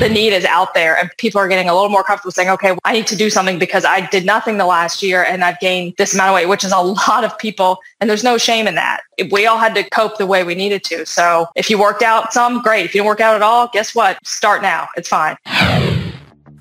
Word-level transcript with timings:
the 0.00 0.08
need 0.08 0.32
is 0.32 0.44
out 0.44 0.74
there 0.74 0.96
and 0.96 1.10
people 1.18 1.40
are 1.40 1.48
getting 1.48 1.68
a 1.68 1.74
little 1.74 1.88
more 1.88 2.02
comfortable 2.02 2.32
saying, 2.32 2.48
okay, 2.50 2.76
I 2.84 2.92
need 2.92 3.06
to 3.08 3.16
do 3.16 3.30
something 3.30 3.58
because 3.58 3.84
I 3.84 4.06
did 4.06 4.24
nothing 4.24 4.58
the 4.58 4.66
last 4.66 5.02
year 5.02 5.24
and 5.24 5.42
I've 5.42 5.58
gained 5.60 5.94
this 5.96 6.14
amount 6.14 6.30
of 6.30 6.34
weight, 6.34 6.46
which 6.46 6.64
is 6.64 6.72
a 6.72 6.78
lot 7.08 7.24
of 7.24 7.36
people. 7.38 7.78
And 8.00 8.10
there's 8.10 8.24
no 8.24 8.38
shame 8.38 8.66
in 8.66 8.74
that. 8.74 9.00
We 9.30 9.46
all 9.46 9.58
had 9.58 9.74
to 9.74 9.88
cope 9.90 10.18
the 10.18 10.26
way 10.26 10.44
we 10.44 10.54
needed 10.54 10.84
to. 10.84 11.06
So 11.06 11.48
if 11.56 11.70
you 11.70 11.78
worked 11.78 12.02
out 12.02 12.32
some, 12.32 12.62
great. 12.62 12.84
If 12.84 12.94
you 12.94 13.00
didn't 13.00 13.08
work 13.08 13.20
out 13.20 13.34
at 13.34 13.42
all, 13.42 13.68
guess 13.72 13.94
what? 13.94 14.18
Start 14.26 14.62
now. 14.62 14.88
It's 14.96 15.08
fine. 15.08 15.36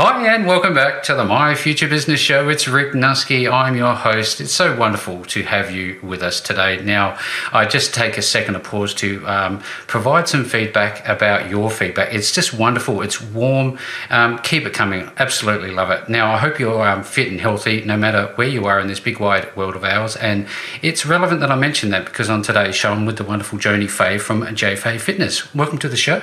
Hi, 0.00 0.32
and 0.32 0.46
welcome 0.46 0.74
back 0.74 1.02
to 1.02 1.14
the 1.16 1.24
My 1.24 1.56
Future 1.56 1.88
Business 1.88 2.20
Show. 2.20 2.48
It's 2.48 2.68
Rick 2.68 2.92
Nuske. 2.92 3.52
I'm 3.52 3.74
your 3.74 3.96
host. 3.96 4.40
It's 4.40 4.52
so 4.52 4.78
wonderful 4.78 5.24
to 5.24 5.42
have 5.42 5.72
you 5.72 5.98
with 6.04 6.22
us 6.22 6.40
today. 6.40 6.80
Now, 6.80 7.18
I 7.52 7.64
just 7.64 7.92
take 7.92 8.16
a 8.16 8.22
second 8.22 8.54
to 8.54 8.60
pause 8.60 8.94
to 8.94 9.26
um, 9.26 9.58
provide 9.88 10.28
some 10.28 10.44
feedback 10.44 11.04
about 11.08 11.50
your 11.50 11.68
feedback. 11.68 12.14
It's 12.14 12.30
just 12.30 12.54
wonderful. 12.54 13.02
It's 13.02 13.20
warm. 13.20 13.76
Um, 14.08 14.38
keep 14.38 14.66
it 14.66 14.72
coming. 14.72 15.10
Absolutely 15.16 15.72
love 15.72 15.90
it. 15.90 16.08
Now, 16.08 16.32
I 16.32 16.38
hope 16.38 16.60
you're 16.60 16.86
um, 16.86 17.02
fit 17.02 17.32
and 17.32 17.40
healthy 17.40 17.80
no 17.84 17.96
matter 17.96 18.30
where 18.36 18.46
you 18.46 18.66
are 18.66 18.78
in 18.78 18.86
this 18.86 19.00
big 19.00 19.18
wide 19.18 19.56
world 19.56 19.74
of 19.74 19.82
ours. 19.82 20.14
And 20.14 20.46
it's 20.80 21.06
relevant 21.06 21.40
that 21.40 21.50
I 21.50 21.56
mention 21.56 21.90
that 21.90 22.04
because 22.04 22.30
on 22.30 22.42
today's 22.42 22.76
show, 22.76 22.92
I'm 22.92 23.04
with 23.04 23.16
the 23.16 23.24
wonderful 23.24 23.58
Joanie 23.58 23.88
Fay 23.88 24.18
from 24.18 24.42
JFay 24.42 25.00
Fitness. 25.00 25.52
Welcome 25.56 25.80
to 25.80 25.88
the 25.88 25.96
show. 25.96 26.22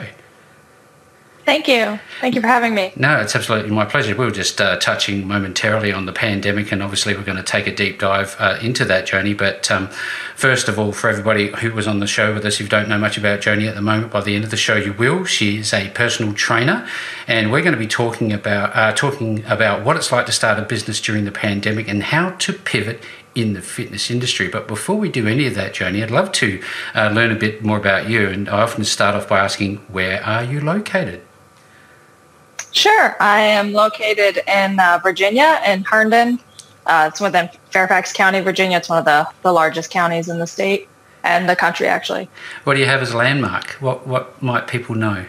Thank 1.45 1.67
you. 1.67 1.99
Thank 2.21 2.33
you 2.33 2.41
for 2.41 2.47
having 2.47 2.73
me. 2.73 2.91
No, 2.95 3.19
it's 3.19 3.35
absolutely 3.35 3.69
my 3.69 3.85
pleasure. 3.85 4.15
We 4.15 4.25
were 4.25 4.31
just 4.31 4.59
uh, 4.59 4.77
touching 4.77 5.27
momentarily 5.27 5.93
on 5.93 6.07
the 6.07 6.11
pandemic, 6.11 6.71
and 6.71 6.81
obviously, 6.81 7.15
we're 7.15 7.23
going 7.23 7.37
to 7.37 7.43
take 7.43 7.67
a 7.67 7.75
deep 7.75 7.99
dive 7.99 8.35
uh, 8.39 8.57
into 8.63 8.83
that, 8.85 9.05
Joanie. 9.05 9.35
But 9.35 9.69
um, 9.69 9.89
first 10.35 10.67
of 10.67 10.79
all, 10.79 10.91
for 10.91 11.07
everybody 11.07 11.49
who 11.49 11.71
was 11.71 11.87
on 11.87 11.99
the 11.99 12.07
show 12.07 12.33
with 12.33 12.43
us, 12.45 12.55
if 12.55 12.61
you 12.61 12.67
don't 12.67 12.89
know 12.89 12.97
much 12.97 13.15
about 13.19 13.41
Joanie 13.41 13.67
at 13.67 13.75
the 13.75 13.81
moment, 13.81 14.11
by 14.11 14.21
the 14.21 14.33
end 14.33 14.43
of 14.43 14.49
the 14.49 14.57
show, 14.57 14.75
you 14.75 14.93
will. 14.93 15.23
She 15.23 15.59
is 15.59 15.71
a 15.71 15.89
personal 15.91 16.33
trainer, 16.33 16.87
and 17.27 17.51
we're 17.51 17.61
going 17.61 17.73
to 17.73 17.79
be 17.79 17.85
talking 17.87 18.33
about 18.33 18.75
uh, 18.75 18.93
talking 18.93 19.45
about 19.45 19.85
what 19.85 19.97
it's 19.97 20.11
like 20.11 20.25
to 20.25 20.31
start 20.31 20.57
a 20.57 20.63
business 20.63 20.99
during 20.99 21.25
the 21.25 21.31
pandemic 21.31 21.87
and 21.87 22.01
how 22.01 22.31
to 22.31 22.53
pivot 22.53 23.03
in 23.35 23.53
the 23.53 23.61
fitness 23.61 24.09
industry. 24.09 24.47
But 24.47 24.67
before 24.67 24.95
we 24.95 25.09
do 25.09 25.27
any 25.27 25.45
of 25.45 25.53
that, 25.53 25.75
Joanie, 25.75 26.01
I'd 26.01 26.09
love 26.09 26.31
to 26.31 26.59
uh, 26.95 27.09
learn 27.09 27.31
a 27.31 27.35
bit 27.35 27.63
more 27.63 27.77
about 27.77 28.09
you. 28.09 28.29
And 28.29 28.49
I 28.49 28.61
often 28.61 28.83
start 28.83 29.13
off 29.13 29.29
by 29.29 29.41
asking, 29.41 29.75
where 29.89 30.23
are 30.23 30.43
you 30.43 30.59
located? 30.59 31.21
Sure. 32.75 33.15
I 33.21 33.39
am 33.39 33.71
located 33.71 34.43
in 34.49 34.81
uh, 34.81 34.99
Virginia, 35.01 35.61
in 35.65 35.85
Herndon. 35.85 36.39
Uh, 36.85 37.09
it's 37.09 37.21
within 37.21 37.49
Fairfax 37.71 38.11
County, 38.11 38.41
Virginia. 38.41 38.77
It's 38.77 38.89
one 38.89 38.99
of 38.99 39.05
the, 39.05 39.25
the 39.43 39.53
largest 39.53 39.89
counties 39.89 40.27
in 40.27 40.39
the 40.39 40.45
state 40.45 40.89
and 41.23 41.47
the 41.47 41.55
country, 41.55 41.87
actually. 41.87 42.27
What 42.65 42.73
do 42.73 42.81
you 42.81 42.85
have 42.85 43.01
as 43.01 43.11
a 43.11 43.17
landmark? 43.17 43.71
What, 43.79 44.05
what 44.05 44.41
might 44.43 44.67
people 44.67 44.93
know? 44.93 45.25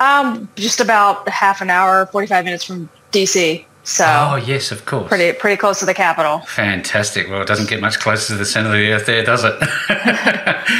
Um, 0.00 0.50
just 0.54 0.80
about 0.80 1.26
half 1.30 1.62
an 1.62 1.70
hour, 1.70 2.04
45 2.04 2.44
minutes 2.44 2.62
from 2.62 2.90
D.C. 3.10 3.66
So 3.88 4.04
oh 4.04 4.36
yes, 4.36 4.70
of 4.70 4.84
course. 4.84 5.08
Pretty 5.08 5.32
pretty 5.38 5.56
close 5.56 5.78
to 5.80 5.86
the 5.86 5.94
capital. 5.94 6.40
Fantastic. 6.40 7.26
Well, 7.30 7.40
it 7.40 7.48
doesn't 7.48 7.70
get 7.70 7.80
much 7.80 7.98
closer 7.98 8.34
to 8.34 8.36
the 8.36 8.44
centre 8.44 8.68
of 8.68 8.74
the 8.74 8.92
earth 8.92 9.06
there, 9.06 9.24
does 9.24 9.44
it? 9.44 9.54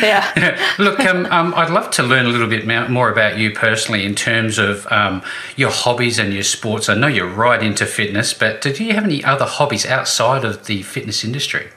yeah. 0.02 0.60
Look, 0.78 1.00
um, 1.00 1.24
um, 1.26 1.54
I'd 1.54 1.70
love 1.70 1.90
to 1.92 2.02
learn 2.02 2.26
a 2.26 2.28
little 2.28 2.46
bit 2.48 2.66
more 2.90 3.10
about 3.10 3.38
you 3.38 3.50
personally 3.50 4.04
in 4.04 4.14
terms 4.14 4.58
of 4.58 4.86
um, 4.92 5.22
your 5.56 5.70
hobbies 5.70 6.18
and 6.18 6.34
your 6.34 6.42
sports. 6.42 6.90
I 6.90 6.96
know 6.96 7.06
you're 7.06 7.26
right 7.26 7.62
into 7.62 7.86
fitness, 7.86 8.34
but 8.34 8.60
do 8.60 8.70
you 8.84 8.92
have 8.92 9.04
any 9.04 9.24
other 9.24 9.46
hobbies 9.46 9.86
outside 9.86 10.44
of 10.44 10.66
the 10.66 10.82
fitness 10.82 11.24
industry? 11.24 11.68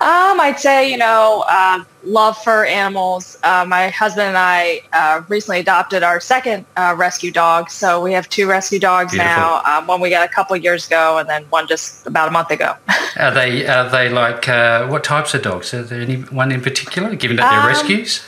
Um, 0.00 0.40
I'd 0.40 0.58
say, 0.58 0.90
you 0.90 0.96
know, 0.96 1.44
uh, 1.46 1.84
love 2.04 2.38
for 2.38 2.64
animals. 2.64 3.36
Uh, 3.42 3.66
my 3.68 3.90
husband 3.90 4.28
and 4.28 4.38
I 4.38 4.80
uh, 4.94 5.22
recently 5.28 5.60
adopted 5.60 6.02
our 6.02 6.20
second 6.20 6.64
uh, 6.78 6.94
rescue 6.96 7.30
dog. 7.30 7.68
So 7.68 8.02
we 8.02 8.14
have 8.14 8.26
two 8.30 8.48
rescue 8.48 8.78
dogs 8.78 9.12
Beautiful. 9.12 9.34
now. 9.34 9.62
Um, 9.66 9.86
one 9.86 10.00
we 10.00 10.08
got 10.08 10.26
a 10.26 10.32
couple 10.32 10.56
years 10.56 10.86
ago, 10.86 11.18
and 11.18 11.28
then 11.28 11.44
one 11.50 11.68
just 11.68 12.06
about 12.06 12.28
a 12.28 12.30
month 12.30 12.50
ago. 12.50 12.76
are 13.18 13.34
they 13.34 13.66
are 13.66 13.90
they 13.90 14.08
like 14.08 14.48
uh, 14.48 14.86
what 14.86 15.04
types 15.04 15.34
of 15.34 15.42
dogs? 15.42 15.74
Are 15.74 15.82
there 15.82 16.00
any 16.00 16.22
one 16.22 16.50
in 16.50 16.62
particular, 16.62 17.14
given 17.14 17.36
that 17.36 17.50
they're 17.50 17.60
um, 17.60 17.66
rescues? 17.66 18.26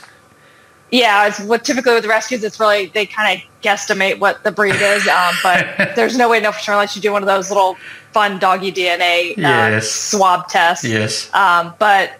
Yeah, 0.93 1.25
it's 1.25 1.39
what 1.39 1.65
typically 1.65 1.95
with 1.95 2.05
rescues, 2.05 2.43
it's 2.43 2.59
really 2.59 2.85
they 2.85 3.07
kind 3.07 3.39
of 3.39 3.63
guesstimate 3.63 4.19
what 4.19 4.43
the 4.43 4.51
breed 4.51 4.75
is, 4.75 5.07
um, 5.07 5.33
but 5.41 5.67
there's 5.95 6.15
no 6.15 6.29
way 6.29 6.37
to 6.37 6.43
know 6.43 6.51
for 6.51 6.59
sure 6.59 6.75
unless 6.75 6.95
you 6.95 7.01
do 7.01 7.11
one 7.11 7.23
of 7.23 7.27
those 7.27 7.49
little 7.49 7.77
fun 8.11 8.37
doggy 8.37 8.71
DNA 8.71 9.31
uh, 9.31 9.41
yes. 9.41 9.89
swab 9.89 10.47
tests. 10.49 10.85
Yes. 10.85 11.33
Um, 11.33 11.73
but 11.79 12.19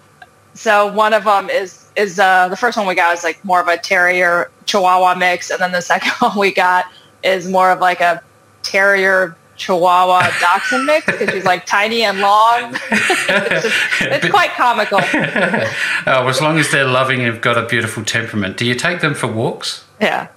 so 0.55 0.91
one 0.91 1.13
of 1.13 1.23
them 1.23 1.51
is 1.51 1.87
is 1.95 2.17
uh, 2.17 2.47
the 2.47 2.57
first 2.57 2.75
one 2.75 2.87
we 2.87 2.95
got 2.95 3.15
is 3.15 3.23
like 3.23 3.45
more 3.45 3.61
of 3.61 3.67
a 3.67 3.77
terrier 3.77 4.49
chihuahua 4.65 5.13
mix, 5.13 5.51
and 5.51 5.61
then 5.61 5.71
the 5.71 5.81
second 5.81 6.11
one 6.19 6.35
we 6.35 6.51
got 6.51 6.85
is 7.23 7.47
more 7.47 7.69
of 7.69 7.79
like 7.79 8.01
a 8.01 8.23
terrier 8.63 9.37
Chihuahua 9.55 10.21
Dachshund 10.39 10.85
mix 10.85 11.05
because 11.05 11.29
she's 11.29 11.45
like 11.45 11.65
tiny 11.65 12.03
and 12.03 12.19
long. 12.19 12.75
it's, 12.91 13.63
just, 13.63 14.01
it's 14.01 14.29
quite 14.29 14.51
comical. 14.51 14.99
oh, 16.07 16.27
as 16.27 16.41
long 16.41 16.57
as 16.57 16.71
they're 16.71 16.87
loving 16.87 17.19
and 17.19 17.33
have 17.33 17.41
got 17.41 17.57
a 17.57 17.65
beautiful 17.65 18.03
temperament. 18.03 18.57
Do 18.57 18.65
you 18.65 18.75
take 18.75 19.01
them 19.01 19.13
for 19.13 19.27
walks? 19.27 19.85
Yeah. 20.01 20.27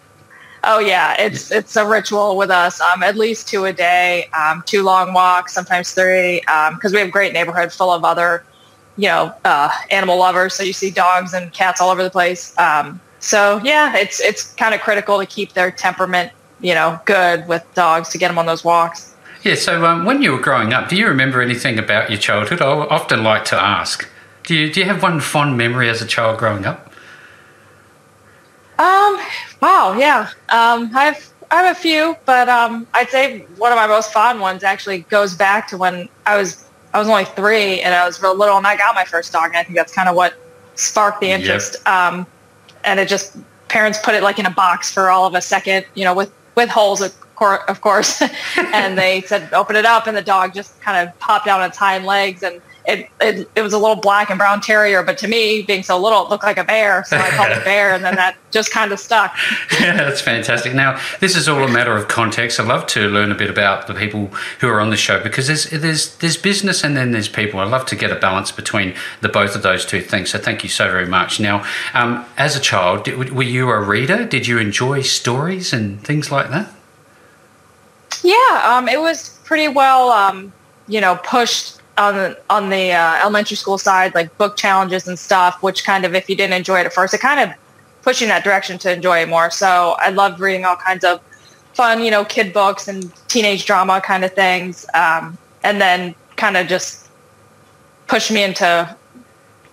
Oh 0.68 0.80
yeah, 0.80 1.14
it's 1.20 1.52
it's 1.52 1.76
a 1.76 1.86
ritual 1.86 2.36
with 2.36 2.50
us. 2.50 2.80
Um, 2.80 3.04
at 3.04 3.16
least 3.16 3.48
two 3.48 3.66
a 3.66 3.72
day, 3.72 4.28
um, 4.36 4.64
two 4.66 4.82
long 4.82 5.12
walks, 5.12 5.54
sometimes 5.54 5.92
three, 5.92 6.40
because 6.40 6.86
um, 6.86 6.92
we 6.92 6.98
have 6.98 7.08
a 7.08 7.10
great 7.10 7.32
neighborhood 7.32 7.72
full 7.72 7.92
of 7.92 8.04
other, 8.04 8.44
you 8.96 9.08
know, 9.08 9.32
uh, 9.44 9.70
animal 9.92 10.18
lovers. 10.18 10.54
So 10.54 10.64
you 10.64 10.72
see 10.72 10.90
dogs 10.90 11.32
and 11.34 11.52
cats 11.52 11.80
all 11.80 11.90
over 11.90 12.02
the 12.02 12.10
place. 12.10 12.56
Um, 12.58 13.00
so 13.20 13.60
yeah, 13.62 13.96
it's 13.96 14.20
it's 14.20 14.54
kind 14.54 14.74
of 14.74 14.80
critical 14.80 15.20
to 15.20 15.26
keep 15.26 15.52
their 15.52 15.70
temperament, 15.70 16.32
you 16.60 16.74
know, 16.74 17.00
good 17.04 17.46
with 17.48 17.64
dogs 17.74 18.08
to 18.10 18.18
get 18.18 18.28
them 18.28 18.38
on 18.38 18.46
those 18.46 18.64
walks. 18.64 19.14
Yeah. 19.42 19.54
So 19.54 19.84
um, 19.84 20.04
when 20.04 20.22
you 20.22 20.32
were 20.32 20.40
growing 20.40 20.72
up, 20.72 20.88
do 20.88 20.96
you 20.96 21.06
remember 21.06 21.40
anything 21.40 21.78
about 21.78 22.10
your 22.10 22.18
childhood? 22.18 22.60
I 22.60 22.66
often 22.66 23.22
like 23.22 23.44
to 23.46 23.56
ask. 23.56 24.08
Do 24.44 24.54
you 24.54 24.72
do 24.72 24.80
you 24.80 24.86
have 24.86 25.02
one 25.02 25.20
fond 25.20 25.56
memory 25.56 25.88
as 25.88 26.00
a 26.02 26.06
child 26.06 26.38
growing 26.38 26.64
up? 26.64 26.92
Um, 28.78 29.18
wow, 29.60 29.96
yeah. 29.98 30.30
Um, 30.48 30.90
I've 30.94 31.32
I 31.50 31.62
have 31.62 31.76
a 31.76 31.80
few, 31.80 32.16
but 32.24 32.48
um, 32.48 32.86
I'd 32.92 33.08
say 33.08 33.40
one 33.56 33.72
of 33.72 33.76
my 33.76 33.86
most 33.86 34.12
fond 34.12 34.40
ones 34.40 34.64
actually 34.64 35.00
goes 35.02 35.34
back 35.34 35.68
to 35.68 35.76
when 35.76 36.08
I 36.26 36.36
was 36.36 36.64
I 36.92 36.98
was 36.98 37.08
only 37.08 37.24
three 37.24 37.80
and 37.82 37.94
I 37.94 38.06
was 38.06 38.22
real 38.22 38.36
little 38.36 38.56
and 38.56 38.66
I 38.66 38.76
got 38.76 38.94
my 38.94 39.04
first 39.04 39.32
dog 39.32 39.46
and 39.48 39.56
I 39.56 39.62
think 39.62 39.76
that's 39.76 39.94
kind 39.94 40.08
of 40.08 40.16
what 40.16 40.34
sparked 40.74 41.20
the 41.20 41.30
interest. 41.30 41.76
Yep. 41.86 41.94
Um, 41.94 42.26
and 42.84 43.00
it 43.00 43.08
just 43.08 43.36
parents 43.68 43.98
put 44.02 44.14
it 44.14 44.22
like 44.22 44.38
in 44.38 44.46
a 44.46 44.50
box 44.50 44.92
for 44.92 45.10
all 45.10 45.26
of 45.26 45.34
a 45.34 45.40
second, 45.40 45.86
you 45.94 46.04
know, 46.04 46.14
with 46.14 46.32
with 46.56 46.68
holes 46.68 47.00
of, 47.00 47.14
cor- 47.36 47.68
of 47.70 47.80
course, 47.80 48.22
and 48.56 48.96
they 48.98 49.20
said 49.22 49.52
open 49.52 49.76
it 49.76 49.84
up 49.84 50.06
and 50.06 50.16
the 50.16 50.22
dog 50.22 50.54
just 50.54 50.80
kind 50.80 51.08
of 51.08 51.18
popped 51.18 51.46
out 51.46 51.60
on 51.60 51.68
its 51.68 51.78
hind 51.78 52.04
legs 52.04 52.42
and 52.42 52.60
it, 52.86 53.08
it, 53.20 53.48
it 53.56 53.62
was 53.62 53.72
a 53.72 53.78
little 53.78 53.96
black 53.96 54.30
and 54.30 54.38
brown 54.38 54.60
terrier, 54.60 55.02
but 55.02 55.18
to 55.18 55.28
me, 55.28 55.62
being 55.62 55.82
so 55.82 55.98
little, 55.98 56.24
it 56.24 56.30
looked 56.30 56.44
like 56.44 56.56
a 56.56 56.64
bear. 56.64 57.04
So 57.04 57.16
I 57.16 57.30
called 57.30 57.50
it 57.50 57.64
bear, 57.64 57.92
and 57.92 58.04
then 58.04 58.14
that 58.14 58.36
just 58.52 58.70
kind 58.70 58.92
of 58.92 59.00
stuck. 59.00 59.36
yeah, 59.80 59.96
that's 59.96 60.20
fantastic. 60.20 60.72
Now, 60.72 61.00
this 61.20 61.36
is 61.36 61.48
all 61.48 61.62
a 61.62 61.68
matter 61.68 61.96
of 61.96 62.08
context. 62.08 62.60
I'd 62.60 62.68
love 62.68 62.86
to 62.88 63.08
learn 63.08 63.32
a 63.32 63.34
bit 63.34 63.50
about 63.50 63.86
the 63.86 63.94
people 63.94 64.26
who 64.60 64.68
are 64.68 64.80
on 64.80 64.90
the 64.90 64.96
show 64.96 65.20
because 65.22 65.48
there's 65.48 65.64
there's 65.70 66.16
there's 66.18 66.36
business 66.36 66.84
and 66.84 66.96
then 66.96 67.10
there's 67.10 67.28
people. 67.28 67.60
I'd 67.60 67.70
love 67.70 67.86
to 67.86 67.96
get 67.96 68.12
a 68.12 68.16
balance 68.16 68.52
between 68.52 68.94
the 69.20 69.28
both 69.28 69.56
of 69.56 69.62
those 69.62 69.84
two 69.84 70.00
things. 70.00 70.30
So 70.30 70.38
thank 70.38 70.62
you 70.62 70.68
so 70.68 70.90
very 70.90 71.06
much. 71.06 71.40
Now, 71.40 71.64
um, 71.92 72.24
as 72.36 72.56
a 72.56 72.60
child, 72.60 73.04
did, 73.04 73.32
were 73.32 73.42
you 73.42 73.68
a 73.70 73.80
reader? 73.80 74.24
Did 74.24 74.46
you 74.46 74.58
enjoy 74.58 75.02
stories 75.02 75.72
and 75.72 76.02
things 76.02 76.30
like 76.30 76.50
that? 76.50 76.72
Yeah, 78.22 78.62
um, 78.64 78.88
it 78.88 79.00
was 79.00 79.38
pretty 79.44 79.68
well, 79.68 80.10
um, 80.10 80.52
you 80.88 81.00
know, 81.00 81.16
pushed 81.22 81.75
on 81.98 82.36
on 82.50 82.70
the 82.70 82.92
uh, 82.92 83.20
elementary 83.22 83.56
school 83.56 83.78
side, 83.78 84.14
like 84.14 84.36
book 84.38 84.56
challenges 84.56 85.08
and 85.08 85.18
stuff, 85.18 85.62
which 85.62 85.84
kind 85.84 86.04
of, 86.04 86.14
if 86.14 86.28
you 86.28 86.36
didn't 86.36 86.54
enjoy 86.54 86.80
it 86.80 86.86
at 86.86 86.92
first, 86.92 87.14
it 87.14 87.20
kind 87.20 87.40
of 87.40 87.56
pushed 88.02 88.20
you 88.20 88.26
in 88.26 88.28
that 88.28 88.44
direction 88.44 88.78
to 88.78 88.92
enjoy 88.92 89.20
it 89.22 89.28
more. 89.28 89.50
So 89.50 89.96
I 89.98 90.10
loved 90.10 90.38
reading 90.40 90.64
all 90.64 90.76
kinds 90.76 91.04
of 91.04 91.20
fun, 91.74 92.02
you 92.02 92.10
know, 92.10 92.24
kid 92.24 92.52
books 92.52 92.88
and 92.88 93.12
teenage 93.28 93.66
drama 93.66 94.00
kind 94.00 94.24
of 94.24 94.32
things, 94.32 94.86
um, 94.94 95.36
and 95.62 95.80
then 95.80 96.14
kind 96.36 96.56
of 96.56 96.66
just 96.68 97.08
pushed 98.06 98.30
me 98.30 98.42
into 98.44 98.96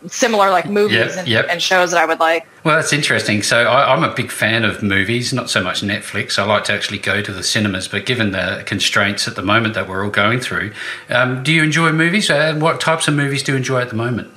similar 0.08 0.50
like 0.50 0.70
movies 0.70 0.98
Yep, 0.98 1.18
and, 1.18 1.28
yep. 1.28 1.46
and 1.50 1.62
shows 1.62 1.92
that 1.92 2.02
I 2.02 2.06
would 2.06 2.20
like. 2.20 2.46
Well, 2.64 2.76
that's 2.76 2.94
interesting. 2.94 3.44
So 3.44 3.66
I, 3.66 3.94
I'm 3.94 4.04
a 4.04 4.14
big 4.14 4.32
fan 4.32 4.64
of 4.64 4.84
movies, 4.84 5.34
not 5.34 5.50
so 5.50 5.64
much 5.64 5.82
Netflix. 5.82 6.38
I 6.38 6.46
like 6.46 6.66
to 6.66 6.74
actually 6.74 7.00
go 7.00 7.22
to 7.22 7.32
the 7.32 7.44
cinemas, 7.44 7.88
but 7.88 8.06
given 8.06 8.32
the 8.32 8.64
constraints 8.66 9.28
at 9.28 9.36
the 9.36 9.42
moment 9.42 9.74
that 9.76 9.88
we're 9.88 10.04
all 10.04 10.12
going 10.12 10.40
through, 10.40 10.74
um, 11.10 11.44
do 11.44 11.52
you 11.52 11.64
enjoy 11.64 11.92
movies? 11.92 12.30
And 12.30 12.62
what 12.62 12.80
types 12.80 13.08
of 13.08 13.14
movies 13.16 13.44
do 13.44 13.54
you 13.54 13.58
enjoy 13.58 13.82
at 13.82 13.90
the 13.90 13.96
moment? 13.96 14.32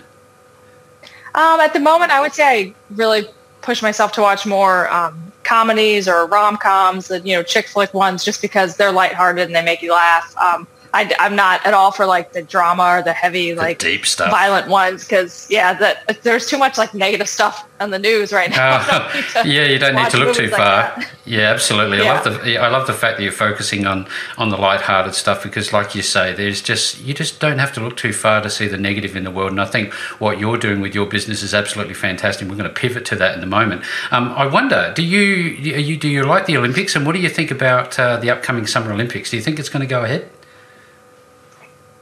Um, 1.34 1.60
at 1.60 1.72
the 1.72 1.80
moment, 1.80 2.12
I 2.12 2.20
would 2.20 2.32
say 2.32 2.44
I 2.44 2.74
really 2.94 3.26
push 3.60 3.82
myself 3.82 4.12
to 4.12 4.22
watch 4.22 4.46
more 4.46 4.90
um, 4.92 5.32
comedies 5.42 6.08
or 6.08 6.26
rom 6.26 6.56
coms, 6.56 7.10
you 7.10 7.34
know, 7.34 7.42
chick 7.42 7.68
flick 7.68 7.92
ones, 7.92 8.24
just 8.24 8.40
because 8.40 8.76
they're 8.76 8.92
lighthearted 8.92 9.46
and 9.46 9.54
they 9.54 9.62
make 9.62 9.82
you 9.82 9.92
laugh. 9.92 10.34
Um, 10.38 10.66
I, 10.94 11.12
am 11.18 11.36
not 11.36 11.64
at 11.66 11.74
all 11.74 11.92
for 11.92 12.06
like 12.06 12.32
the 12.32 12.42
drama 12.42 12.98
or 12.98 13.02
the 13.02 13.12
heavy, 13.12 13.52
The 13.52 13.60
like 13.60 13.78
deep 13.78 14.06
stuff. 14.06 14.30
violent 14.30 14.68
ones, 14.68 15.04
because 15.04 15.46
yeah, 15.50 15.74
that 15.74 16.22
there's 16.22 16.46
too 16.46 16.58
much 16.58 16.78
like 16.78 16.94
negative 16.94 17.28
stuff 17.28 17.68
on 17.80 17.90
the 17.90 17.98
news 17.98 18.32
right 18.32 18.50
now. 18.50 18.78
I 18.78 18.98
don't 18.98 19.14
need 19.14 19.24
to 19.30 19.48
yeah, 19.48 19.66
you 19.66 19.78
don't 19.78 19.94
need 19.94 20.10
to 20.10 20.18
look 20.18 20.34
too 20.34 20.44
like 20.44 20.52
far. 20.52 20.82
that. 20.82 21.10
yeah, 21.26 21.52
absolutely. 21.52 22.00
I 22.00 22.14
love 22.14 22.24
the 22.24 22.58
I 22.58 22.68
love 22.68 22.86
the 22.86 22.92
fact 22.92 23.18
that 23.18 23.22
you're 23.22 23.32
focusing 23.32 23.86
on 23.86 24.06
on 24.38 24.48
the 24.50 24.56
light-hearted 24.56 25.14
stuff 25.14 25.42
because, 25.42 25.72
like 25.72 25.94
you 25.94 26.02
say, 26.02 26.32
there's 26.32 26.62
just 26.62 27.00
you 27.00 27.14
just 27.14 27.40
don't 27.40 27.58
have 27.58 27.72
to 27.74 27.80
look 27.80 27.96
too 27.96 28.12
far 28.12 28.40
to 28.42 28.50
see 28.50 28.68
the 28.68 28.78
negative 28.78 29.16
in 29.16 29.24
the 29.24 29.30
world. 29.30 29.50
And 29.50 29.60
I 29.60 29.66
think 29.66 29.92
what 30.18 30.38
you're 30.38 30.58
doing 30.58 30.80
with 30.80 30.94
your 30.94 31.06
business 31.06 31.42
is 31.42 31.54
absolutely 31.54 31.94
fantastic. 31.94 32.48
We're 32.48 32.56
going 32.56 32.68
to 32.68 32.74
pivot 32.74 33.04
to 33.06 33.16
that 33.16 33.36
in 33.36 33.42
a 33.42 33.46
moment. 33.46 33.82
Um, 34.10 34.28
I 34.30 34.46
wonder, 34.46 34.92
do 34.94 35.02
you, 35.02 35.20
you 35.20 35.96
do 35.96 36.08
you 36.08 36.24
like 36.24 36.46
the 36.46 36.56
Olympics, 36.56 36.96
and 36.96 37.06
what 37.06 37.12
do 37.12 37.20
you 37.20 37.28
think 37.28 37.50
about 37.50 37.98
uh, 37.98 38.16
the 38.16 38.30
upcoming 38.30 38.66
Summer 38.66 38.92
Olympics? 38.92 39.30
Do 39.30 39.36
you 39.36 39.42
think 39.42 39.58
it's 39.58 39.68
going 39.68 39.80
to 39.80 39.86
go 39.86 40.04
ahead? 40.04 40.30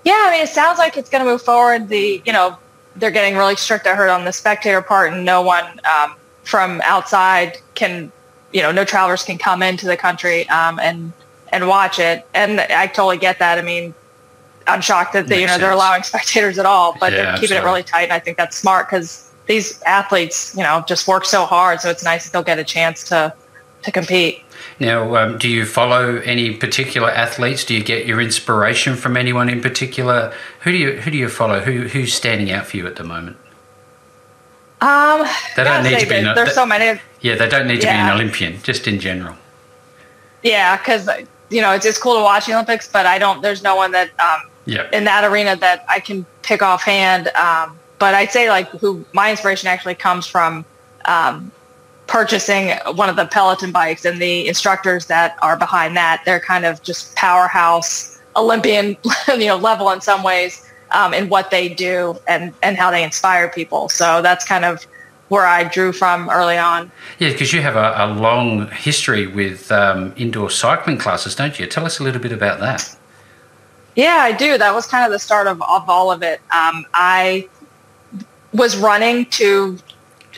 Yeah, 0.05 0.13
I 0.27 0.31
mean, 0.31 0.43
it 0.43 0.49
sounds 0.49 0.79
like 0.79 0.97
it's 0.97 1.09
going 1.09 1.25
to 1.25 1.31
move 1.31 1.43
forward. 1.43 1.89
The 1.89 2.23
you 2.25 2.33
know 2.33 2.59
they're 2.97 3.11
getting 3.11 3.37
really 3.37 3.57
strict. 3.57 3.87
I 3.87 3.95
heard 3.95 4.11
on 4.11 4.25
the 4.25 4.33
spectator 4.33 4.83
part, 4.83 5.13
and 5.13 5.25
no 5.25 5.43
one 5.43 5.81
um, 5.85 6.15
from 6.45 6.81
outside 6.85 7.59
can, 7.75 8.13
you 8.53 8.63
know, 8.63 8.71
no 8.71 8.85
travelers 8.85 9.25
can 9.25 9.39
come 9.39 9.63
into 9.63 9.87
the 9.87 9.97
country 9.97 10.49
um, 10.49 10.79
and 10.79 11.13
and 11.53 11.69
watch 11.69 11.99
it. 11.99 12.27
And 12.35 12.61
I 12.61 12.87
totally 12.87 13.19
get 13.19 13.39
that. 13.39 13.59
I 13.59 13.63
mean, 13.63 13.95
I'm 14.67 14.81
shocked 14.81 15.13
that 15.15 15.27
they, 15.27 15.41
you 15.41 15.47
know 15.47 15.59
they're 15.59 15.73
allowing 15.73 16.03
spectators 16.13 16.59
at 16.59 16.67
all, 16.67 16.97
but 17.01 17.13
Yeah, 17.13 17.23
they're 17.23 17.37
keeping 17.39 17.57
it 17.57 17.65
really 17.65 17.83
tight. 17.83 18.05
And 18.05 18.13
I 18.13 18.19
think 18.19 18.37
that's 18.37 18.57
smart 18.57 18.89
because 18.89 19.31
these 19.47 19.81
athletes, 19.83 20.55
you 20.57 20.63
know, 20.63 20.85
just 20.87 21.07
work 21.09 21.25
so 21.25 21.45
hard. 21.45 21.81
So 21.81 21.91
it's 21.91 22.05
nice 22.05 22.25
that 22.25 22.33
they'll 22.33 22.43
get 22.43 22.59
a 22.59 22.65
chance 22.65 23.05
to 23.05 23.35
to 23.83 23.93
compete. 23.93 24.43
Now, 24.81 25.15
um, 25.17 25.39
do 25.39 25.49
you 25.49 25.65
follow 25.67 26.17
any 26.19 26.57
particular 26.57 27.11
athletes? 27.11 27.65
Do 27.65 27.75
you 27.75 27.83
get 27.83 28.07
your 28.07 28.21
inspiration 28.21 28.97
from 28.97 29.17
anyone 29.17 29.49
in 29.49 29.61
particular? 29.61 30.33
Who 30.63 30.73
do 30.73 30.79
you 30.79 30.93
who 31.01 31.11
do 31.11 31.17
you 31.17 31.29
follow? 31.29 31.61
Who 31.61 31.87
who's 31.89 32.13
standing 32.13 32.51
out 32.51 32.67
for 32.67 32.77
you 32.77 32.87
at 32.87 32.97
the 32.97 33.05
moment? 33.05 33.37
Um, 34.81 35.25
They 35.57 35.65
don't 35.65 35.83
need 35.85 36.01
to 36.01 36.07
be 36.07 36.21
no- 36.21 36.35
There's 36.35 36.49
that- 36.49 36.55
so 36.55 36.67
many. 36.67 37.01
Yeah, 37.21 37.37
they 37.37 37.49
don't 37.49 37.67
need 37.67 37.81
to 37.81 37.87
be 37.87 37.93
an 37.93 38.11
Olympian, 38.11 38.61
just 38.63 38.87
in 38.87 39.01
general. 39.01 39.37
Yeah, 40.43 40.77
because 40.77 41.09
you 41.49 41.63
know 41.63 41.71
it's, 41.73 41.87
it's 41.87 41.97
cool 41.99 42.17
to 42.17 42.23
watch 42.23 42.47
the 42.47 42.53
Olympics, 42.53 42.89
but 42.89 43.07
I 43.07 43.19
don't. 43.19 43.41
There's 43.43 43.63
no 43.63 43.77
one 43.77 43.93
that 43.93 44.11
um, 44.21 44.51
Yeah. 44.67 44.87
in 44.93 45.05
that 45.05 45.25
arena 45.25 45.57
that 45.57 45.85
I 45.89 46.01
can 46.01 46.27
pick 46.43 46.63
offhand. 46.63 47.29
Um, 47.29 47.79
but 47.99 48.15
I'd 48.15 48.31
say 48.33 48.51
like 48.51 48.69
who 48.71 49.05
my 49.13 49.31
inspiration 49.31 49.69
actually 49.69 49.95
comes 49.95 50.27
from 50.27 50.65
um, 51.07 51.51
purchasing 52.15 52.71
one 52.95 53.09
of 53.09 53.17
the 53.17 53.27
Peloton 53.27 53.73
bikes 53.73 54.05
and 54.05 54.23
the 54.23 54.47
instructors 54.47 55.07
that 55.07 55.37
are 55.43 55.57
behind 55.57 55.97
that. 55.97 56.23
They're 56.25 56.39
kind 56.39 56.65
of 56.65 56.81
just 56.81 57.13
powerhouse 57.17 58.21
Olympian, 58.37 58.97
you 59.29 59.47
know, 59.47 59.57
level 59.57 59.91
in 59.91 60.01
some 60.01 60.23
ways 60.23 60.65
um, 60.93 61.13
in 61.13 61.29
what 61.29 61.51
they 61.51 61.69
do 61.69 62.17
and 62.29 62.55
and 62.63 62.77
how 62.77 62.93
they 62.93 63.03
inspire 63.03 63.49
people. 63.49 63.89
So 63.89 64.23
that's 64.23 64.45
kind 64.45 64.65
of 64.65 64.87
where 65.29 65.45
I 65.45 65.65
drew 65.65 65.91
from 65.91 66.31
early 66.31 66.57
on. 66.57 66.93
Yeah, 67.19 67.33
because 67.33 67.53
you 67.53 67.63
have 67.63 67.75
a, 67.75 67.93
a 67.97 68.07
long 68.15 68.69
history 68.69 69.27
with 69.27 69.73
um, 69.73 70.15
indoor 70.17 70.51
cycling 70.51 70.99
classes, 70.99 71.35
don't 71.35 71.59
you? 71.59 71.67
Tell 71.67 71.85
us 71.85 71.99
a 71.99 72.05
little 72.05 72.23
bit 72.23 72.31
about 72.31 72.61
that. 72.61 72.97
Yeah, 73.97 74.19
I 74.21 74.31
do. 74.31 74.57
That 74.57 74.73
was 74.73 74.87
kind 74.87 75.05
of 75.05 75.11
the 75.11 75.19
start 75.19 75.49
of, 75.49 75.61
of 75.63 75.91
all 75.91 76.13
of 76.13 76.23
it. 76.23 76.41
Um, 76.53 76.87
I 76.95 77.49
was 78.53 78.77
running 78.77 79.27
to, 79.41 79.79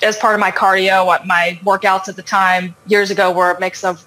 as 0.03 0.17
part 0.17 0.35
of 0.35 0.41
my 0.41 0.51
cardio, 0.51 1.05
what 1.07 1.27
my 1.27 1.59
workouts 1.65 2.09
at 2.09 2.17
the 2.17 2.23
time 2.23 2.75
years 2.87 3.11
ago 3.11 3.33
were 3.33 3.53
a 3.53 3.61
mix 3.61 3.85
of 3.85 4.07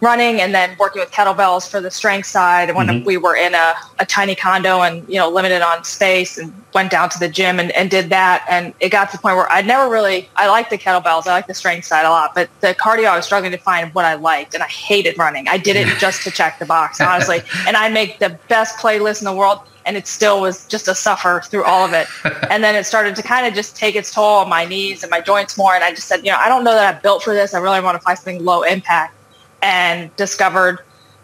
running 0.00 0.40
and 0.40 0.54
then 0.54 0.74
working 0.78 1.00
with 1.00 1.10
kettlebells 1.10 1.68
for 1.68 1.80
the 1.80 1.90
strength 1.90 2.26
side. 2.26 2.74
When 2.74 2.86
Mhm. 2.86 3.04
we 3.04 3.16
were 3.16 3.36
in 3.36 3.54
a, 3.54 3.74
a 3.98 4.06
tiny 4.06 4.34
condo 4.34 4.80
and, 4.80 5.06
you 5.08 5.16
know, 5.16 5.28
limited 5.28 5.60
on 5.62 5.84
space 5.84 6.38
and 6.38 6.52
went 6.72 6.90
down 6.90 7.10
to 7.10 7.18
the 7.18 7.28
gym 7.28 7.60
and, 7.60 7.70
and 7.72 7.90
did 7.90 8.08
that. 8.10 8.44
And 8.48 8.72
it 8.80 8.88
got 8.88 9.10
to 9.10 9.16
the 9.16 9.20
point 9.20 9.36
where 9.36 9.50
I 9.50 9.60
never 9.60 9.90
really, 9.90 10.30
I 10.36 10.48
like 10.48 10.70
the 10.70 10.78
kettlebells. 10.78 11.26
I 11.26 11.32
like 11.32 11.46
the 11.46 11.54
strength 11.54 11.86
side 11.86 12.06
a 12.06 12.10
lot, 12.10 12.34
but 12.34 12.48
the 12.60 12.74
cardio, 12.74 13.06
I 13.06 13.16
was 13.16 13.26
struggling 13.26 13.52
to 13.52 13.58
find 13.58 13.92
what 13.92 14.04
I 14.04 14.14
liked 14.14 14.54
and 14.54 14.62
I 14.62 14.66
hated 14.68 15.18
running. 15.18 15.48
I 15.48 15.58
did 15.58 15.76
it 15.76 15.86
just 15.98 16.22
to 16.22 16.30
check 16.30 16.58
the 16.58 16.66
box, 16.66 17.00
honestly. 17.00 17.42
and 17.66 17.76
I 17.76 17.88
make 17.90 18.18
the 18.20 18.38
best 18.48 18.78
playlist 18.78 19.20
in 19.20 19.26
the 19.26 19.34
world 19.34 19.58
and 19.86 19.96
it 19.96 20.06
still 20.06 20.40
was 20.40 20.66
just 20.66 20.88
a 20.88 20.94
suffer 20.94 21.42
through 21.50 21.64
all 21.64 21.84
of 21.84 21.92
it. 21.92 22.06
and 22.50 22.62
then 22.64 22.74
it 22.74 22.84
started 22.84 23.16
to 23.16 23.22
kind 23.22 23.46
of 23.46 23.52
just 23.54 23.76
take 23.76 23.94
its 23.96 24.12
toll 24.12 24.38
on 24.38 24.48
my 24.48 24.64
knees 24.64 25.02
and 25.02 25.10
my 25.10 25.20
joints 25.20 25.58
more. 25.58 25.74
And 25.74 25.84
I 25.84 25.90
just 25.90 26.06
said, 26.08 26.24
you 26.24 26.30
know, 26.30 26.38
I 26.38 26.48
don't 26.48 26.64
know 26.64 26.72
that 26.72 26.94
I'm 26.94 27.00
built 27.02 27.22
for 27.22 27.34
this. 27.34 27.52
I 27.54 27.58
really 27.58 27.80
want 27.80 27.96
to 27.96 28.00
find 28.00 28.18
something 28.18 28.42
low 28.44 28.62
impact 28.62 29.14
and 29.62 30.14
discovered 30.16 30.80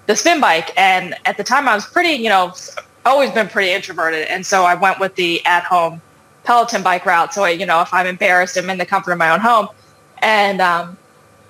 the 0.06 0.16
spin 0.16 0.40
bike. 0.40 0.72
And 0.76 1.14
at 1.24 1.36
the 1.36 1.44
time 1.44 1.68
I 1.68 1.74
was 1.74 1.86
pretty, 1.86 2.22
you 2.22 2.28
know, 2.28 2.52
always 3.04 3.30
been 3.30 3.48
pretty 3.48 3.72
introverted. 3.72 4.26
And 4.28 4.44
so 4.44 4.64
I 4.64 4.74
went 4.74 4.98
with 4.98 5.14
the 5.14 5.44
at 5.46 5.64
home 5.64 6.00
Peloton 6.44 6.82
bike 6.82 7.04
route. 7.06 7.34
So, 7.34 7.44
I, 7.44 7.50
you 7.50 7.66
know, 7.66 7.80
if 7.80 7.92
I'm 7.92 8.06
embarrassed, 8.06 8.56
I'm 8.56 8.70
in 8.70 8.78
the 8.78 8.86
comfort 8.86 9.12
of 9.12 9.18
my 9.18 9.30
own 9.30 9.40
home. 9.40 9.68
And 10.18 10.60
um, 10.60 10.96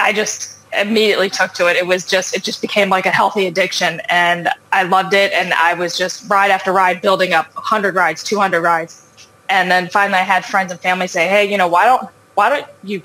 I 0.00 0.12
just 0.12 0.56
immediately 0.78 1.30
took 1.30 1.52
to 1.54 1.68
it. 1.68 1.76
It 1.76 1.86
was 1.86 2.06
just, 2.06 2.34
it 2.34 2.42
just 2.42 2.60
became 2.60 2.88
like 2.88 3.06
a 3.06 3.10
healthy 3.10 3.46
addiction. 3.46 4.00
And 4.08 4.48
I 4.72 4.82
loved 4.82 5.14
it. 5.14 5.32
And 5.32 5.52
I 5.54 5.74
was 5.74 5.96
just 5.96 6.28
ride 6.28 6.50
after 6.50 6.72
ride, 6.72 7.00
building 7.02 7.32
up 7.32 7.54
100 7.54 7.94
rides, 7.94 8.22
200 8.22 8.60
rides. 8.60 9.02
And 9.48 9.70
then 9.70 9.88
finally 9.88 10.18
I 10.18 10.22
had 10.22 10.44
friends 10.44 10.72
and 10.72 10.80
family 10.80 11.06
say, 11.06 11.28
hey, 11.28 11.50
you 11.50 11.56
know, 11.56 11.68
why 11.68 11.84
don't, 11.84 12.08
why 12.34 12.48
don't 12.50 12.66
you 12.82 13.00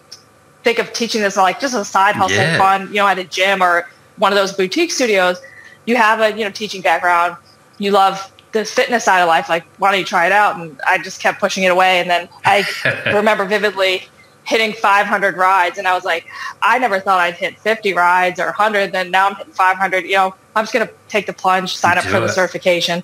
think 0.63 0.79
of 0.79 0.93
teaching 0.93 1.21
this 1.21 1.37
like 1.37 1.59
just 1.59 1.73
a 1.75 1.83
side 1.85 2.15
hustle 2.15 2.37
Yeah. 2.37 2.57
fun, 2.57 2.87
you 2.89 2.95
know, 2.95 3.07
at 3.07 3.17
a 3.19 3.23
gym 3.23 3.61
or 3.61 3.87
one 4.17 4.31
of 4.31 4.37
those 4.37 4.53
boutique 4.53 4.91
studios. 4.91 5.37
You 5.85 5.95
have 5.95 6.19
a, 6.19 6.37
you 6.37 6.43
know, 6.45 6.51
teaching 6.51 6.81
background. 6.81 7.35
You 7.79 7.91
love 7.91 8.31
the 8.51 8.65
fitness 8.65 9.05
side 9.05 9.21
of 9.21 9.27
life. 9.27 9.49
Like, 9.49 9.63
why 9.79 9.91
don't 9.91 9.99
you 9.99 10.05
try 10.05 10.25
it 10.27 10.31
out? 10.31 10.57
And 10.59 10.79
I 10.87 10.97
just 10.99 11.19
kept 11.21 11.39
pushing 11.39 11.63
it 11.63 11.71
away. 11.71 11.99
And 11.99 12.09
then 12.09 12.29
I 12.45 12.65
remember 13.13 13.45
vividly 13.45 14.07
hitting 14.43 14.73
500 14.73 15.37
rides. 15.37 15.77
And 15.77 15.87
I 15.87 15.93
was 15.93 16.03
like, 16.03 16.27
I 16.61 16.77
never 16.77 16.99
thought 16.99 17.19
I'd 17.19 17.35
hit 17.35 17.57
50 17.59 17.93
rides 17.93 18.39
or 18.39 18.45
100. 18.45 18.91
Then 18.91 19.09
now 19.09 19.27
I'm 19.29 19.35
hitting 19.35 19.53
500. 19.53 20.03
You 20.05 20.15
know, 20.15 20.35
I'm 20.55 20.63
just 20.63 20.73
going 20.73 20.87
to 20.87 20.93
take 21.07 21.25
the 21.25 21.33
plunge, 21.33 21.75
sign 21.75 21.97
up 21.97 22.03
for 22.03 22.19
the 22.19 22.25
it. 22.25 22.29
certification. 22.29 23.03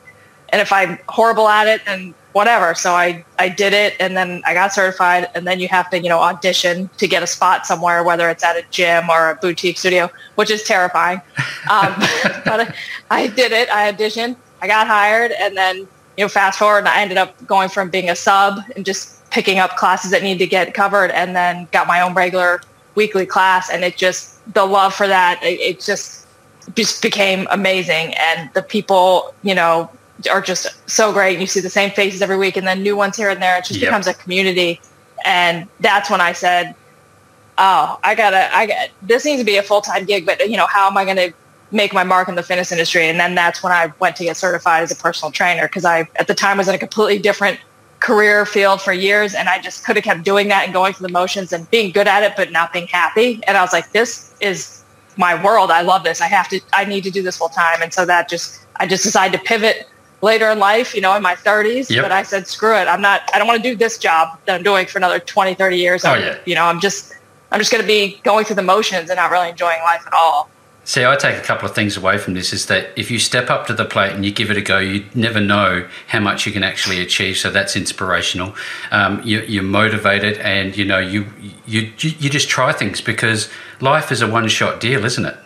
And 0.50 0.62
if 0.62 0.71
I'm 0.71 1.00
horrible 1.10 1.48
at 1.48 1.68
it, 1.68 1.81
then 1.86 2.13
whatever. 2.38 2.75
So 2.75 2.94
I, 2.94 3.25
I 3.39 3.50
did 3.50 3.74
it 3.74 3.95
and 4.00 4.16
then 4.16 4.44
I 4.45 4.54
got 4.54 4.72
certified 4.72 5.27
and 5.34 5.48
then 5.48 5.60
you 5.60 5.67
have 5.70 5.89
to, 5.89 6.00
you 6.00 6.08
know, 6.08 6.20
audition 6.20 6.88
to 6.98 7.08
get 7.08 7.24
a 7.24 7.27
spot 7.27 7.65
somewhere, 7.65 8.03
whether 8.03 8.29
it's 8.29 8.44
at 8.44 8.56
a 8.56 8.63
gym 8.70 9.10
or 9.10 9.32
a 9.32 9.36
boutique 9.36 9.79
studio, 9.79 10.08
which 10.36 10.51
is 10.51 10.62
terrifying. 10.62 11.20
Um, 11.72 11.96
but 12.46 12.60
I, 12.62 12.75
I 13.10 13.27
did 13.27 13.51
it. 13.51 13.70
I 13.72 13.91
auditioned, 13.91 14.36
I 14.62 14.67
got 14.67 14.86
hired 14.86 15.32
and 15.32 15.58
then, 15.58 15.77
you 15.77 16.25
know, 16.25 16.27
fast 16.27 16.60
forward 16.60 16.79
and 16.79 16.89
I 16.89 17.01
ended 17.01 17.17
up 17.17 17.44
going 17.48 17.70
from 17.70 17.89
being 17.89 18.08
a 18.08 18.15
sub 18.15 18.60
and 18.75 18.86
just 18.86 19.27
picking 19.32 19.58
up 19.58 19.75
classes 19.75 20.12
that 20.12 20.22
needed 20.22 20.38
to 20.38 20.48
get 20.48 20.75
covered 20.75 21.10
and 21.10 21.36
then 21.36 21.67
got 21.72 21.88
my 21.88 22.01
own 22.01 22.13
regular 22.13 22.62
weekly 22.94 23.25
class. 23.25 23.67
And 23.67 23.84
it 23.84 23.98
just, 23.98 24.38
the 24.53 24.65
love 24.65 24.94
for 24.94 25.08
that, 25.08 25.41
it, 25.41 25.60
it 25.60 25.82
just, 25.82 26.27
just 26.75 27.01
became 27.01 27.48
amazing. 27.50 28.13
And 28.13 28.53
the 28.53 28.62
people, 28.62 29.34
you 29.41 29.56
know, 29.56 29.89
are 30.31 30.41
just 30.41 30.67
so 30.89 31.13
great. 31.13 31.39
You 31.39 31.47
see 31.47 31.59
the 31.59 31.69
same 31.69 31.91
faces 31.91 32.21
every 32.21 32.38
week 32.38 32.57
and 32.57 32.65
then 32.67 32.81
new 32.81 32.95
ones 32.95 33.15
here 33.17 33.29
and 33.29 33.41
there. 33.41 33.57
It 33.57 33.65
just 33.65 33.79
Yep. 33.79 33.89
becomes 33.89 34.07
a 34.07 34.13
community. 34.13 34.81
And 35.25 35.67
that's 35.79 36.09
when 36.09 36.21
I 36.21 36.33
said, 36.33 36.74
oh, 37.57 37.97
I 38.03 38.15
gotta, 38.15 38.55
I 38.55 38.65
got, 38.67 38.89
this 39.01 39.25
needs 39.25 39.41
to 39.41 39.45
be 39.45 39.57
a 39.57 39.63
full-time 39.63 40.05
gig, 40.05 40.25
but 40.25 40.50
you 40.50 40.57
know, 40.57 40.67
how 40.67 40.88
am 40.88 40.97
I 40.97 41.05
going 41.05 41.17
to 41.17 41.33
make 41.71 41.93
my 41.93 42.03
mark 42.03 42.29
in 42.29 42.36
the 42.36 42.43
fitness 42.43 42.71
industry? 42.71 43.07
And 43.09 43.19
then 43.19 43.36
that's 43.36 43.62
when 43.63 43.71
I 43.74 43.91
went 44.00 44.15
to 44.17 44.24
get 44.24 44.38
certified 44.38 44.83
as 44.83 44.91
a 44.91 44.95
personal 44.95 45.31
trainer 45.31 45.67
because 45.67 45.86
I, 45.86 46.07
at 46.19 46.27
the 46.27 46.36
time 46.36 46.57
was 46.57 46.67
in 46.67 46.75
a 46.75 46.79
completely 46.79 47.19
different 47.19 47.59
career 48.00 48.45
field 48.45 48.81
for 48.81 48.93
years. 48.93 49.33
And 49.33 49.50
I 49.50 49.59
just 49.59 49.83
could 49.86 49.95
have 49.95 50.05
kept 50.05 50.24
doing 50.24 50.47
that 50.50 50.65
and 50.65 50.74
going 50.74 50.93
through 50.93 51.07
the 51.07 51.13
motions 51.13 51.51
and 51.51 51.69
being 51.71 51.91
good 51.91 52.07
at 52.07 52.24
it, 52.24 52.33
but 52.38 52.51
not 52.51 52.71
being 52.71 52.88
happy. 52.88 53.41
And 53.47 53.57
I 53.57 53.62
was 53.62 53.74
like, 53.74 53.91
this 53.91 54.33
is 54.39 54.83
my 55.17 55.41
world. 55.43 55.71
I 55.71 55.81
love 55.81 56.03
this. 56.03 56.21
I 56.21 56.27
have 56.27 56.47
to, 56.50 56.62
I 56.74 56.86
need 56.86 57.03
to 57.05 57.12
do 57.12 57.24
this 57.24 57.38
full 57.38 57.50
time. 57.50 57.81
And 57.81 57.91
so 57.91 58.05
that 58.05 58.29
just, 58.29 58.55
I 58.79 58.86
just 58.86 59.03
decided 59.03 59.36
to 59.36 59.43
pivot 59.43 59.77
later 60.21 60.50
in 60.50 60.59
life, 60.59 60.95
you 60.95 61.01
know, 61.01 61.15
in 61.15 61.21
my 61.21 61.36
30s. 61.36 61.89
Yep. 61.89 62.03
But 62.03 62.12
I 62.12 62.24
said, 62.24 62.47
screw 62.47 62.75
it. 62.75 62.88
I'm 62.88 63.01
not, 63.01 63.29
I 63.33 63.38
don't 63.38 63.47
want 63.47 63.62
to 63.62 63.69
do 63.69 63.75
this 63.75 63.97
job 63.97 64.38
that 64.45 64.55
I'm 64.55 64.63
doing 64.63 64.88
for 64.88 64.97
another 64.97 65.19
20, 65.19 65.53
30 65.53 65.77
years. 65.77 66.05
Oh, 66.05 66.12
I'm- 66.12 66.21
yeah. 66.21 66.38
You 66.45 66.55
know, 66.55 66.65
I'm 66.65 66.79
just, 66.79 67.13
I'm 67.51 67.59
just 67.59 67.71
going 67.71 67.81
to 67.81 67.88
be 67.88 68.19
going 68.24 68.45
through 68.45 68.55
the 68.57 68.63
motions 68.63 69.09
and 69.09 69.17
not 69.17 69.31
really 69.31 69.50
enjoying 69.50 69.81
life 69.83 70.05
at 70.05 70.13
all. 70.13 70.50
See, 70.88 71.03
I 71.03 71.17
take 71.17 71.36
a 71.36 71.41
couple 71.41 71.67
of 71.67 71.75
things 71.75 71.97
away 71.97 72.17
from 72.17 72.33
this 72.33 72.53
is 72.53 72.67
that 72.67 72.91
if 72.95 73.12
you 73.12 73.19
step 73.19 73.50
up 73.50 73.67
to 73.67 73.74
the 73.74 73.83
plate 73.83 74.13
and 74.13 74.24
you 74.24 74.31
give 74.31 74.50
it 74.50 74.55
a 74.55 74.62
go, 74.62 74.77
you 74.79 75.05
never 75.13 75.41
know 75.41 75.86
how 76.07 76.21
much 76.21 76.45
you 76.45 76.53
can 76.53 76.63
actually 76.63 77.01
achieve. 77.01 77.36
So 77.36 77.51
that's 77.51 77.75
inspirational. 77.75 78.55
Um, 78.91 79.21
you, 79.21 79.59
are 79.59 79.63
motivated, 79.63 80.38
and 80.38 80.77
you 80.77 80.86
know 80.86 81.00
you, 81.00 81.25
you 81.65 81.91
you 81.97 82.29
just 82.29 82.47
try 82.47 82.71
things 82.71 83.01
because 83.01 83.50
life 83.81 84.13
is 84.13 84.21
a 84.21 84.27
one 84.27 84.47
shot 84.47 84.79
deal, 84.79 85.03
isn't 85.03 85.25
it? 85.25 85.38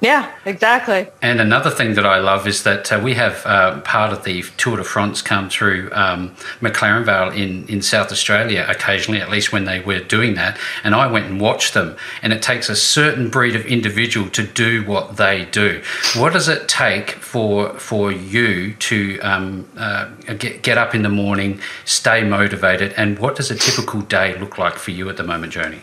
Yeah, 0.00 0.30
exactly. 0.44 1.08
And 1.22 1.40
another 1.40 1.70
thing 1.70 1.94
that 1.94 2.04
I 2.04 2.18
love 2.18 2.46
is 2.46 2.64
that 2.64 2.92
uh, 2.92 3.00
we 3.02 3.14
have 3.14 3.44
uh, 3.46 3.80
part 3.80 4.12
of 4.12 4.24
the 4.24 4.42
Tour 4.58 4.76
de 4.76 4.84
France 4.84 5.22
come 5.22 5.48
through 5.48 5.88
um, 5.92 6.34
McLaren 6.60 7.04
Vale 7.04 7.30
in, 7.30 7.66
in 7.66 7.80
South 7.80 8.12
Australia 8.12 8.66
occasionally, 8.68 9.22
at 9.22 9.30
least 9.30 9.52
when 9.52 9.64
they 9.64 9.80
were 9.80 10.00
doing 10.00 10.34
that. 10.34 10.58
And 10.84 10.94
I 10.94 11.06
went 11.06 11.26
and 11.26 11.40
watched 11.40 11.72
them. 11.72 11.96
And 12.20 12.34
it 12.34 12.42
takes 12.42 12.68
a 12.68 12.76
certain 12.76 13.30
breed 13.30 13.56
of 13.56 13.64
individual 13.64 14.28
to 14.30 14.42
do 14.46 14.84
what 14.84 15.16
they 15.16 15.46
do. 15.46 15.82
What 16.14 16.34
does 16.34 16.48
it 16.48 16.68
take 16.68 17.12
for 17.12 17.78
for 17.78 18.12
you 18.12 18.74
to 18.74 19.18
um, 19.20 19.66
uh, 19.78 20.10
get, 20.38 20.62
get 20.62 20.76
up 20.76 20.94
in 20.94 21.02
the 21.02 21.08
morning, 21.08 21.58
stay 21.86 22.22
motivated? 22.22 22.92
And 22.98 23.18
what 23.18 23.34
does 23.34 23.50
a 23.50 23.56
typical 23.56 24.02
day 24.02 24.38
look 24.38 24.58
like 24.58 24.74
for 24.74 24.90
you 24.90 25.08
at 25.08 25.16
the 25.16 25.24
moment, 25.24 25.54
Joanie? 25.54 25.80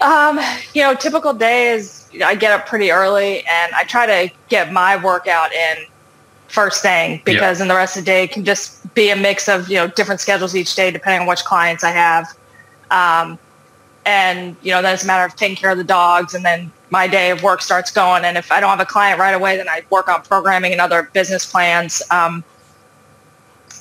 Um, 0.00 0.38
you 0.74 0.82
know, 0.82 0.94
typical 0.94 1.34
day 1.34 1.70
is 1.70 2.08
I 2.24 2.34
get 2.34 2.52
up 2.52 2.66
pretty 2.66 2.90
early 2.90 3.44
and 3.46 3.74
I 3.74 3.84
try 3.84 4.06
to 4.06 4.34
get 4.48 4.72
my 4.72 5.02
workout 5.02 5.52
in 5.52 5.86
first 6.46 6.82
thing 6.82 7.20
because 7.24 7.58
yeah. 7.58 7.64
in 7.64 7.68
the 7.68 7.74
rest 7.74 7.96
of 7.96 8.04
the 8.04 8.06
day 8.06 8.24
it 8.24 8.30
can 8.30 8.44
just 8.44 8.94
be 8.94 9.10
a 9.10 9.16
mix 9.16 9.48
of, 9.48 9.68
you 9.68 9.76
know, 9.76 9.88
different 9.88 10.20
schedules 10.20 10.54
each 10.54 10.74
day 10.74 10.90
depending 10.90 11.22
on 11.22 11.26
which 11.26 11.44
clients 11.44 11.84
I 11.84 11.90
have. 11.90 12.26
Um, 12.90 13.38
and, 14.06 14.56
you 14.62 14.70
know, 14.70 14.80
then 14.80 14.94
it's 14.94 15.04
a 15.04 15.06
matter 15.06 15.24
of 15.24 15.36
taking 15.36 15.56
care 15.56 15.70
of 15.70 15.78
the 15.78 15.84
dogs 15.84 16.32
and 16.32 16.44
then 16.44 16.72
my 16.90 17.06
day 17.06 17.30
of 17.30 17.42
work 17.42 17.60
starts 17.60 17.90
going. 17.90 18.24
And 18.24 18.38
if 18.38 18.50
I 18.50 18.60
don't 18.60 18.70
have 18.70 18.80
a 18.80 18.86
client 18.86 19.20
right 19.20 19.34
away, 19.34 19.56
then 19.56 19.68
I 19.68 19.82
work 19.90 20.08
on 20.08 20.22
programming 20.22 20.72
and 20.72 20.80
other 20.80 21.10
business 21.12 21.44
plans. 21.44 22.02
Um, 22.10 22.42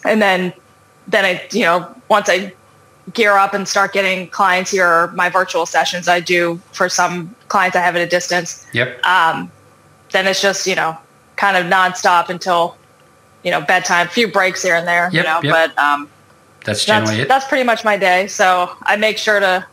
and 0.04 0.22
then, 0.22 0.54
then 1.08 1.24
I, 1.24 1.48
you 1.52 1.62
know, 1.62 1.96
once 2.10 2.28
I 2.30 2.54
gear 3.14 3.38
up 3.38 3.54
and 3.54 3.68
start 3.68 3.94
getting 3.94 4.28
clients 4.30 4.72
here 4.72 5.08
my 5.16 5.30
virtual 5.30 5.66
sessions 5.66 6.08
I 6.08 6.20
do 6.20 6.60
for 6.74 6.90
some 6.90 7.34
clients 7.48 7.76
I 7.76 7.82
have 7.82 7.96
at 7.96 8.02
a 8.02 8.08
distance. 8.08 8.66
Yep. 8.74 9.06
Um, 9.06 9.52
then 10.12 10.28
it's 10.28 10.42
just, 10.42 10.68
you 10.68 10.76
know, 10.76 10.98
kind 11.36 11.58
of 11.58 11.66
nonstop 11.72 12.30
until, 12.30 12.78
you 13.44 13.52
know, 13.52 13.62
bedtime, 13.62 14.08
a 14.08 14.10
few 14.10 14.28
breaks 14.28 14.64
here 14.64 14.76
and 14.76 14.88
there, 14.88 15.10
yep, 15.12 15.14
you 15.14 15.24
know, 15.24 15.40
yep. 15.44 15.74
but 15.76 15.84
um, 15.84 16.10
that's 16.66 16.86
generally 16.86 17.16
that's, 17.16 17.26
it. 17.26 17.28
That's 17.30 17.48
pretty 17.48 17.64
much 17.64 17.86
my 17.86 17.98
day. 17.98 18.28
So 18.28 18.72
I 18.84 18.96
make 18.98 19.18
sure 19.18 19.40
to 19.40 19.66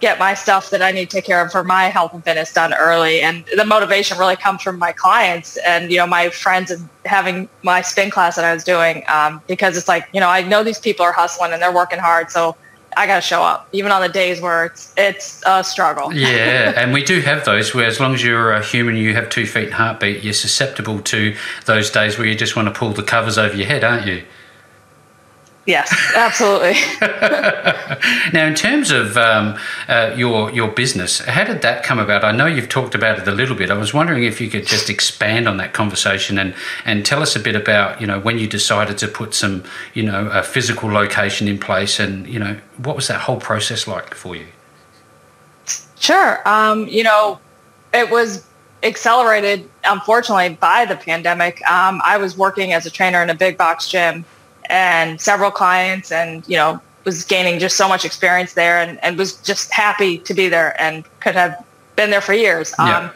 get 0.00 0.18
my 0.18 0.34
stuff 0.34 0.70
that 0.70 0.80
I 0.80 0.92
need 0.92 1.10
to 1.10 1.16
take 1.16 1.24
care 1.24 1.44
of 1.44 1.50
for 1.50 1.64
my 1.64 1.84
health 1.84 2.14
and 2.14 2.22
fitness 2.24 2.52
done 2.52 2.72
early. 2.74 3.20
And 3.20 3.44
the 3.56 3.64
motivation 3.64 4.18
really 4.18 4.36
comes 4.36 4.62
from 4.62 4.78
my 4.78 4.92
clients 4.92 5.56
and, 5.58 5.90
you 5.90 5.98
know, 5.98 6.06
my 6.06 6.30
friends 6.30 6.70
and 6.70 6.88
having 7.04 7.48
my 7.62 7.82
spin 7.82 8.10
class 8.10 8.36
that 8.36 8.44
I 8.44 8.54
was 8.54 8.62
doing 8.62 9.04
um, 9.08 9.42
because 9.48 9.76
it's 9.76 9.88
like, 9.88 10.08
you 10.12 10.20
know, 10.20 10.28
I 10.28 10.42
know 10.42 10.62
these 10.62 10.78
people 10.78 11.04
are 11.04 11.12
hustling 11.12 11.52
and 11.52 11.60
they're 11.60 11.74
working 11.74 11.98
hard. 11.98 12.30
So 12.30 12.56
I 12.96 13.06
got 13.06 13.16
to 13.16 13.20
show 13.20 13.42
up, 13.42 13.68
even 13.72 13.92
on 13.92 14.00
the 14.00 14.08
days 14.08 14.40
where 14.40 14.66
it's 14.66 14.92
it's 14.96 15.42
a 15.46 15.62
struggle. 15.62 16.12
yeah, 16.12 16.72
and 16.76 16.92
we 16.92 17.04
do 17.04 17.20
have 17.20 17.44
those 17.44 17.74
where, 17.74 17.86
as 17.86 18.00
long 18.00 18.14
as 18.14 18.24
you're 18.24 18.52
a 18.52 18.64
human, 18.64 18.96
you 18.96 19.14
have 19.14 19.28
two 19.28 19.46
feet 19.46 19.66
and 19.66 19.74
heartbeat, 19.74 20.24
you're 20.24 20.32
susceptible 20.32 21.00
to 21.02 21.36
those 21.66 21.90
days 21.90 22.18
where 22.18 22.26
you 22.26 22.34
just 22.34 22.56
want 22.56 22.66
to 22.66 22.74
pull 22.74 22.92
the 22.92 23.02
covers 23.02 23.38
over 23.38 23.54
your 23.54 23.66
head, 23.66 23.84
aren't 23.84 24.06
you? 24.06 24.24
Yes, 25.68 25.94
absolutely. 26.16 26.76
now, 28.32 28.46
in 28.46 28.54
terms 28.54 28.90
of 28.90 29.18
um, 29.18 29.58
uh, 29.86 30.14
your 30.16 30.50
your 30.50 30.68
business, 30.68 31.18
how 31.18 31.44
did 31.44 31.60
that 31.60 31.82
come 31.82 31.98
about? 31.98 32.24
I 32.24 32.32
know 32.32 32.46
you've 32.46 32.70
talked 32.70 32.94
about 32.94 33.18
it 33.18 33.28
a 33.28 33.32
little 33.32 33.54
bit. 33.54 33.70
I 33.70 33.76
was 33.76 33.92
wondering 33.92 34.24
if 34.24 34.40
you 34.40 34.48
could 34.48 34.66
just 34.66 34.88
expand 34.88 35.46
on 35.46 35.58
that 35.58 35.74
conversation 35.74 36.38
and 36.38 36.54
and 36.86 37.04
tell 37.04 37.20
us 37.20 37.36
a 37.36 37.40
bit 37.40 37.54
about 37.54 38.00
you 38.00 38.06
know 38.06 38.18
when 38.18 38.38
you 38.38 38.46
decided 38.46 38.96
to 38.98 39.08
put 39.08 39.34
some 39.34 39.62
you 39.92 40.02
know 40.02 40.28
a 40.32 40.42
physical 40.42 40.90
location 40.90 41.46
in 41.46 41.58
place, 41.58 42.00
and 42.00 42.26
you 42.26 42.38
know 42.38 42.58
what 42.78 42.96
was 42.96 43.08
that 43.08 43.20
whole 43.20 43.38
process 43.38 43.86
like 43.86 44.14
for 44.14 44.34
you? 44.34 44.46
Sure. 45.98 46.48
Um, 46.48 46.88
you 46.88 47.02
know, 47.02 47.40
it 47.92 48.08
was 48.08 48.46
accelerated, 48.82 49.68
unfortunately, 49.84 50.56
by 50.58 50.86
the 50.86 50.96
pandemic. 50.96 51.60
Um, 51.68 52.00
I 52.02 52.16
was 52.16 52.38
working 52.38 52.72
as 52.72 52.86
a 52.86 52.90
trainer 52.90 53.22
in 53.22 53.28
a 53.28 53.34
big 53.34 53.58
box 53.58 53.86
gym 53.86 54.24
and 54.68 55.20
several 55.20 55.50
clients 55.50 56.12
and, 56.12 56.46
you 56.48 56.56
know, 56.56 56.80
was 57.04 57.24
gaining 57.24 57.58
just 57.58 57.76
so 57.76 57.88
much 57.88 58.04
experience 58.04 58.52
there 58.52 58.78
and, 58.78 59.02
and 59.02 59.16
was 59.16 59.36
just 59.42 59.72
happy 59.72 60.18
to 60.18 60.34
be 60.34 60.48
there 60.48 60.80
and 60.80 61.04
could 61.20 61.34
have 61.34 61.64
been 61.96 62.10
there 62.10 62.20
for 62.20 62.34
years. 62.34 62.74
Yeah. 62.78 62.98
Um, 62.98 63.10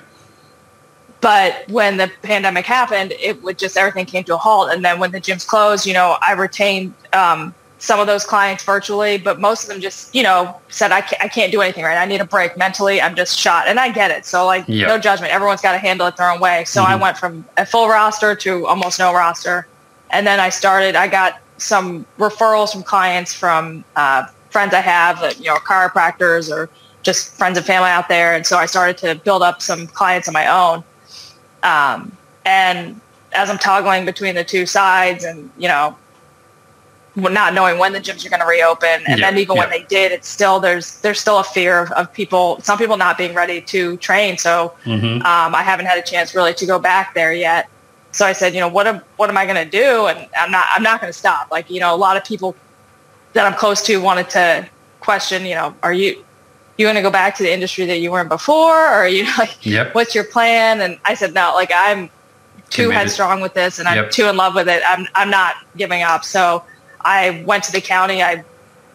but 1.20 1.68
when 1.68 1.98
the 1.98 2.10
pandemic 2.22 2.66
happened, 2.66 3.12
it 3.20 3.42
would 3.42 3.58
just 3.58 3.76
everything 3.76 4.06
came 4.06 4.24
to 4.24 4.34
a 4.34 4.38
halt. 4.38 4.72
And 4.72 4.84
then 4.84 4.98
when 4.98 5.12
the 5.12 5.20
gyms 5.20 5.46
closed, 5.46 5.86
you 5.86 5.92
know, 5.92 6.16
I 6.20 6.32
retained 6.32 6.94
um, 7.12 7.54
some 7.78 8.00
of 8.00 8.08
those 8.08 8.24
clients 8.24 8.64
virtually, 8.64 9.18
but 9.18 9.40
most 9.40 9.64
of 9.64 9.68
them 9.68 9.80
just, 9.80 10.12
you 10.14 10.22
know, 10.22 10.56
said, 10.68 10.90
I 10.90 11.00
can't, 11.00 11.22
I 11.22 11.28
can't 11.28 11.52
do 11.52 11.60
anything 11.60 11.84
right. 11.84 11.96
I 11.96 12.06
need 12.06 12.20
a 12.20 12.24
break 12.24 12.56
mentally. 12.56 13.00
I'm 13.00 13.14
just 13.14 13.38
shot. 13.38 13.68
And 13.68 13.78
I 13.78 13.92
get 13.92 14.10
it. 14.10 14.26
So 14.26 14.46
like 14.46 14.64
yep. 14.66 14.88
no 14.88 14.98
judgment. 14.98 15.32
Everyone's 15.32 15.60
got 15.60 15.72
to 15.72 15.78
handle 15.78 16.06
it 16.08 16.16
their 16.16 16.30
own 16.30 16.40
way. 16.40 16.64
So 16.64 16.82
mm-hmm. 16.82 16.92
I 16.92 16.96
went 16.96 17.18
from 17.18 17.44
a 17.56 17.66
full 17.66 17.88
roster 17.88 18.34
to 18.34 18.66
almost 18.66 18.98
no 18.98 19.14
roster. 19.14 19.68
And 20.12 20.26
then 20.26 20.38
I 20.40 20.50
started, 20.50 20.94
I 20.94 21.08
got 21.08 21.40
some 21.56 22.06
referrals 22.18 22.72
from 22.72 22.82
clients 22.82 23.32
from 23.32 23.84
uh, 23.96 24.26
friends 24.50 24.74
I 24.74 24.80
have 24.80 25.20
that, 25.20 25.38
you 25.38 25.46
know, 25.46 25.56
chiropractors 25.56 26.50
or 26.50 26.68
just 27.02 27.34
friends 27.36 27.56
and 27.56 27.66
family 27.66 27.88
out 27.88 28.08
there. 28.08 28.34
And 28.34 28.46
so 28.46 28.56
I 28.58 28.66
started 28.66 28.98
to 28.98 29.14
build 29.14 29.42
up 29.42 29.62
some 29.62 29.86
clients 29.86 30.28
of 30.28 30.34
my 30.34 30.46
own. 30.46 30.84
Um, 31.62 32.16
and 32.44 33.00
as 33.32 33.48
I'm 33.50 33.58
toggling 33.58 34.04
between 34.04 34.34
the 34.34 34.44
two 34.44 34.66
sides 34.66 35.24
and, 35.24 35.50
you 35.56 35.68
know, 35.68 35.96
not 37.14 37.52
knowing 37.52 37.78
when 37.78 37.92
the 37.92 38.00
gyms 38.00 38.24
are 38.24 38.30
going 38.30 38.40
to 38.40 38.46
reopen. 38.46 39.04
And 39.06 39.20
yeah, 39.20 39.30
then 39.30 39.38
even 39.38 39.56
yeah. 39.56 39.62
when 39.62 39.70
they 39.70 39.82
did, 39.84 40.12
it's 40.12 40.28
still, 40.28 40.60
there's, 40.60 41.00
there's 41.00 41.20
still 41.20 41.38
a 41.38 41.44
fear 41.44 41.80
of, 41.80 41.92
of 41.92 42.12
people, 42.12 42.60
some 42.60 42.78
people 42.78 42.96
not 42.96 43.18
being 43.18 43.34
ready 43.34 43.60
to 43.60 43.96
train. 43.98 44.38
So 44.38 44.74
mm-hmm. 44.84 45.16
um, 45.26 45.54
I 45.54 45.62
haven't 45.62 45.86
had 45.86 45.98
a 45.98 46.02
chance 46.02 46.34
really 46.34 46.54
to 46.54 46.66
go 46.66 46.78
back 46.78 47.14
there 47.14 47.32
yet. 47.32 47.68
So 48.12 48.26
I 48.26 48.32
said, 48.32 48.54
you 48.54 48.60
know, 48.60 48.68
what 48.68 48.86
am 48.86 49.00
what 49.16 49.30
am 49.30 49.36
I 49.36 49.44
going 49.44 49.56
to 49.56 49.70
do? 49.70 50.06
And 50.06 50.28
I'm 50.38 50.50
not 50.50 50.66
I'm 50.70 50.82
not 50.82 51.00
going 51.00 51.12
to 51.12 51.18
stop. 51.18 51.50
Like 51.50 51.70
you 51.70 51.80
know, 51.80 51.94
a 51.94 51.96
lot 51.96 52.16
of 52.16 52.24
people 52.24 52.54
that 53.32 53.46
I'm 53.46 53.54
close 53.58 53.82
to 53.86 53.96
wanted 53.98 54.28
to 54.30 54.68
question, 55.00 55.44
you 55.46 55.54
know, 55.54 55.74
are 55.82 55.92
you 55.92 56.24
you 56.78 56.86
going 56.86 56.96
to 56.96 57.02
go 57.02 57.10
back 57.10 57.36
to 57.36 57.42
the 57.42 57.52
industry 57.52 57.86
that 57.86 57.98
you 58.00 58.10
were 58.10 58.20
in 58.20 58.28
before, 58.28 58.94
or 58.94 59.06
you 59.06 59.24
know, 59.24 59.32
like, 59.38 59.64
yep. 59.64 59.94
what's 59.94 60.14
your 60.14 60.24
plan? 60.24 60.80
And 60.80 60.98
I 61.04 61.14
said, 61.14 61.34
no, 61.34 61.52
like 61.54 61.70
I'm 61.74 62.08
too 62.70 62.84
Committed. 62.84 62.94
headstrong 62.94 63.40
with 63.40 63.54
this, 63.54 63.78
and 63.78 63.88
I'm 63.88 64.10
too 64.10 64.26
in 64.26 64.36
love 64.36 64.54
with 64.54 64.68
it. 64.68 64.82
I'm 64.86 65.06
I'm 65.14 65.30
not 65.30 65.56
giving 65.76 66.02
up. 66.02 66.24
So 66.24 66.64
I 67.00 67.42
went 67.46 67.64
to 67.64 67.72
the 67.72 67.80
county. 67.80 68.22
I, 68.22 68.44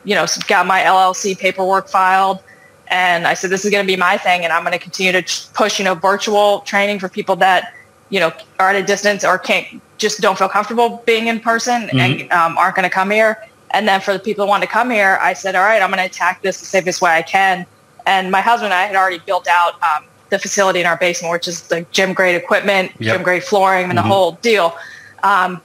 you 0.04 0.16
know, 0.16 0.26
got 0.48 0.66
my 0.66 0.82
LLC 0.82 1.38
paperwork 1.38 1.90
filed. 1.90 2.42
And 2.90 3.28
I 3.28 3.34
said, 3.34 3.50
this 3.50 3.66
is 3.66 3.72
going 3.72 3.86
to 3.86 3.88
be 3.88 3.98
my 3.98 4.18
thing. 4.18 4.46
And 4.46 4.54
I'm 4.54 4.64
going 4.64 4.72
to 4.72 4.80
continue 4.80 5.12
to 5.12 5.50
push, 5.54 5.78
you 5.78 5.86
know, 5.86 5.94
virtual 5.94 6.62
training 6.62 7.00
for 7.00 7.10
people 7.10 7.36
that 7.38 7.74
you 8.10 8.20
know, 8.20 8.32
are 8.60 8.70
at 8.70 8.76
a 8.76 8.84
distance 8.84 9.24
or 9.24 9.38
can't 9.38 9.82
just 9.98 10.22
don't 10.22 10.38
feel 10.38 10.50
comfortable 10.50 11.02
being 11.06 11.28
in 11.28 11.40
person 11.40 11.84
mm-hmm. 11.84 12.00
and 12.00 12.32
um, 12.32 12.58
aren't 12.58 12.76
going 12.76 12.88
to 12.88 12.94
come 12.94 13.10
here. 13.10 13.44
And 13.72 13.88
then 13.88 14.00
for 14.00 14.14
the 14.14 14.20
people 14.20 14.46
who 14.46 14.50
want 14.50 14.64
to 14.64 14.70
come 14.70 14.90
here, 14.90 15.20
I 15.22 15.34
said, 15.34 15.56
all 15.56 15.64
right, 15.64 15.82
I'm 15.82 15.90
going 15.90 16.00
to 16.00 16.06
attack 16.06 16.42
this 16.42 16.60
the 16.60 16.66
safest 16.66 17.02
way 17.02 17.12
I 17.12 17.22
can. 17.22 17.66
And 18.06 18.32
my 18.32 18.40
husband 18.42 18.72
and 18.72 18.80
I 18.80 18.86
had 18.86 18.96
already 18.96 19.20
built 19.20 19.48
out 19.48 19.82
um, 19.84 20.06
the 20.30 20.40
facility 20.40 20.80
in 20.80 20.86
our 20.86 20.98
basement, 20.98 21.32
which 21.32 21.48
is 21.48 21.68
the 21.68 21.86
gym 21.92 22.14
grade 22.14 22.36
equipment, 22.36 22.92
yep. 23.00 23.16
gym 23.16 23.24
grade 23.24 23.44
flooring, 23.44 23.90
and 23.90 23.98
mm-hmm. 23.98 24.08
the 24.08 24.14
whole 24.14 24.32
deal. 24.42 24.78
Um, 25.24 25.62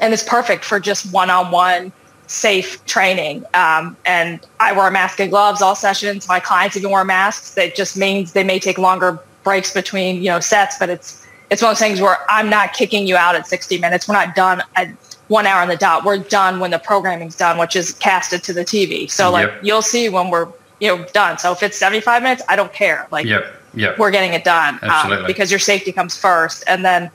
and 0.00 0.14
it's 0.14 0.22
perfect 0.22 0.64
for 0.64 0.80
just 0.80 1.12
one-on-one 1.12 1.92
safe 2.26 2.82
training. 2.86 3.44
Um, 3.54 3.96
and 4.06 4.40
I 4.60 4.72
wear 4.72 4.86
a 4.86 4.90
mask 4.90 5.20
and 5.20 5.30
gloves 5.30 5.60
all 5.60 5.74
sessions. 5.74 6.28
My 6.28 6.40
clients 6.40 6.76
even 6.76 6.90
wear 6.90 7.04
masks. 7.04 7.54
That 7.54 7.74
just 7.74 7.96
means 7.96 8.32
they 8.32 8.44
may 8.44 8.58
take 8.58 8.78
longer 8.78 9.18
breaks 9.42 9.74
between, 9.74 10.16
you 10.22 10.30
know, 10.30 10.40
sets, 10.40 10.78
but 10.78 10.88
it's 10.88 11.19
it's 11.50 11.62
one 11.62 11.72
of 11.72 11.78
those 11.78 11.86
things 11.86 12.00
where 12.00 12.18
I'm 12.28 12.48
not 12.48 12.72
kicking 12.72 13.06
you 13.06 13.16
out 13.16 13.34
at 13.34 13.46
60 13.46 13.78
minutes. 13.78 14.08
We're 14.08 14.14
not 14.14 14.34
done 14.34 14.62
at 14.76 14.88
one 15.28 15.46
hour 15.46 15.62
on 15.62 15.68
the 15.68 15.76
dot. 15.76 16.04
We're 16.04 16.18
done 16.18 16.60
when 16.60 16.70
the 16.70 16.78
programming's 16.78 17.36
done, 17.36 17.58
which 17.58 17.76
is 17.76 17.92
casted 17.94 18.42
to 18.44 18.52
the 18.52 18.64
TV. 18.64 19.10
So 19.10 19.30
like 19.30 19.48
yep. 19.48 19.60
you'll 19.62 19.82
see 19.82 20.08
when 20.08 20.30
we're 20.30 20.48
you 20.80 20.88
know 20.96 21.04
done. 21.12 21.38
So 21.38 21.52
if 21.52 21.62
it's 21.62 21.76
75 21.76 22.22
minutes, 22.22 22.42
I 22.48 22.56
don't 22.56 22.72
care. 22.72 23.06
Like 23.10 23.26
yep. 23.26 23.44
Yep. 23.74 23.98
we're 23.98 24.10
getting 24.10 24.32
it 24.32 24.44
done 24.44 24.78
um, 24.82 25.24
because 25.26 25.50
your 25.50 25.60
safety 25.60 25.92
comes 25.92 26.16
first, 26.16 26.64
and 26.66 26.84
then 26.84 27.10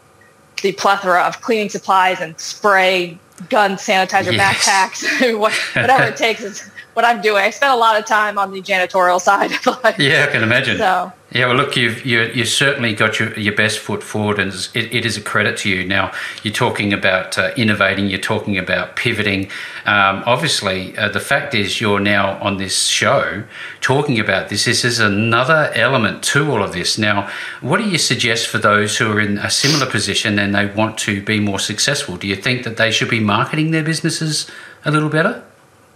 the 0.62 0.72
plethora 0.74 1.22
of 1.22 1.42
cleaning 1.42 1.70
supplies 1.70 2.22
and 2.22 2.40
spray, 2.40 3.18
gun 3.50 3.72
sanitizer, 3.72 4.32
yes. 4.32 4.66
backpacks, 4.66 5.40
whatever 5.76 6.04
it 6.04 6.18
takes 6.18 6.42
is 6.42 6.70
what 6.96 7.06
I'm 7.06 7.22
doing. 7.22 7.44
I 7.44 7.50
spent 7.50 7.74
a 7.74 7.76
lot 7.76 8.00
of 8.00 8.06
time 8.06 8.38
on 8.38 8.52
the 8.52 8.62
janitorial 8.62 9.22
side. 9.22 9.52
Of 9.52 9.84
life. 9.84 10.00
Yeah, 10.00 10.26
I 10.28 10.32
can 10.32 10.44
imagine. 10.44 10.78
So 10.78 11.12
yeah, 11.36 11.48
well, 11.48 11.58
look, 11.58 11.76
you've 11.76 12.06
you 12.06 12.22
you 12.34 12.46
certainly 12.46 12.94
got 12.94 13.20
your, 13.20 13.38
your 13.38 13.54
best 13.54 13.80
foot 13.80 14.02
forward, 14.02 14.40
and 14.40 14.54
it, 14.74 14.94
it 14.96 15.06
is 15.06 15.18
a 15.18 15.22
credit 15.22 15.58
to 15.58 15.70
you. 15.70 15.84
Now, 15.86 16.14
you're 16.44 16.54
talking 16.54 16.94
about 16.94 17.38
uh, 17.38 17.52
innovating, 17.58 18.08
you're 18.08 18.20
talking 18.20 18.58
about 18.58 18.96
pivoting. 18.96 19.50
Um, 19.86 20.24
obviously, 20.26 20.98
uh, 20.98 21.10
the 21.10 21.20
fact 21.20 21.54
is, 21.54 21.82
you're 21.82 22.00
now 22.00 22.40
on 22.40 22.56
this 22.56 22.88
show 22.88 23.44
talking 23.82 24.18
about 24.18 24.48
this. 24.48 24.64
This 24.64 24.86
is 24.86 25.00
another 25.00 25.72
element 25.76 26.24
to 26.24 26.50
all 26.50 26.64
of 26.64 26.72
this. 26.72 26.98
Now, 26.98 27.30
what 27.60 27.80
do 27.80 27.90
you 27.90 27.98
suggest 27.98 28.48
for 28.48 28.58
those 28.58 28.98
who 28.98 29.12
are 29.12 29.20
in 29.20 29.38
a 29.38 29.50
similar 29.50 29.92
position 29.92 30.40
and 30.40 30.56
they 30.56 30.68
want 30.68 30.98
to 31.00 31.22
be 31.22 31.42
more 31.42 31.60
successful? 31.60 32.16
Do 32.16 32.28
you 32.28 32.38
think 32.38 32.64
that 32.64 32.78
they 32.78 32.92
should 32.92 33.10
be 33.10 33.20
marketing 33.20 33.72
their 33.72 33.84
businesses 33.84 34.50
a 34.86 34.92
little 34.92 35.10
better 35.10 35.44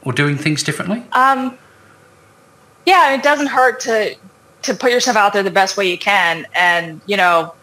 or 0.04 0.14
doing 0.14 0.38
things 0.38 0.64
differently? 0.64 1.04
Um, 1.12 1.58
yeah, 2.86 3.14
it 3.14 3.24
doesn't 3.24 3.48
hurt 3.48 3.80
to 3.82 4.16
to 4.62 4.74
put 4.74 4.92
yourself 4.92 5.16
out 5.16 5.34
there 5.34 5.44
the 5.44 5.52
best 5.52 5.78
way 5.78 5.90
you 5.90 5.98
can. 5.98 6.46
And, 6.54 7.02
you 7.06 7.16
know, 7.16 7.54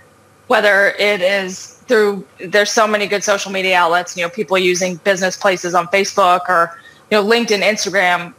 whether 0.47 0.89
it 0.99 1.21
is 1.21 1.75
through, 1.87 2.27
there's 2.39 2.71
so 2.71 2.87
many 2.87 3.07
good 3.07 3.23
social 3.23 3.53
media 3.53 3.77
outlets, 3.77 4.17
you 4.17 4.23
know, 4.23 4.31
people 4.31 4.57
using 4.57 4.97
business 4.97 5.37
places 5.37 5.75
on 5.75 5.87
Facebook 5.89 6.41
or, 6.49 6.79
you 7.11 7.19
know, 7.19 7.25
LinkedIn, 7.25 7.61
Instagram, 7.61 8.33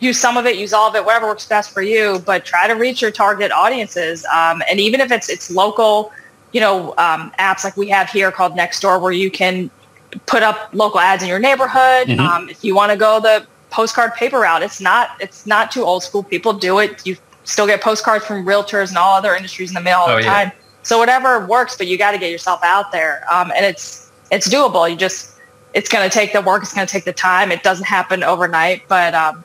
use 0.00 0.18
some 0.18 0.36
of 0.36 0.46
it, 0.46 0.56
use 0.56 0.72
all 0.72 0.88
of 0.88 0.94
it, 0.94 1.04
whatever 1.04 1.26
works 1.26 1.46
best 1.46 1.72
for 1.72 1.82
you, 1.82 2.22
but 2.24 2.44
try 2.44 2.66
to 2.66 2.74
reach 2.74 3.02
your 3.02 3.10
target 3.10 3.52
audiences. 3.52 4.24
Um, 4.26 4.62
and 4.68 4.80
even 4.80 5.00
if 5.00 5.10
it's, 5.10 5.28
it's 5.28 5.50
local, 5.50 6.12
you 6.52 6.60
know, 6.60 6.94
um, 6.98 7.32
apps 7.38 7.64
like 7.64 7.76
we 7.76 7.88
have 7.88 8.10
here 8.10 8.30
called 8.32 8.54
Nextdoor 8.54 9.00
where 9.00 9.12
you 9.12 9.30
can 9.30 9.70
put 10.26 10.42
up 10.42 10.70
local 10.72 11.00
ads 11.00 11.22
in 11.22 11.28
your 11.28 11.38
neighborhood. 11.38 12.08
Mm-hmm. 12.08 12.20
Um, 12.20 12.48
if 12.48 12.64
you 12.64 12.74
want 12.74 12.92
to 12.92 12.98
go 12.98 13.20
the 13.20 13.46
postcard 13.70 14.14
paper 14.14 14.40
route, 14.40 14.62
it's 14.62 14.80
not, 14.80 15.10
it's 15.20 15.46
not 15.46 15.70
too 15.70 15.84
old 15.84 16.02
school. 16.02 16.22
People 16.22 16.52
do 16.52 16.78
it. 16.78 17.06
You 17.06 17.16
still 17.44 17.66
get 17.66 17.80
postcards 17.80 18.24
from 18.24 18.44
realtors 18.44 18.88
and 18.88 18.98
all 18.98 19.14
other 19.14 19.34
industries 19.34 19.70
in 19.70 19.74
the 19.74 19.80
mail 19.80 19.98
all 19.98 20.10
oh, 20.10 20.16
the 20.16 20.22
time. 20.22 20.48
Yeah. 20.48 20.62
So 20.82 20.98
whatever 20.98 21.44
works, 21.46 21.76
but 21.76 21.86
you 21.86 21.98
got 21.98 22.12
to 22.12 22.18
get 22.18 22.30
yourself 22.30 22.60
out 22.62 22.92
there. 22.92 23.22
Um, 23.32 23.52
and 23.54 23.64
it's 23.64 24.10
it's 24.30 24.48
doable. 24.48 24.88
You 24.90 24.96
just 24.96 25.38
it's 25.74 25.88
going 25.88 26.08
to 26.08 26.12
take 26.12 26.32
the 26.32 26.40
work. 26.40 26.62
It's 26.62 26.72
going 26.72 26.86
to 26.86 26.90
take 26.90 27.04
the 27.04 27.12
time. 27.12 27.52
It 27.52 27.62
doesn't 27.62 27.86
happen 27.86 28.22
overnight, 28.22 28.88
but 28.88 29.14
um, 29.14 29.44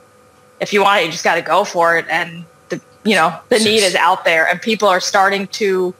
if 0.60 0.72
you 0.72 0.82
want 0.82 1.01
it, 1.01 1.05
you 1.05 1.12
just 1.12 1.24
got 1.24 1.36
to 1.36 1.41
go 1.41 1.63
for 1.63 1.98
it. 1.98 2.05
And 2.10 2.46
the 2.70 2.79
you 3.03 3.15
know 3.15 3.38
the 3.50 3.60
need 3.60 3.84
is 3.84 3.96
out 3.96 4.24
there, 4.25 4.48
and 4.48 4.62
people 4.62 4.88
are 4.88 5.01
starting 5.01 5.48
to 5.48 5.93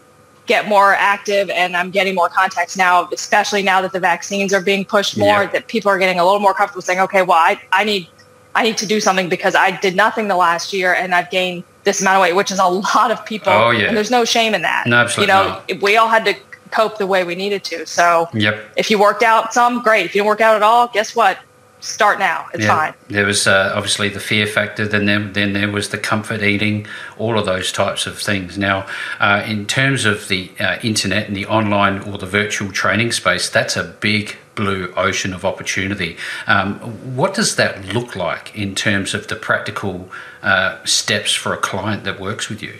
get 0.46 0.68
more 0.68 0.94
active. 0.94 1.50
And 1.50 1.76
I'm 1.76 1.92
getting 1.92 2.16
more 2.16 2.30
contacts 2.30 2.78
now, 2.78 3.08
especially 3.14 3.64
now 3.64 3.82
that 3.82 3.94
the 3.94 4.00
vaccines 4.00 4.54
are 4.54 4.62
being 4.62 4.86
pushed 4.86 5.18
more. 5.18 5.44
Yeah. 5.44 5.52
That 5.52 5.68
people 5.68 5.90
are 5.90 6.00
getting 6.00 6.20
a 6.20 6.26
little 6.26 6.40
more 6.40 6.54
comfortable 6.54 6.82
saying, 6.82 7.00
okay, 7.00 7.22
well, 7.22 7.38
I 7.38 7.62
I 7.72 7.84
need 7.84 8.08
I 8.56 8.64
need 8.64 8.78
to 8.78 8.86
do 8.86 9.00
something 9.00 9.30
because 9.30 9.56
I 9.56 9.72
did 9.80 9.96
nothing 9.96 10.28
the 10.28 10.36
last 10.36 10.74
year 10.74 10.94
and 10.94 11.16
I've 11.16 11.30
gained 11.30 11.64
this 11.84 12.02
amount 12.02 12.18
of 12.18 12.22
weight, 12.22 12.36
which 12.36 12.52
is 12.52 12.60
a 12.60 12.68
lot 12.68 13.12
of 13.12 13.26
people. 13.26 13.52
Oh, 13.52 13.72
yeah. 13.72 13.88
And 13.88 13.98
there's 13.98 14.12
no 14.12 14.26
shame 14.26 14.54
in 14.54 14.62
that. 14.62 14.88
No, 14.88 14.98
absolutely. 14.98 15.34
You 15.34 15.40
know, 15.40 15.62
no. 15.70 15.76
we 15.82 15.98
all 15.98 16.08
had 16.08 16.24
to 16.26 16.36
cope 16.72 16.98
the 16.98 17.08
way 17.08 17.24
we 17.24 17.36
needed 17.36 17.64
to. 17.66 17.86
So 17.86 18.30
yep. 18.34 18.72
if 18.78 18.90
you 18.90 19.00
worked 19.00 19.24
out 19.24 19.54
some, 19.54 19.82
great. 19.82 20.06
If 20.06 20.16
you 20.16 20.20
didn't 20.20 20.30
work 20.30 20.42
out 20.42 20.56
at 20.56 20.64
all, 20.64 20.88
guess 20.88 21.16
what? 21.16 21.40
Start 21.84 22.18
now. 22.18 22.48
It's 22.54 22.64
yeah. 22.64 22.78
fine. 22.78 22.94
There 23.10 23.26
was 23.26 23.46
uh, 23.46 23.74
obviously 23.76 24.08
the 24.08 24.22
fear 24.22 24.48
factor. 24.48 24.88
Then 24.88 25.06
there, 25.06 25.20
then 25.20 25.52
there 25.52 25.70
was 25.70 25.90
the 25.90 25.98
comfort 25.98 26.42
eating, 26.42 26.88
all 27.18 27.38
of 27.38 27.46
those 27.46 27.74
types 27.74 28.08
of 28.08 28.18
things. 28.18 28.58
Now, 28.58 28.88
uh, 29.20 29.44
in 29.46 29.66
terms 29.66 30.06
of 30.06 30.30
the 30.30 30.50
uh, 30.62 30.78
internet 30.82 31.28
and 31.28 31.36
the 31.36 31.46
online 31.46 32.00
or 32.04 32.18
the 32.18 32.26
virtual 32.26 32.72
training 32.72 33.12
space, 33.12 33.50
that's 33.50 33.76
a 33.76 33.84
big 33.84 34.38
blue 34.56 34.94
ocean 34.96 35.34
of 35.34 35.44
opportunity. 35.44 36.16
Um, 36.48 36.76
what 37.18 37.34
does 37.34 37.58
that 37.58 37.84
look 37.94 38.16
like 38.16 38.56
in 38.56 38.76
terms 38.76 39.14
of 39.14 39.28
the 39.28 39.36
practical 39.36 40.10
uh, 40.42 40.82
steps 40.86 41.34
for 41.34 41.54
a 41.54 41.58
client 41.58 42.06
that 42.06 42.18
works 42.18 42.48
with 42.48 42.64
you? 42.64 42.76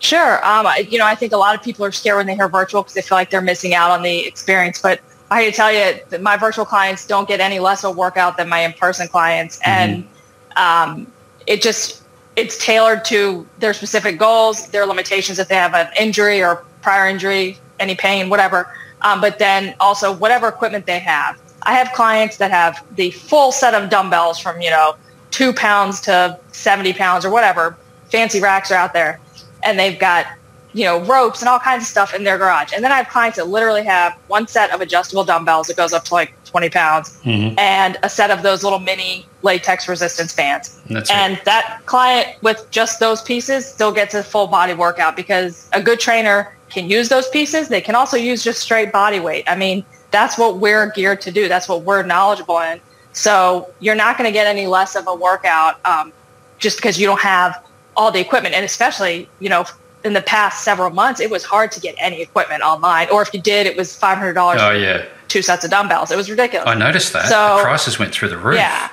Sure. 0.00 0.44
Um, 0.46 0.66
you 0.86 0.98
know, 0.98 1.06
I 1.06 1.14
think 1.14 1.32
a 1.32 1.38
lot 1.38 1.54
of 1.54 1.62
people 1.62 1.82
are 1.86 1.92
scared 1.92 2.18
when 2.18 2.26
they 2.26 2.34
hear 2.34 2.48
virtual 2.48 2.82
because 2.82 2.92
they 2.92 3.00
feel 3.00 3.16
like 3.16 3.30
they're 3.30 3.40
missing 3.40 3.72
out 3.72 3.90
on 3.90 4.02
the 4.02 4.26
experience. 4.26 4.82
But 4.82 5.00
I 5.34 5.44
to 5.46 5.52
tell 5.52 5.72
you 5.72 6.00
that 6.10 6.22
my 6.22 6.36
virtual 6.36 6.64
clients 6.64 7.06
don't 7.06 7.26
get 7.26 7.40
any 7.40 7.58
less 7.58 7.84
of 7.84 7.94
a 7.94 7.98
workout 7.98 8.36
than 8.36 8.48
my 8.48 8.60
in-person 8.60 9.08
clients. 9.08 9.58
Mm-hmm. 9.58 9.70
And 9.70 10.08
um, 10.56 11.12
it 11.46 11.62
just, 11.62 12.02
it's 12.36 12.56
tailored 12.58 13.04
to 13.06 13.46
their 13.58 13.74
specific 13.74 14.18
goals, 14.18 14.68
their 14.68 14.86
limitations 14.86 15.38
if 15.38 15.48
they 15.48 15.56
have 15.56 15.74
an 15.74 15.88
injury 15.98 16.42
or 16.42 16.64
prior 16.82 17.08
injury, 17.08 17.58
any 17.78 17.94
pain, 17.94 18.28
whatever 18.28 18.68
um, 19.04 19.20
but 19.20 19.38
then 19.38 19.74
also 19.78 20.12
whatever 20.12 20.48
equipment 20.48 20.86
they 20.86 20.98
have. 20.98 21.38
I 21.62 21.74
have 21.74 21.92
clients 21.92 22.38
that 22.38 22.50
have 22.50 22.84
the 22.96 23.10
full 23.12 23.52
set 23.52 23.74
of 23.74 23.90
dumbbells 23.90 24.38
from, 24.38 24.60
you 24.60 24.70
know, 24.70 24.96
two 25.30 25.52
pounds 25.52 26.00
to 26.02 26.38
70 26.52 26.94
pounds 26.94 27.24
or 27.24 27.30
whatever. 27.30 27.76
Fancy 28.10 28.40
racks 28.40 28.70
are 28.70 28.76
out 28.76 28.92
there. 28.92 29.20
And 29.62 29.78
they've 29.78 29.98
got, 29.98 30.26
you 30.74 30.84
know, 30.84 31.00
ropes 31.04 31.40
and 31.40 31.48
all 31.48 31.60
kinds 31.60 31.84
of 31.84 31.88
stuff 31.88 32.12
in 32.12 32.24
their 32.24 32.36
garage. 32.36 32.72
And 32.74 32.84
then 32.84 32.90
I 32.90 32.96
have 32.96 33.08
clients 33.08 33.38
that 33.38 33.48
literally 33.48 33.84
have 33.84 34.14
one 34.26 34.48
set 34.48 34.72
of 34.72 34.80
adjustable 34.80 35.24
dumbbells 35.24 35.68
that 35.68 35.76
goes 35.76 35.92
up 35.92 36.04
to 36.06 36.14
like 36.14 36.34
20 36.44 36.68
pounds 36.68 37.16
mm-hmm. 37.22 37.56
and 37.58 37.96
a 38.02 38.08
set 38.08 38.30
of 38.30 38.42
those 38.42 38.64
little 38.64 38.80
mini 38.80 39.26
latex 39.42 39.88
resistance 39.88 40.34
bands. 40.34 40.80
And 41.10 41.40
that 41.44 41.80
client 41.86 42.42
with 42.42 42.68
just 42.70 42.98
those 42.98 43.22
pieces 43.22 43.64
still 43.66 43.92
gets 43.92 44.14
a 44.14 44.22
full 44.24 44.48
body 44.48 44.74
workout 44.74 45.14
because 45.14 45.68
a 45.72 45.80
good 45.80 46.00
trainer 46.00 46.54
can 46.70 46.90
use 46.90 47.08
those 47.08 47.28
pieces. 47.28 47.68
They 47.68 47.80
can 47.80 47.94
also 47.94 48.16
use 48.16 48.42
just 48.42 48.60
straight 48.60 48.90
body 48.92 49.20
weight. 49.20 49.44
I 49.46 49.54
mean, 49.54 49.84
that's 50.10 50.36
what 50.36 50.58
we're 50.58 50.90
geared 50.90 51.20
to 51.22 51.30
do. 51.30 51.48
That's 51.48 51.68
what 51.68 51.82
we're 51.82 52.02
knowledgeable 52.02 52.58
in. 52.60 52.80
So 53.12 53.70
you're 53.78 53.94
not 53.94 54.18
going 54.18 54.28
to 54.28 54.32
get 54.32 54.48
any 54.48 54.66
less 54.66 54.96
of 54.96 55.06
a 55.06 55.14
workout 55.14 55.84
um, 55.86 56.12
just 56.58 56.78
because 56.78 56.98
you 56.98 57.06
don't 57.06 57.20
have 57.20 57.64
all 57.96 58.10
the 58.10 58.20
equipment. 58.20 58.56
And 58.56 58.64
especially, 58.64 59.28
you 59.38 59.48
know, 59.48 59.64
in 60.04 60.12
the 60.12 60.22
past 60.22 60.62
several 60.62 60.90
months, 60.90 61.20
it 61.20 61.30
was 61.30 61.42
hard 61.42 61.72
to 61.72 61.80
get 61.80 61.94
any 61.98 62.20
equipment 62.20 62.62
online. 62.62 63.08
Or 63.10 63.22
if 63.22 63.32
you 63.32 63.40
did, 63.40 63.66
it 63.66 63.76
was 63.76 63.96
five 63.96 64.18
hundred 64.18 64.34
dollars. 64.34 64.60
Oh 64.62 64.70
yeah, 64.70 65.06
two 65.28 65.42
sets 65.42 65.64
of 65.64 65.70
dumbbells. 65.70 66.10
It 66.10 66.16
was 66.16 66.30
ridiculous. 66.30 66.68
I 66.68 66.74
noticed 66.74 67.12
that. 67.14 67.26
So 67.26 67.56
the 67.56 67.62
prices 67.62 67.98
went 67.98 68.14
through 68.14 68.28
the 68.28 68.38
roof. 68.38 68.56
Yeah. 68.56 68.90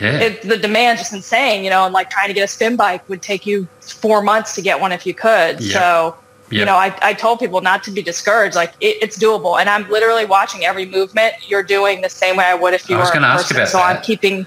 Yeah. 0.00 0.20
It, 0.20 0.42
the 0.42 0.56
demand's 0.56 1.02
just 1.02 1.12
insane, 1.12 1.64
you 1.64 1.68
know, 1.70 1.84
and 1.84 1.92
like 1.92 2.08
trying 2.08 2.28
to 2.28 2.32
get 2.32 2.42
a 2.42 2.48
spin 2.48 2.76
bike 2.76 3.06
would 3.10 3.20
take 3.20 3.44
you 3.44 3.68
four 3.80 4.22
months 4.22 4.54
to 4.54 4.62
get 4.62 4.80
one 4.80 4.90
if 4.90 5.06
you 5.06 5.14
could. 5.14 5.60
Yeah. 5.60 5.72
So. 5.72 6.16
You 6.50 6.66
know, 6.66 6.74
I, 6.74 6.94
I 7.00 7.14
told 7.14 7.38
people 7.38 7.62
not 7.62 7.82
to 7.84 7.90
be 7.90 8.02
discouraged. 8.02 8.54
Like 8.54 8.74
it, 8.78 8.98
it's 9.00 9.18
doable, 9.18 9.58
and 9.58 9.70
I'm 9.70 9.88
literally 9.88 10.26
watching 10.26 10.66
every 10.66 10.84
movement 10.84 11.32
you're 11.48 11.62
doing 11.62 12.02
the 12.02 12.10
same 12.10 12.36
way 12.36 12.44
I 12.44 12.54
would 12.54 12.74
if 12.74 12.90
you 12.90 12.96
I 12.96 12.98
were. 12.98 13.04
Was 13.04 13.10
going 13.10 13.22
to 13.22 13.28
ask 13.28 13.50
about 13.50 13.68
so 13.68 13.78
that. 13.78 13.96
I'm 13.96 14.02
keeping, 14.02 14.46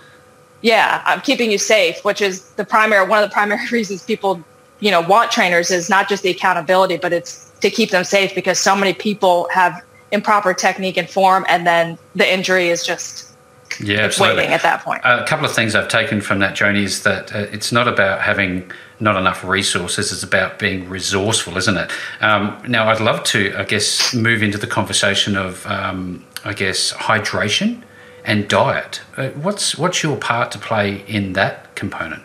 yeah, 0.61 1.01
I'm 1.07 1.19
keeping 1.21 1.49
you 1.49 1.57
safe, 1.57 2.05
which 2.05 2.21
is 2.21 2.51
the 2.51 2.63
primary 2.63 3.07
one 3.07 3.23
of 3.23 3.27
the 3.27 3.33
primary 3.33 3.65
reasons 3.71 4.03
people, 4.03 4.43
you 4.79 4.91
know, 4.91 5.01
want 5.01 5.31
trainers 5.31 5.71
is 5.71 5.89
not 5.89 6.09
just 6.09 6.23
the 6.23 6.29
accountability, 6.29 6.97
but 6.97 7.13
it's 7.13 7.51
to 7.61 7.69
keep 7.69 7.91
them 7.91 8.03
safe 8.03 8.35
because 8.35 8.59
so 8.59 8.75
many 8.75 8.93
people 8.93 9.47
have 9.51 9.83
improper 10.11 10.53
technique 10.53 10.97
and 10.97 11.09
form, 11.09 11.45
and 11.49 11.65
then 11.65 11.97
the 12.15 12.31
injury 12.31 12.69
is 12.69 12.83
just 12.83 13.31
yeah, 13.79 13.99
absolutely. 13.99 14.37
waiting 14.37 14.53
at 14.53 14.61
that 14.61 14.83
point. 14.83 15.01
A 15.03 15.25
couple 15.25 15.45
of 15.45 15.53
things 15.53 15.75
I've 15.75 15.87
taken 15.87 16.21
from 16.21 16.39
that, 16.39 16.55
Joanie, 16.55 16.83
is 16.83 17.03
that 17.03 17.35
uh, 17.35 17.39
it's 17.51 17.71
not 17.71 17.87
about 17.87 18.21
having 18.21 18.71
not 18.99 19.17
enough 19.17 19.43
resources. 19.43 20.11
It's 20.11 20.23
about 20.23 20.59
being 20.59 20.87
resourceful, 20.87 21.57
isn't 21.57 21.77
it? 21.77 21.91
Um, 22.21 22.61
now, 22.67 22.89
I'd 22.89 23.01
love 23.01 23.23
to, 23.25 23.53
I 23.57 23.63
guess, 23.63 24.13
move 24.13 24.41
into 24.43 24.57
the 24.57 24.67
conversation 24.67 25.35
of, 25.35 25.65
um, 25.67 26.25
I 26.45 26.53
guess, 26.53 26.93
hydration 26.93 27.81
and 28.23 28.47
diet. 28.47 29.01
Uh, 29.17 29.29
what's 29.29 29.77
what's 29.77 30.01
your 30.03 30.17
part 30.17 30.51
to 30.51 30.59
play 30.59 31.03
in 31.07 31.33
that 31.33 31.75
component? 31.75 32.23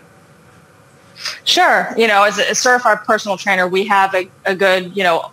Sure. 1.44 1.92
You 1.96 2.06
know, 2.06 2.24
as 2.24 2.38
a 2.38 2.54
certified 2.54 3.04
personal 3.04 3.37
trainer, 3.37 3.66
we 3.68 3.85
have 3.87 4.14
a, 4.14 4.28
a 4.46 4.54
good, 4.54 4.96
you 4.96 5.02
know, 5.02 5.30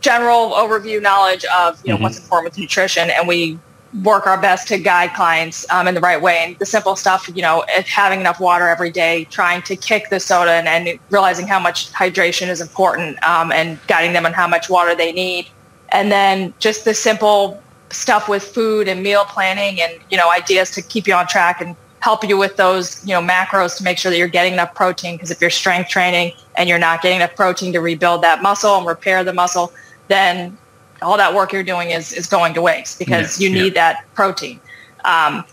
general 0.00 0.50
overview 0.50 1.00
knowledge 1.00 1.44
of 1.56 1.80
you 1.84 1.90
know 1.90 1.94
mm-hmm. 1.94 2.04
what's 2.04 2.18
important 2.18 2.52
with 2.52 2.58
nutrition, 2.58 3.10
and 3.10 3.28
we 3.28 3.58
work 4.02 4.26
our 4.26 4.40
best 4.40 4.68
to 4.68 4.78
guide 4.78 5.12
clients 5.14 5.66
um, 5.70 5.86
in 5.86 5.94
the 5.94 6.00
right 6.00 6.20
way. 6.20 6.38
And 6.38 6.58
the 6.58 6.66
simple 6.66 6.96
stuff, 6.96 7.30
you 7.34 7.42
know, 7.42 7.64
having 7.86 8.20
enough 8.20 8.40
water 8.40 8.66
every 8.66 8.90
day, 8.90 9.24
trying 9.24 9.60
to 9.62 9.76
kick 9.76 10.08
the 10.08 10.18
soda 10.18 10.52
and, 10.52 10.66
and 10.66 10.98
realizing 11.10 11.46
how 11.46 11.60
much 11.60 11.92
hydration 11.92 12.48
is 12.48 12.60
important 12.60 13.22
um, 13.22 13.52
and 13.52 13.78
guiding 13.88 14.14
them 14.14 14.24
on 14.24 14.32
how 14.32 14.48
much 14.48 14.70
water 14.70 14.94
they 14.94 15.12
need. 15.12 15.46
And 15.90 16.10
then 16.10 16.54
just 16.58 16.86
the 16.86 16.94
simple 16.94 17.62
stuff 17.90 18.30
with 18.30 18.42
food 18.42 18.88
and 18.88 19.02
meal 19.02 19.24
planning 19.26 19.82
and, 19.82 19.92
you 20.10 20.16
know, 20.16 20.30
ideas 20.32 20.70
to 20.70 20.80
keep 20.80 21.06
you 21.06 21.12
on 21.12 21.26
track 21.26 21.60
and 21.60 21.76
help 22.02 22.24
you 22.28 22.36
with 22.36 22.56
those, 22.56 23.04
you 23.06 23.14
know, 23.14 23.22
macros 23.22 23.76
to 23.76 23.84
make 23.84 23.96
sure 23.96 24.10
that 24.10 24.18
you're 24.18 24.26
getting 24.26 24.52
enough 24.52 24.74
protein. 24.74 25.14
Because 25.14 25.30
if 25.30 25.40
you're 25.40 25.50
strength 25.50 25.88
training 25.88 26.32
and 26.56 26.68
you're 26.68 26.78
not 26.78 27.00
getting 27.00 27.18
enough 27.18 27.36
protein 27.36 27.72
to 27.72 27.80
rebuild 27.80 28.22
that 28.22 28.42
muscle 28.42 28.76
and 28.76 28.84
repair 28.84 29.22
the 29.22 29.32
muscle, 29.32 29.72
then 30.08 30.58
all 31.00 31.16
that 31.16 31.32
work 31.32 31.52
you're 31.52 31.62
doing 31.62 31.90
is 31.90 32.12
is 32.12 32.26
going 32.26 32.54
to 32.54 32.60
waste 32.60 32.98
because 32.98 33.40
yeah, 33.40 33.48
you 33.48 33.54
need 33.54 33.74
yeah. 33.74 33.92
that 33.92 34.04
protein. 34.14 34.60
Um, 35.04 35.44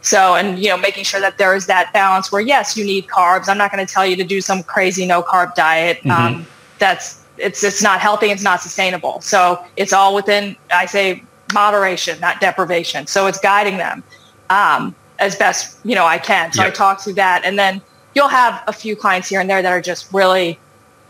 so, 0.00 0.34
and 0.34 0.58
you 0.58 0.68
know, 0.68 0.78
making 0.78 1.04
sure 1.04 1.20
that 1.20 1.36
there 1.36 1.54
is 1.54 1.66
that 1.66 1.92
balance 1.92 2.32
where 2.32 2.40
yes, 2.40 2.76
you 2.78 2.84
need 2.84 3.06
carbs. 3.06 3.48
I'm 3.48 3.58
not 3.58 3.70
going 3.70 3.86
to 3.86 3.92
tell 3.92 4.06
you 4.06 4.16
to 4.16 4.24
do 4.24 4.40
some 4.40 4.62
crazy 4.62 5.04
no 5.04 5.22
carb 5.22 5.54
diet. 5.54 5.98
Mm-hmm. 5.98 6.10
Um, 6.10 6.46
that's 6.78 7.22
it's 7.36 7.62
it's 7.62 7.82
not 7.82 8.00
healthy. 8.00 8.30
It's 8.30 8.42
not 8.42 8.62
sustainable. 8.62 9.20
So 9.20 9.62
it's 9.76 9.92
all 9.92 10.14
within 10.14 10.56
I 10.72 10.86
say 10.86 11.22
moderation, 11.52 12.18
not 12.20 12.40
deprivation. 12.40 13.06
So 13.06 13.26
it's 13.26 13.38
guiding 13.38 13.76
them. 13.76 14.02
Um, 14.48 14.94
as 15.18 15.36
best 15.36 15.78
you 15.84 15.94
know 15.94 16.04
I 16.04 16.18
can. 16.18 16.52
So 16.52 16.62
yep. 16.62 16.72
I 16.72 16.74
talk 16.74 17.00
through 17.00 17.14
that, 17.14 17.44
and 17.44 17.58
then 17.58 17.80
you'll 18.14 18.28
have 18.28 18.62
a 18.66 18.72
few 18.72 18.96
clients 18.96 19.28
here 19.28 19.40
and 19.40 19.50
there 19.50 19.62
that 19.62 19.72
are 19.72 19.80
just 19.80 20.12
really 20.12 20.58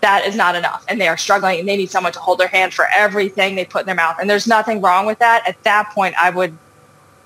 that 0.00 0.26
is 0.26 0.36
not 0.36 0.54
enough. 0.54 0.84
And 0.86 1.00
they 1.00 1.08
are 1.08 1.16
struggling 1.16 1.60
and 1.60 1.66
they 1.66 1.78
need 1.78 1.90
someone 1.90 2.12
to 2.12 2.18
hold 2.18 2.38
their 2.38 2.48
hand 2.48 2.74
for 2.74 2.86
everything 2.94 3.54
they 3.54 3.64
put 3.64 3.80
in 3.80 3.86
their 3.86 3.94
mouth. 3.94 4.16
And 4.20 4.28
there's 4.28 4.46
nothing 4.46 4.82
wrong 4.82 5.06
with 5.06 5.18
that. 5.20 5.48
At 5.48 5.62
that 5.64 5.90
point 5.90 6.14
i 6.20 6.30
would 6.30 6.56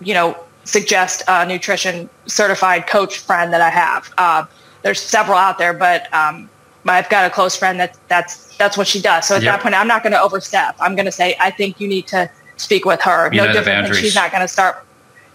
you 0.01 0.14
know 0.14 0.37
suggest 0.64 1.23
a 1.27 1.47
nutrition 1.47 2.09
certified 2.27 2.87
coach 2.87 3.19
friend 3.19 3.53
that 3.53 3.61
i 3.61 3.71
have. 3.71 4.12
Uh, 4.19 4.45
there's 4.83 5.01
several 5.01 5.37
out 5.37 5.59
there 5.59 5.73
but 5.73 6.12
um, 6.14 6.49
i've 6.87 7.09
got 7.09 7.27
a 7.27 7.31
close 7.31 7.57
friend 7.57 7.81
that 7.81 7.99
that's 8.09 8.57
that's 8.57 8.77
what 8.77 8.87
she 8.87 9.01
does. 9.01 9.27
So 9.27 9.37
at 9.37 9.43
yep. 9.43 9.55
that 9.55 9.62
point 9.62 9.75
i'm 9.75 9.88
not 9.88 10.03
going 10.03 10.12
to 10.12 10.21
overstep. 10.21 10.77
I'm 10.81 10.95
going 10.95 11.07
to 11.07 11.12
say 11.12 11.37
i 11.41 11.51
think 11.51 11.81
you 11.81 11.88
need 11.88 12.07
to 12.09 12.31
speak 12.57 12.85
with 12.85 13.01
her. 13.03 13.33
You 13.33 13.43
no 13.43 13.53
different 13.53 13.95
she's 13.97 14.14
not 14.14 14.31
going 14.31 14.43
to 14.43 14.49
start 14.49 14.85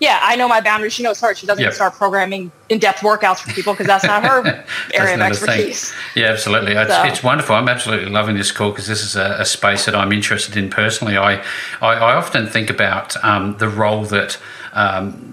yeah, 0.04 0.20
I 0.22 0.36
know 0.36 0.50
my 0.50 0.60
boundaries. 0.60 0.92
She 0.92 1.02
knows 1.02 1.22
hers. 1.22 1.38
She 1.38 1.48
doesn't 1.48 1.64
yep. 1.64 1.72
start 1.72 1.94
programming 1.94 2.52
in-depth 2.68 3.00
workouts 3.00 3.40
for 3.40 3.54
people 3.54 3.72
because 3.72 3.88
that's 3.88 4.04
not 4.04 4.22
her 4.22 4.66
area 4.94 5.16
of 5.16 5.22
expertise. 5.22 5.94
Yeah, 6.14 6.28
absolutely. 6.28 6.74
It's, 6.74 6.94
so. 6.94 7.04
it's, 7.06 7.24
wonderful. 7.24 7.56
I'm 7.56 7.70
absolutely 7.70 8.10
loving 8.10 8.36
this 8.36 8.52
call 8.52 8.72
because 8.72 8.88
this 8.88 9.02
is 9.02 9.16
a, 9.16 9.38
a, 9.40 9.46
space 9.46 9.86
that 9.86 9.96
I'm 9.96 10.12
interested 10.12 10.58
in 10.58 10.70
personally. 10.70 11.16
I 11.16 11.36
I, 11.82 11.94
I 11.94 12.16
often 12.16 12.48
think 12.48 12.70
about 12.70 13.16
um, 13.24 13.56
the 13.60 13.70
role 13.70 14.04
that 14.06 14.38
um, 14.74 15.33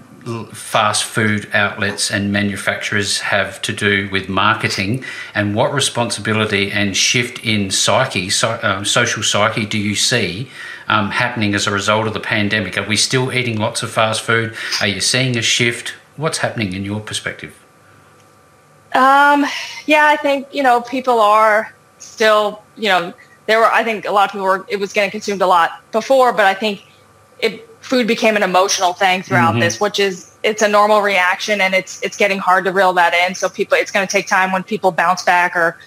fast 0.52 1.04
food 1.04 1.48
outlets 1.52 2.11
and 2.11 2.33
manufacturers 2.33 3.20
have 3.20 3.61
to 3.62 3.72
do 3.72 4.09
with 4.11 4.28
marketing 4.28 5.04
and 5.35 5.54
what 5.54 5.72
responsibility 5.72 6.70
and 6.70 6.96
shift 6.96 7.42
in 7.44 7.70
psyche 7.70 8.28
so, 8.28 8.59
um, 8.62 8.85
social 8.85 9.22
psyche 9.22 9.64
do 9.64 9.78
you 9.78 9.94
see 9.94 10.48
um, 10.88 11.11
happening 11.11 11.54
as 11.54 11.66
a 11.66 11.70
result 11.70 12.06
of 12.06 12.14
the 12.14 12.20
pandemic? 12.20 12.76
Are 12.76 12.87
we 12.87 12.96
still 12.96 13.33
eating 13.33 13.59
lots 13.59 13.83
of 13.83 13.90
fast 13.90 14.22
food? 14.22 14.54
Are 14.80 14.87
you 14.87 15.00
seeing 15.00 15.37
a 15.38 15.42
shift? 15.42 15.94
What's 16.16 16.38
happening 16.38 16.72
in 16.72 16.85
your 16.85 17.00
perspective? 17.00 17.56
Um, 18.94 19.46
yeah 19.87 20.06
i 20.06 20.16
think 20.16 20.46
you 20.52 20.62
know 20.62 20.80
people 20.80 21.20
are 21.20 21.74
still 21.98 22.62
you 22.76 22.88
know 22.88 23.12
there 23.46 23.59
were 23.59 23.70
i 23.72 23.83
think 23.83 24.06
a 24.06 24.11
lot 24.11 24.28
of 24.28 24.33
people 24.33 24.46
were 24.46 24.64
it 24.68 24.78
was 24.78 24.92
getting 24.92 25.11
consumed 25.11 25.42
a 25.42 25.46
lot 25.46 25.83
before 25.92 26.33
but 26.33 26.46
i 26.46 26.54
think 26.54 26.85
it 27.40 27.68
food 27.80 28.06
became 28.06 28.36
an 28.36 28.42
emotional 28.42 28.92
thing 28.92 29.22
throughout 29.22 29.52
mm-hmm. 29.52 29.60
this, 29.60 29.80
which 29.80 29.98
is 29.98 30.34
it's 30.42 30.62
a 30.62 30.68
normal 30.68 31.02
reaction 31.02 31.60
and 31.60 31.74
it's 31.74 32.02
it's 32.02 32.16
getting 32.16 32.38
hard 32.38 32.64
to 32.64 32.72
reel 32.72 32.92
that 32.94 33.14
in. 33.14 33.34
So 33.34 33.48
people 33.48 33.76
it's 33.76 33.90
going 33.90 34.06
to 34.06 34.10
take 34.10 34.26
time 34.26 34.52
when 34.52 34.62
people 34.62 34.90
bounce 34.92 35.22
back 35.22 35.56
or 35.56 35.78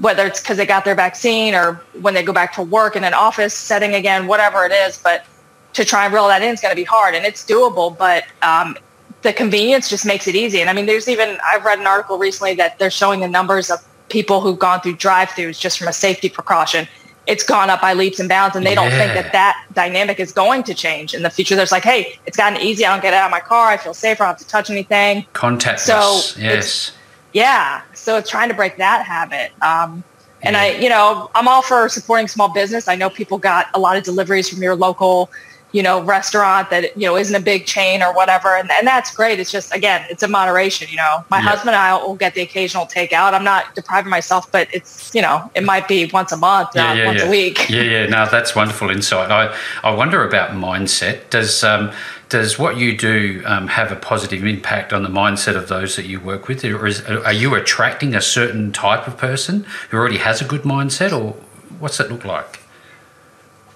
whether 0.00 0.26
it's 0.26 0.40
because 0.40 0.56
they 0.56 0.66
got 0.66 0.84
their 0.84 0.94
vaccine 0.94 1.54
or 1.54 1.74
when 2.00 2.14
they 2.14 2.22
go 2.22 2.32
back 2.32 2.54
to 2.54 2.62
work 2.62 2.96
in 2.96 3.04
an 3.04 3.14
office 3.14 3.54
setting 3.54 3.94
again, 3.94 4.26
whatever 4.26 4.64
it 4.64 4.72
is. 4.72 4.98
But 4.98 5.26
to 5.74 5.84
try 5.84 6.04
and 6.04 6.14
reel 6.14 6.28
that 6.28 6.42
in 6.42 6.54
is 6.54 6.60
going 6.60 6.72
to 6.72 6.76
be 6.76 6.84
hard 6.84 7.14
and 7.14 7.26
it's 7.26 7.44
doable, 7.44 7.96
but 7.96 8.24
um, 8.42 8.76
the 9.22 9.32
convenience 9.32 9.88
just 9.88 10.06
makes 10.06 10.28
it 10.28 10.34
easy. 10.34 10.60
And 10.60 10.70
I 10.70 10.72
mean, 10.72 10.86
there's 10.86 11.08
even, 11.08 11.36
I've 11.44 11.64
read 11.64 11.80
an 11.80 11.86
article 11.86 12.16
recently 12.16 12.54
that 12.54 12.78
they're 12.78 12.90
showing 12.90 13.20
the 13.20 13.28
numbers 13.28 13.70
of 13.70 13.84
people 14.08 14.40
who've 14.40 14.58
gone 14.58 14.80
through 14.80 14.96
drive-throughs 14.96 15.58
just 15.58 15.78
from 15.78 15.88
a 15.88 15.92
safety 15.92 16.28
precaution 16.28 16.86
it's 17.26 17.42
gone 17.42 17.70
up 17.70 17.80
by 17.80 17.94
leaps 17.94 18.20
and 18.20 18.28
bounds 18.28 18.54
and 18.56 18.66
they 18.66 18.74
don't 18.74 18.90
think 18.90 19.14
that 19.14 19.32
that 19.32 19.66
dynamic 19.72 20.20
is 20.20 20.32
going 20.32 20.62
to 20.64 20.74
change 20.74 21.14
in 21.14 21.22
the 21.22 21.30
future. 21.30 21.56
There's 21.56 21.72
like 21.72 21.84
hey 21.84 22.18
it's 22.26 22.36
gotten 22.36 22.60
easy. 22.60 22.84
I 22.84 22.92
don't 22.92 23.02
get 23.02 23.14
out 23.14 23.26
of 23.26 23.30
my 23.30 23.40
car. 23.40 23.68
I 23.68 23.76
feel 23.76 23.94
safer. 23.94 24.22
I 24.22 24.26
don't 24.26 24.38
have 24.38 24.46
to 24.46 24.48
touch 24.48 24.70
anything. 24.70 25.26
Contact 25.32 25.80
so 25.80 26.20
yes. 26.38 26.92
yeah. 27.32 27.82
So 27.94 28.16
it's 28.16 28.30
trying 28.30 28.48
to 28.48 28.54
break 28.54 28.76
that 28.78 29.06
habit. 29.06 29.52
Um, 29.62 30.04
and 30.42 30.54
yeah. 30.54 30.62
i 30.62 30.66
you 30.72 30.88
know 30.88 31.30
i'm 31.34 31.48
all 31.48 31.62
for 31.62 31.88
supporting 31.88 32.28
small 32.28 32.52
business. 32.52 32.88
I 32.88 32.96
know 32.96 33.10
people 33.10 33.38
got 33.38 33.66
a 33.74 33.78
lot 33.78 33.96
of 33.96 34.04
deliveries 34.04 34.48
from 34.48 34.62
your 34.62 34.76
local 34.76 35.30
you 35.74 35.82
know, 35.82 36.00
restaurant 36.00 36.70
that, 36.70 36.96
you 36.96 37.04
know, 37.04 37.16
isn't 37.16 37.34
a 37.34 37.44
big 37.44 37.66
chain 37.66 38.00
or 38.00 38.14
whatever. 38.14 38.54
And, 38.54 38.70
and 38.70 38.86
that's 38.86 39.12
great. 39.12 39.40
It's 39.40 39.50
just, 39.50 39.74
again, 39.74 40.06
it's 40.08 40.22
a 40.22 40.28
moderation, 40.28 40.86
you 40.88 40.96
know, 40.96 41.24
my 41.30 41.40
husband 41.40 41.70
and 41.70 41.76
I 41.76 41.96
will 41.96 42.14
get 42.14 42.34
the 42.34 42.42
occasional 42.42 42.86
takeout. 42.86 43.32
I'm 43.32 43.42
not 43.42 43.74
depriving 43.74 44.08
myself, 44.08 44.50
but 44.52 44.68
it's, 44.72 45.12
you 45.12 45.20
know, 45.20 45.50
it 45.56 45.64
might 45.64 45.88
be 45.88 46.08
once 46.12 46.30
a 46.30 46.36
month, 46.36 46.68
yeah, 46.76 46.82
not 46.84 46.96
yeah, 46.96 47.06
once 47.06 47.20
yeah. 47.22 47.26
a 47.26 47.30
week. 47.30 47.68
Yeah. 47.68 47.82
Yeah. 47.82 48.06
No, 48.06 48.28
that's 48.30 48.54
wonderful 48.54 48.88
insight. 48.88 49.32
I, 49.32 49.52
I 49.82 49.92
wonder 49.92 50.24
about 50.24 50.50
mindset. 50.50 51.28
Does, 51.30 51.64
um, 51.64 51.90
does 52.28 52.56
what 52.56 52.76
you 52.76 52.96
do 52.96 53.42
um, 53.44 53.66
have 53.66 53.90
a 53.90 53.96
positive 53.96 54.46
impact 54.46 54.92
on 54.92 55.02
the 55.02 55.08
mindset 55.08 55.56
of 55.56 55.66
those 55.66 55.96
that 55.96 56.06
you 56.06 56.20
work 56.20 56.46
with? 56.46 56.64
Or 56.64 56.86
is, 56.86 57.02
are 57.02 57.32
you 57.32 57.56
attracting 57.56 58.14
a 58.14 58.20
certain 58.20 58.70
type 58.70 59.08
of 59.08 59.16
person 59.16 59.66
who 59.90 59.96
already 59.96 60.18
has 60.18 60.40
a 60.40 60.44
good 60.44 60.62
mindset 60.62 61.10
or 61.10 61.32
what's 61.80 61.98
that 61.98 62.12
look 62.12 62.24
like? 62.24 62.60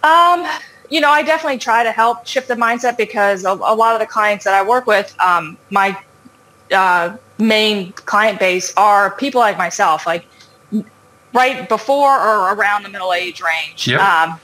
Um, 0.05 0.47
you 0.89 1.01
know, 1.01 1.11
I 1.11 1.23
definitely 1.23 1.59
try 1.59 1.83
to 1.83 1.93
help 1.93 2.27
shift 2.27 2.49
the 2.49 2.55
mindset 2.55 2.97
because 2.97 3.45
a, 3.45 3.51
a 3.51 3.75
lot 3.75 3.95
of 3.95 4.01
the 4.01 4.07
clients 4.07 4.45
that 4.45 4.55
I 4.55 4.67
work 4.67 4.87
with, 4.87 5.15
um, 5.21 5.59
my 5.71 5.99
uh, 6.73 7.17
main 7.39 7.93
client 7.93 8.39
base 8.39 8.73
are 8.77 9.11
people 9.13 9.41
like 9.41 9.59
myself, 9.59 10.07
like 10.07 10.25
right 11.35 11.69
before 11.69 12.19
or 12.19 12.55
around 12.55 12.83
the 12.85 12.89
middle 12.89 13.13
age 13.13 13.41
range. 13.41 13.87
Yep. 13.89 14.01
Um, 14.01 14.41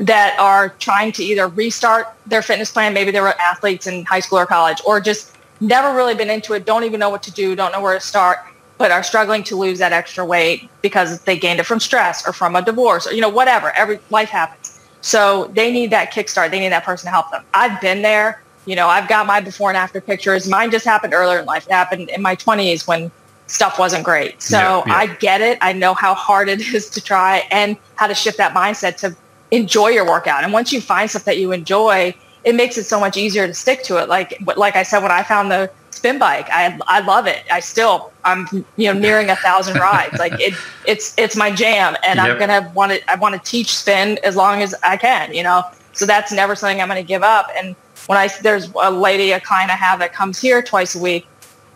that 0.00 0.34
are 0.38 0.70
trying 0.78 1.12
to 1.12 1.22
either 1.22 1.46
restart 1.48 2.08
their 2.26 2.40
fitness 2.40 2.72
plan, 2.72 2.94
maybe 2.94 3.10
they 3.10 3.20
were 3.20 3.38
athletes 3.38 3.86
in 3.86 4.04
high 4.06 4.20
school 4.20 4.38
or 4.38 4.46
college, 4.46 4.80
or 4.86 4.98
just 4.98 5.36
never 5.60 5.94
really 5.94 6.14
been 6.14 6.30
into 6.30 6.54
it, 6.54 6.64
don't 6.64 6.84
even 6.84 6.98
know 6.98 7.10
what 7.10 7.22
to 7.22 7.30
do, 7.30 7.54
don't 7.54 7.70
know 7.70 7.82
where 7.82 7.94
to 7.94 8.00
start, 8.00 8.38
but 8.78 8.90
are 8.90 9.02
struggling 9.02 9.44
to 9.44 9.56
lose 9.56 9.78
that 9.78 9.92
extra 9.92 10.24
weight 10.24 10.70
because 10.80 11.20
they 11.24 11.38
gained 11.38 11.60
it 11.60 11.64
from 11.64 11.78
stress 11.78 12.26
or 12.26 12.32
from 12.32 12.56
a 12.56 12.62
divorce 12.62 13.06
or, 13.06 13.12
you 13.12 13.20
know, 13.20 13.28
whatever. 13.28 13.70
Every 13.72 14.00
life 14.08 14.30
happens. 14.30 14.59
So 15.00 15.50
they 15.54 15.72
need 15.72 15.90
that 15.90 16.12
kickstart. 16.12 16.50
They 16.50 16.60
need 16.60 16.70
that 16.70 16.84
person 16.84 17.06
to 17.06 17.10
help 17.10 17.30
them. 17.30 17.44
I've 17.54 17.80
been 17.80 18.02
there. 18.02 18.42
You 18.66 18.76
know, 18.76 18.88
I've 18.88 19.08
got 19.08 19.26
my 19.26 19.40
before 19.40 19.70
and 19.70 19.76
after 19.76 20.00
pictures. 20.00 20.48
Mine 20.48 20.70
just 20.70 20.84
happened 20.84 21.14
earlier 21.14 21.40
in 21.40 21.46
life. 21.46 21.66
It 21.66 21.72
happened 21.72 22.10
in 22.10 22.20
my 22.20 22.36
20s 22.36 22.86
when 22.86 23.10
stuff 23.46 23.78
wasn't 23.78 24.04
great. 24.04 24.40
So 24.42 24.58
yeah, 24.58 24.82
yeah. 24.86 24.94
I 24.94 25.06
get 25.06 25.40
it. 25.40 25.58
I 25.60 25.72
know 25.72 25.94
how 25.94 26.14
hard 26.14 26.48
it 26.48 26.60
is 26.74 26.88
to 26.90 27.00
try 27.00 27.46
and 27.50 27.76
how 27.96 28.06
to 28.06 28.14
shift 28.14 28.38
that 28.38 28.54
mindset 28.54 28.96
to 28.98 29.16
enjoy 29.50 29.88
your 29.88 30.06
workout. 30.06 30.44
And 30.44 30.52
once 30.52 30.72
you 30.72 30.80
find 30.80 31.10
stuff 31.10 31.24
that 31.24 31.38
you 31.38 31.52
enjoy, 31.52 32.14
it 32.44 32.54
makes 32.54 32.78
it 32.78 32.84
so 32.84 32.98
much 32.98 33.16
easier 33.16 33.46
to 33.46 33.54
stick 33.54 33.82
to 33.84 33.96
it. 34.02 34.08
Like 34.08 34.40
like 34.56 34.76
I 34.76 34.82
said, 34.82 35.02
when 35.02 35.12
I 35.12 35.22
found 35.22 35.50
the 35.50 35.70
spin 36.00 36.18
bike. 36.18 36.48
I 36.50 36.78
I 36.86 37.00
love 37.00 37.26
it. 37.26 37.42
I 37.50 37.60
still 37.60 38.10
I'm 38.24 38.48
you 38.76 38.92
know 38.92 38.98
nearing 38.98 39.28
a 39.28 39.36
thousand 39.36 39.78
rides. 39.88 40.18
Like 40.18 40.32
it 40.40 40.54
it's 40.86 41.14
it's 41.18 41.36
my 41.36 41.50
jam, 41.50 41.94
and 42.06 42.16
yep. 42.16 42.26
I'm 42.26 42.38
gonna 42.38 42.72
want 42.74 42.92
to 42.92 43.10
I 43.10 43.16
want 43.16 43.34
to 43.34 43.50
teach 43.50 43.76
spin 43.76 44.18
as 44.24 44.34
long 44.34 44.62
as 44.62 44.74
I 44.82 44.96
can. 44.96 45.34
You 45.34 45.42
know, 45.42 45.62
so 45.92 46.06
that's 46.06 46.32
never 46.32 46.54
something 46.54 46.80
I'm 46.80 46.88
gonna 46.88 47.02
give 47.02 47.22
up. 47.22 47.48
And 47.54 47.76
when 48.06 48.16
I 48.16 48.28
there's 48.42 48.70
a 48.82 48.90
lady 48.90 49.32
a 49.32 49.40
client 49.40 49.70
I 49.70 49.76
have 49.76 49.98
that 49.98 50.12
comes 50.14 50.40
here 50.40 50.62
twice 50.62 50.94
a 50.94 50.98
week. 50.98 51.26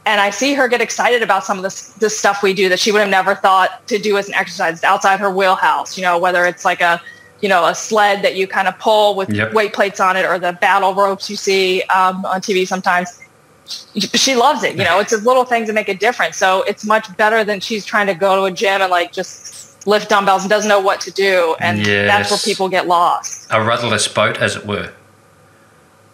And 0.07 0.21
I 0.21 0.29
see 0.29 0.53
her 0.53 0.69
get 0.69 0.83
excited 0.83 1.23
about 1.23 1.45
some 1.45 1.57
of 1.57 1.63
this, 1.63 1.89
this 1.95 2.15
stuff 2.15 2.43
we 2.43 2.53
do 2.53 2.69
that 2.69 2.79
she 2.79 2.93
would 2.93 3.01
have 3.01 3.09
never 3.09 3.35
thought 3.35 3.89
to 3.89 3.99
do 3.99 4.19
as 4.19 4.29
an 4.29 4.35
exercise. 4.35 4.85
Outside 4.85 5.19
her 5.19 5.31
wheelhouse, 5.31 5.97
you 5.97 6.03
know, 6.03 6.19
whether 6.19 6.45
it's 6.45 6.63
like 6.63 6.83
a 6.83 7.01
you 7.41 7.49
know, 7.49 7.67
a 7.67 7.75
sled 7.75 8.23
that 8.23 8.37
you 8.37 8.47
kind 8.47 8.69
of 8.69 8.79
pull 8.79 9.15
with 9.15 9.31
yep. 9.31 9.53
weight 9.53 9.73
plates 9.73 10.01
on 10.01 10.17
it 10.17 10.25
or 10.25 10.39
the 10.39 10.53
battle 10.55 10.95
ropes 10.95 11.29
you 11.29 11.37
see 11.37 11.83
um, 11.95 12.25
on 12.25 12.41
TV 12.41 12.67
sometimes 12.67 13.21
she 13.67 14.35
loves 14.35 14.63
it. 14.63 14.77
You 14.77 14.85
know, 14.85 15.01
it's 15.01 15.11
the 15.19 15.19
little 15.19 15.45
things 15.45 15.69
that 15.69 15.75
make 15.75 15.89
a 15.89 15.95
difference. 15.95 16.37
So 16.37 16.63
it's 16.63 16.85
much 16.85 17.15
better 17.17 17.45
than 17.45 17.61
she's 17.61 17.85
trying 17.85 18.07
to 18.07 18.15
go 18.15 18.37
to 18.37 18.45
a 18.45 18.51
gym 18.51 18.83
and 18.83 18.91
like 18.91 19.13
just 19.13 19.87
lift 19.87 20.09
dumbbells 20.09 20.43
and 20.43 20.51
doesn't 20.51 20.69
know 20.69 20.81
what 20.81 21.01
to 21.03 21.11
do. 21.11 21.57
And 21.61 21.87
yes. 21.87 22.09
that's 22.09 22.31
where 22.31 22.39
people 22.39 22.69
get 22.69 22.87
lost. 22.87 23.47
A 23.51 23.63
rudderless 23.63 24.09
boat, 24.09 24.39
as 24.39 24.57
it 24.57 24.67
were. 24.67 24.93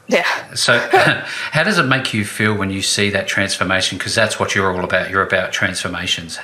Yeah. 0.08 0.54
So, 0.54 0.78
how 1.52 1.62
does 1.62 1.78
it 1.78 1.84
make 1.84 2.12
you 2.12 2.24
feel 2.24 2.54
when 2.54 2.70
you 2.70 2.82
see 2.82 3.10
that 3.10 3.26
transformation? 3.26 3.98
Because 3.98 4.14
that's 4.14 4.38
what 4.38 4.54
you're 4.54 4.72
all 4.72 4.84
about. 4.84 5.10
You're 5.10 5.22
about 5.22 5.52
transformations. 5.52 6.38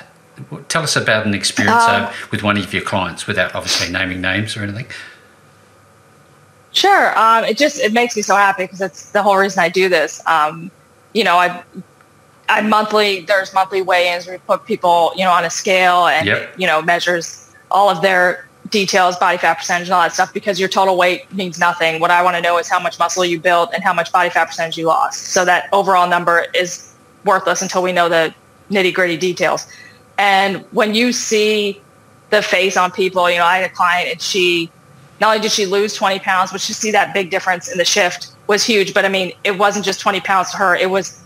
Tell 0.69 0.83
us 0.83 0.95
about 0.95 1.25
an 1.25 1.33
experience 1.33 1.83
uh, 1.83 2.13
with 2.31 2.43
one 2.43 2.57
of 2.57 2.73
your 2.73 2.83
clients, 2.83 3.27
without 3.27 3.55
obviously 3.55 3.91
naming 3.91 4.21
names 4.21 4.55
or 4.55 4.63
anything. 4.63 4.85
Sure. 6.71 7.17
Um, 7.17 7.43
it 7.43 7.57
just 7.57 7.79
it 7.79 7.91
makes 7.93 8.15
me 8.15 8.21
so 8.21 8.35
happy 8.35 8.63
because 8.63 8.81
it's 8.81 9.09
the 9.11 9.23
whole 9.23 9.37
reason 9.37 9.63
I 9.63 9.69
do 9.69 9.89
this. 9.89 10.21
Um, 10.27 10.69
you 11.13 11.23
know, 11.23 11.37
I 11.37 11.63
I 12.49 12.61
monthly 12.61 13.21
there's 13.21 13.53
monthly 13.53 13.81
weigh-ins. 13.81 14.27
where 14.27 14.35
We 14.35 14.39
put 14.45 14.65
people, 14.65 15.11
you 15.15 15.23
know, 15.23 15.31
on 15.31 15.43
a 15.43 15.49
scale 15.49 16.05
and 16.07 16.27
yep. 16.27 16.53
you 16.57 16.67
know 16.67 16.81
measures 16.81 17.51
all 17.71 17.89
of 17.89 18.01
their 18.01 18.47
details, 18.69 19.17
body 19.17 19.37
fat 19.37 19.55
percentage, 19.55 19.87
and 19.87 19.95
all 19.95 20.03
that 20.03 20.13
stuff. 20.13 20.33
Because 20.33 20.59
your 20.59 20.69
total 20.69 20.97
weight 20.97 21.33
means 21.33 21.57
nothing. 21.57 21.99
What 21.99 22.11
I 22.11 22.21
want 22.21 22.35
to 22.35 22.41
know 22.41 22.59
is 22.59 22.69
how 22.69 22.79
much 22.79 22.99
muscle 22.99 23.25
you 23.25 23.39
built 23.39 23.73
and 23.73 23.83
how 23.83 23.93
much 23.93 24.11
body 24.11 24.29
fat 24.29 24.45
percentage 24.45 24.77
you 24.77 24.85
lost. 24.85 25.27
So 25.27 25.45
that 25.45 25.69
overall 25.73 26.07
number 26.07 26.45
is 26.53 26.93
worthless 27.25 27.61
until 27.61 27.81
we 27.81 27.91
know 27.91 28.07
the 28.07 28.33
nitty 28.69 28.93
gritty 28.93 29.17
details. 29.17 29.65
And 30.17 30.65
when 30.71 30.93
you 30.93 31.11
see 31.11 31.81
the 32.29 32.41
face 32.41 32.77
on 32.77 32.91
people, 32.91 33.29
you 33.29 33.37
know, 33.37 33.45
I 33.45 33.57
had 33.59 33.71
a 33.71 33.73
client 33.73 34.11
and 34.11 34.21
she 34.21 34.71
not 35.19 35.29
only 35.29 35.41
did 35.41 35.51
she 35.51 35.65
lose 35.65 35.93
20 35.93 36.19
pounds, 36.19 36.51
but 36.51 36.61
she 36.61 36.73
see 36.73 36.91
that 36.91 37.13
big 37.13 37.31
difference 37.31 37.71
in 37.71 37.77
the 37.77 37.85
shift 37.85 38.31
was 38.47 38.63
huge. 38.63 38.93
But 38.93 39.05
I 39.05 39.09
mean, 39.09 39.33
it 39.43 39.57
wasn't 39.57 39.85
just 39.85 39.99
20 39.99 40.19
pounds 40.21 40.51
to 40.51 40.57
her. 40.57 40.75
It 40.75 40.89
was 40.89 41.21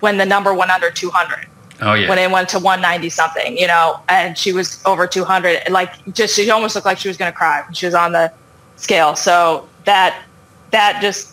when 0.00 0.18
the 0.18 0.26
number 0.26 0.54
went 0.54 0.70
under 0.70 0.90
200. 0.90 1.46
Oh 1.80 1.94
yeah. 1.94 2.08
When 2.08 2.18
it 2.18 2.30
went 2.30 2.48
to 2.50 2.58
190 2.58 3.08
something, 3.10 3.58
you 3.58 3.66
know, 3.66 4.00
and 4.08 4.38
she 4.38 4.52
was 4.52 4.80
over 4.84 5.06
200. 5.06 5.68
Like 5.70 5.92
just 6.14 6.36
she 6.36 6.48
almost 6.50 6.74
looked 6.74 6.86
like 6.86 6.98
she 6.98 7.08
was 7.08 7.16
going 7.16 7.30
to 7.32 7.36
cry 7.36 7.62
when 7.62 7.74
she 7.74 7.86
was 7.86 7.94
on 7.94 8.12
the 8.12 8.32
scale. 8.76 9.16
So 9.16 9.68
that 9.84 10.22
that 10.70 11.00
just 11.02 11.31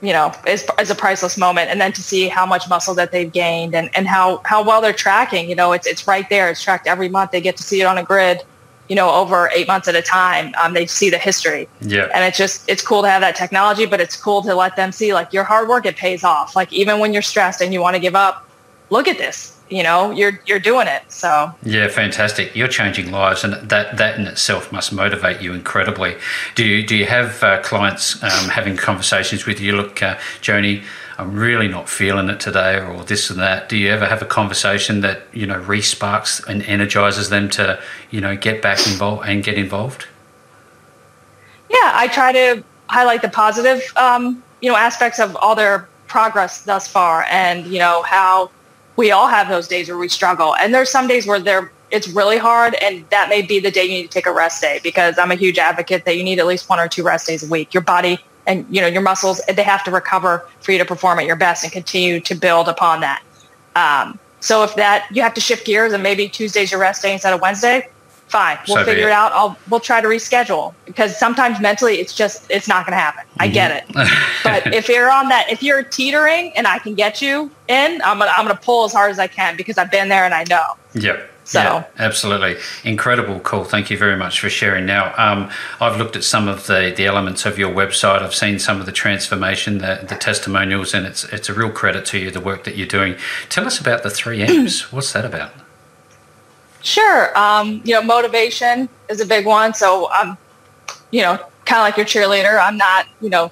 you 0.00 0.12
know, 0.12 0.32
is, 0.46 0.66
is 0.78 0.90
a 0.90 0.94
priceless 0.94 1.38
moment. 1.38 1.70
And 1.70 1.80
then 1.80 1.92
to 1.92 2.02
see 2.02 2.28
how 2.28 2.44
much 2.44 2.68
muscle 2.68 2.94
that 2.94 3.12
they've 3.12 3.32
gained 3.32 3.74
and, 3.74 3.90
and 3.96 4.06
how, 4.06 4.42
how 4.44 4.62
well 4.62 4.80
they're 4.80 4.92
tracking, 4.92 5.48
you 5.48 5.54
know, 5.54 5.72
it's, 5.72 5.86
it's 5.86 6.06
right 6.06 6.28
there. 6.28 6.50
It's 6.50 6.62
tracked 6.62 6.86
every 6.86 7.08
month. 7.08 7.30
They 7.30 7.40
get 7.40 7.56
to 7.56 7.62
see 7.62 7.80
it 7.80 7.84
on 7.84 7.96
a 7.96 8.02
grid, 8.02 8.42
you 8.88 8.96
know, 8.96 9.10
over 9.10 9.50
eight 9.54 9.66
months 9.66 9.88
at 9.88 9.94
a 9.94 10.02
time. 10.02 10.52
Um, 10.62 10.74
they 10.74 10.86
see 10.86 11.08
the 11.08 11.18
history. 11.18 11.68
Yeah. 11.80 12.10
And 12.14 12.24
it's 12.24 12.36
just, 12.36 12.68
it's 12.68 12.82
cool 12.82 13.02
to 13.02 13.08
have 13.08 13.22
that 13.22 13.36
technology, 13.36 13.86
but 13.86 14.00
it's 14.00 14.16
cool 14.16 14.42
to 14.42 14.54
let 14.54 14.76
them 14.76 14.92
see 14.92 15.14
like 15.14 15.32
your 15.32 15.44
hard 15.44 15.68
work, 15.68 15.86
it 15.86 15.96
pays 15.96 16.22
off. 16.22 16.54
Like 16.54 16.72
even 16.72 16.98
when 16.98 17.12
you're 17.12 17.22
stressed 17.22 17.62
and 17.62 17.72
you 17.72 17.80
want 17.80 17.94
to 17.94 18.00
give 18.00 18.14
up, 18.14 18.46
look 18.90 19.08
at 19.08 19.16
this 19.16 19.53
you 19.70 19.82
know 19.82 20.10
you're 20.10 20.40
you're 20.46 20.58
doing 20.58 20.86
it 20.86 21.02
so. 21.08 21.52
Yeah 21.62 21.88
fantastic. 21.88 22.54
You're 22.54 22.68
changing 22.68 23.10
lives 23.10 23.44
and 23.44 23.54
that 23.68 23.96
that 23.96 24.18
in 24.18 24.26
itself 24.26 24.72
must 24.72 24.92
motivate 24.92 25.40
you 25.40 25.52
incredibly. 25.52 26.16
Do 26.54 26.64
you 26.64 26.86
do 26.86 26.96
you 26.96 27.06
have 27.06 27.42
uh, 27.42 27.62
clients 27.62 28.22
um, 28.22 28.50
having 28.50 28.76
conversations 28.76 29.46
with 29.46 29.60
you? 29.60 29.76
Look 29.76 30.02
uh, 30.02 30.18
joanie 30.40 30.82
i'm 31.18 31.36
really 31.36 31.68
not 31.68 31.88
feeling 31.88 32.28
it 32.28 32.40
today 32.40 32.78
or 32.78 33.04
this 33.04 33.30
and 33.30 33.38
that. 33.38 33.68
Do 33.68 33.76
you 33.76 33.90
ever 33.90 34.06
have 34.06 34.20
a 34.20 34.26
conversation 34.26 35.00
that 35.00 35.22
you 35.32 35.46
know 35.46 35.60
resparks 35.60 36.44
and 36.46 36.62
energizes 36.64 37.30
them 37.30 37.48
to 37.50 37.80
you 38.10 38.20
know 38.20 38.36
get 38.36 38.62
back 38.62 38.86
involved 38.86 39.28
and 39.28 39.42
get 39.42 39.56
involved? 39.56 40.06
Yeah 41.70 41.92
i 41.94 42.08
try 42.08 42.32
to 42.32 42.64
highlight 42.88 43.22
the 43.22 43.28
positive 43.28 43.82
um, 43.96 44.42
you 44.60 44.70
know 44.70 44.76
aspects 44.76 45.18
of 45.18 45.36
all 45.36 45.54
their 45.54 45.88
progress 46.06 46.62
thus 46.62 46.86
far 46.86 47.24
and 47.30 47.66
you 47.66 47.78
know 47.78 48.02
how 48.02 48.50
we 48.96 49.10
all 49.10 49.28
have 49.28 49.48
those 49.48 49.68
days 49.68 49.88
where 49.88 49.98
we 49.98 50.08
struggle. 50.08 50.54
And 50.56 50.74
there's 50.74 50.90
some 50.90 51.06
days 51.06 51.26
where 51.26 51.70
it's 51.90 52.08
really 52.08 52.38
hard 52.38 52.74
and 52.82 53.08
that 53.10 53.28
may 53.28 53.42
be 53.42 53.60
the 53.60 53.70
day 53.70 53.84
you 53.84 53.90
need 53.90 54.02
to 54.04 54.08
take 54.08 54.26
a 54.26 54.32
rest 54.32 54.60
day 54.60 54.80
because 54.82 55.18
I'm 55.18 55.30
a 55.30 55.36
huge 55.36 55.58
advocate 55.58 56.04
that 56.04 56.16
you 56.16 56.24
need 56.24 56.38
at 56.38 56.46
least 56.46 56.68
one 56.68 56.80
or 56.80 56.88
two 56.88 57.02
rest 57.02 57.26
days 57.26 57.42
a 57.42 57.48
week. 57.48 57.72
Your 57.72 57.82
body 57.82 58.18
and 58.46 58.66
you 58.68 58.80
know 58.80 58.86
your 58.86 59.00
muscles 59.00 59.40
they 59.46 59.62
have 59.62 59.84
to 59.84 59.90
recover 59.90 60.46
for 60.60 60.72
you 60.72 60.78
to 60.78 60.84
perform 60.84 61.18
at 61.18 61.26
your 61.26 61.36
best 61.36 61.64
and 61.64 61.72
continue 61.72 62.20
to 62.20 62.34
build 62.34 62.68
upon 62.68 63.00
that. 63.00 63.22
Um, 63.76 64.18
so 64.40 64.62
if 64.64 64.74
that 64.74 65.06
you 65.10 65.22
have 65.22 65.34
to 65.34 65.40
shift 65.40 65.66
gears 65.66 65.92
and 65.92 66.02
maybe 66.02 66.28
Tuesday's 66.28 66.70
your 66.70 66.80
rest 66.80 67.02
day 67.02 67.12
instead 67.12 67.32
of 67.32 67.40
Wednesday, 67.40 67.88
fine. 68.28 68.58
We'll 68.66 68.78
so 68.78 68.84
figure 68.84 69.08
it 69.08 69.12
out. 69.12 69.32
I'll 69.32 69.56
we'll 69.70 69.80
try 69.80 70.00
to 70.00 70.08
reschedule 70.08 70.74
because 70.86 71.18
sometimes 71.18 71.60
mentally 71.60 72.00
it's 72.00 72.14
just 72.14 72.50
it's 72.50 72.68
not 72.68 72.86
going 72.86 72.96
to 72.96 73.00
happen. 73.00 73.24
I 73.38 73.48
get 73.48 73.70
it. 73.70 73.88
Mm-hmm. 73.88 74.42
but 74.44 74.74
if 74.74 74.88
you're 74.88 75.10
on 75.10 75.28
that, 75.28 75.50
if 75.50 75.62
you're 75.62 75.82
teetering 75.82 76.52
and 76.56 76.66
I 76.66 76.78
can 76.78 76.94
get 76.94 77.22
you 77.22 77.50
in, 77.68 78.00
I'm 78.02 78.18
gonna 78.18 78.32
I'm 78.36 78.46
gonna 78.46 78.58
pull 78.60 78.84
as 78.84 78.92
hard 78.92 79.10
as 79.10 79.18
I 79.18 79.26
can 79.26 79.56
because 79.56 79.78
I've 79.78 79.90
been 79.90 80.08
there 80.08 80.24
and 80.24 80.34
I 80.34 80.44
know. 80.48 80.64
Yep. 80.94 81.30
So 81.44 81.60
yeah, 81.60 81.84
absolutely 81.98 82.56
incredible, 82.84 83.38
cool. 83.40 83.64
Thank 83.64 83.90
you 83.90 83.98
very 83.98 84.16
much 84.16 84.40
for 84.40 84.48
sharing. 84.48 84.86
Now, 84.86 85.12
um, 85.18 85.50
I've 85.78 85.98
looked 85.98 86.16
at 86.16 86.24
some 86.24 86.48
of 86.48 86.66
the, 86.66 86.92
the 86.96 87.04
elements 87.04 87.44
of 87.44 87.58
your 87.58 87.70
website. 87.70 88.22
I've 88.22 88.34
seen 88.34 88.58
some 88.58 88.80
of 88.80 88.86
the 88.86 88.92
transformation, 88.92 89.78
the, 89.78 90.06
the 90.08 90.14
testimonials, 90.14 90.94
and 90.94 91.06
it's 91.06 91.24
it's 91.24 91.50
a 91.50 91.54
real 91.54 91.70
credit 91.70 92.06
to 92.06 92.18
you 92.18 92.30
the 92.30 92.40
work 92.40 92.64
that 92.64 92.76
you're 92.76 92.86
doing. 92.86 93.16
Tell 93.50 93.66
us 93.66 93.78
about 93.78 94.02
the 94.02 94.10
three 94.10 94.42
M's. 94.42 94.90
What's 94.90 95.12
that 95.12 95.26
about? 95.26 95.52
Sure. 96.84 97.36
Um, 97.36 97.80
you 97.84 97.94
know, 97.94 98.02
motivation 98.02 98.90
is 99.08 99.20
a 99.20 99.26
big 99.26 99.46
one. 99.46 99.72
So 99.72 100.10
I'm, 100.12 100.36
you 101.10 101.22
know, 101.22 101.38
kind 101.64 101.80
of 101.80 101.84
like 101.84 101.96
your 101.96 102.04
cheerleader. 102.04 102.60
I'm 102.60 102.76
not, 102.76 103.06
you 103.22 103.30
know, 103.30 103.50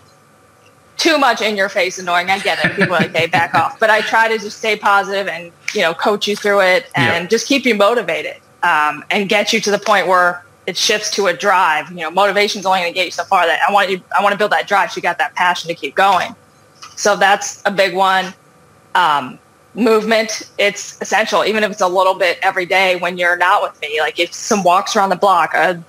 too 0.98 1.16
much 1.16 1.40
in 1.40 1.56
your 1.56 1.70
face 1.70 1.98
annoying. 1.98 2.28
I 2.28 2.38
get 2.40 2.62
it. 2.62 2.76
People 2.76 2.94
are 2.94 3.00
like, 3.00 3.16
hey, 3.16 3.26
back 3.26 3.54
off. 3.54 3.80
But 3.80 3.88
I 3.88 4.02
try 4.02 4.28
to 4.28 4.38
just 4.38 4.58
stay 4.58 4.76
positive 4.76 5.28
and, 5.28 5.50
you 5.74 5.80
know, 5.80 5.94
coach 5.94 6.28
you 6.28 6.36
through 6.36 6.60
it 6.60 6.90
and 6.94 7.24
yeah. 7.24 7.28
just 7.28 7.48
keep 7.48 7.64
you 7.64 7.74
motivated 7.74 8.36
um, 8.62 9.02
and 9.10 9.30
get 9.30 9.54
you 9.54 9.60
to 9.62 9.70
the 9.70 9.78
point 9.78 10.06
where 10.06 10.44
it 10.66 10.76
shifts 10.76 11.10
to 11.12 11.28
a 11.28 11.32
drive. 11.32 11.90
You 11.90 12.00
know, 12.00 12.10
motivation's 12.10 12.66
only 12.66 12.80
going 12.80 12.92
to 12.92 12.94
get 12.94 13.06
you 13.06 13.12
so 13.12 13.24
far 13.24 13.46
that 13.46 13.60
I 13.66 13.72
want 13.72 13.88
you, 13.88 14.02
I 14.16 14.22
want 14.22 14.32
to 14.32 14.38
build 14.38 14.52
that 14.52 14.68
drive. 14.68 14.92
So 14.92 14.98
you 14.98 15.02
got 15.02 15.16
that 15.18 15.34
passion 15.34 15.68
to 15.68 15.74
keep 15.74 15.94
going. 15.94 16.36
So 16.96 17.16
that's 17.16 17.62
a 17.64 17.70
big 17.70 17.94
one. 17.94 18.34
Um, 18.94 19.38
movement 19.74 20.42
it's 20.58 21.00
essential 21.00 21.44
even 21.44 21.64
if 21.64 21.70
it's 21.70 21.80
a 21.80 21.88
little 21.88 22.14
bit 22.14 22.38
every 22.42 22.66
day 22.66 22.96
when 22.96 23.16
you're 23.16 23.36
not 23.36 23.62
with 23.62 23.80
me. 23.80 24.00
Like 24.00 24.18
if 24.18 24.32
some 24.32 24.62
walks 24.62 24.94
around 24.96 25.10
the 25.10 25.16
block 25.16 25.54
a 25.54 25.82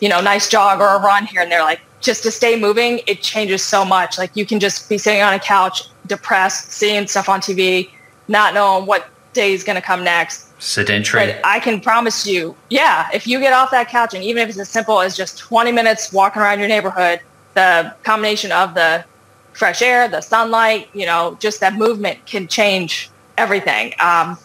you 0.00 0.08
know 0.08 0.20
nice 0.20 0.48
jog 0.48 0.80
or 0.80 0.88
a 0.88 1.00
run 1.00 1.26
here 1.26 1.42
and 1.42 1.50
there 1.50 1.62
like 1.62 1.80
just 2.00 2.22
to 2.22 2.30
stay 2.30 2.58
moving 2.58 3.00
it 3.06 3.22
changes 3.22 3.62
so 3.62 3.84
much. 3.84 4.18
Like 4.18 4.34
you 4.34 4.44
can 4.44 4.58
just 4.58 4.88
be 4.88 4.98
sitting 4.98 5.22
on 5.22 5.32
a 5.32 5.38
couch 5.38 5.84
depressed 6.06 6.72
seeing 6.72 7.06
stuff 7.06 7.28
on 7.28 7.40
tv 7.40 7.88
not 8.26 8.54
knowing 8.54 8.86
what 8.86 9.08
day 9.32 9.52
is 9.52 9.62
going 9.62 9.76
to 9.76 9.82
come 9.82 10.02
next. 10.02 10.48
Sedentary. 10.60 11.26
But 11.26 11.40
i 11.44 11.60
can 11.60 11.80
promise 11.80 12.26
you 12.26 12.56
yeah 12.68 13.08
if 13.14 13.26
you 13.26 13.38
get 13.38 13.52
off 13.52 13.70
that 13.70 13.88
couch 13.88 14.12
and 14.12 14.24
even 14.24 14.42
if 14.42 14.48
it's 14.48 14.58
as 14.58 14.68
simple 14.68 15.00
as 15.00 15.16
just 15.16 15.38
20 15.38 15.70
minutes 15.72 16.12
walking 16.12 16.42
around 16.42 16.58
your 16.58 16.68
neighborhood 16.68 17.20
the 17.54 17.94
combination 18.02 18.50
of 18.52 18.74
the 18.74 19.04
fresh 19.52 19.82
air 19.82 20.08
the 20.08 20.20
sunlight 20.20 20.88
you 20.92 21.06
know 21.06 21.36
just 21.40 21.60
that 21.60 21.74
movement 21.74 22.18
can 22.26 22.46
change 22.46 23.10
everything. 23.40 23.94
Um, 23.98 24.38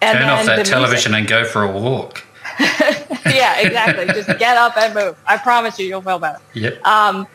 and 0.00 0.18
Turn 0.18 0.28
off 0.28 0.46
that 0.46 0.66
television 0.66 1.12
music. 1.12 1.30
and 1.30 1.44
go 1.44 1.44
for 1.44 1.62
a 1.62 1.70
walk. 1.70 2.22
yeah, 2.60 3.58
exactly. 3.60 4.06
Just 4.06 4.38
get 4.38 4.56
up 4.56 4.76
and 4.76 4.94
move. 4.94 5.18
I 5.26 5.36
promise 5.36 5.78
you, 5.78 5.86
you'll 5.86 6.02
feel 6.02 6.18
better. 6.18 6.38
Yep. 6.54 6.86
Um, 6.86 7.26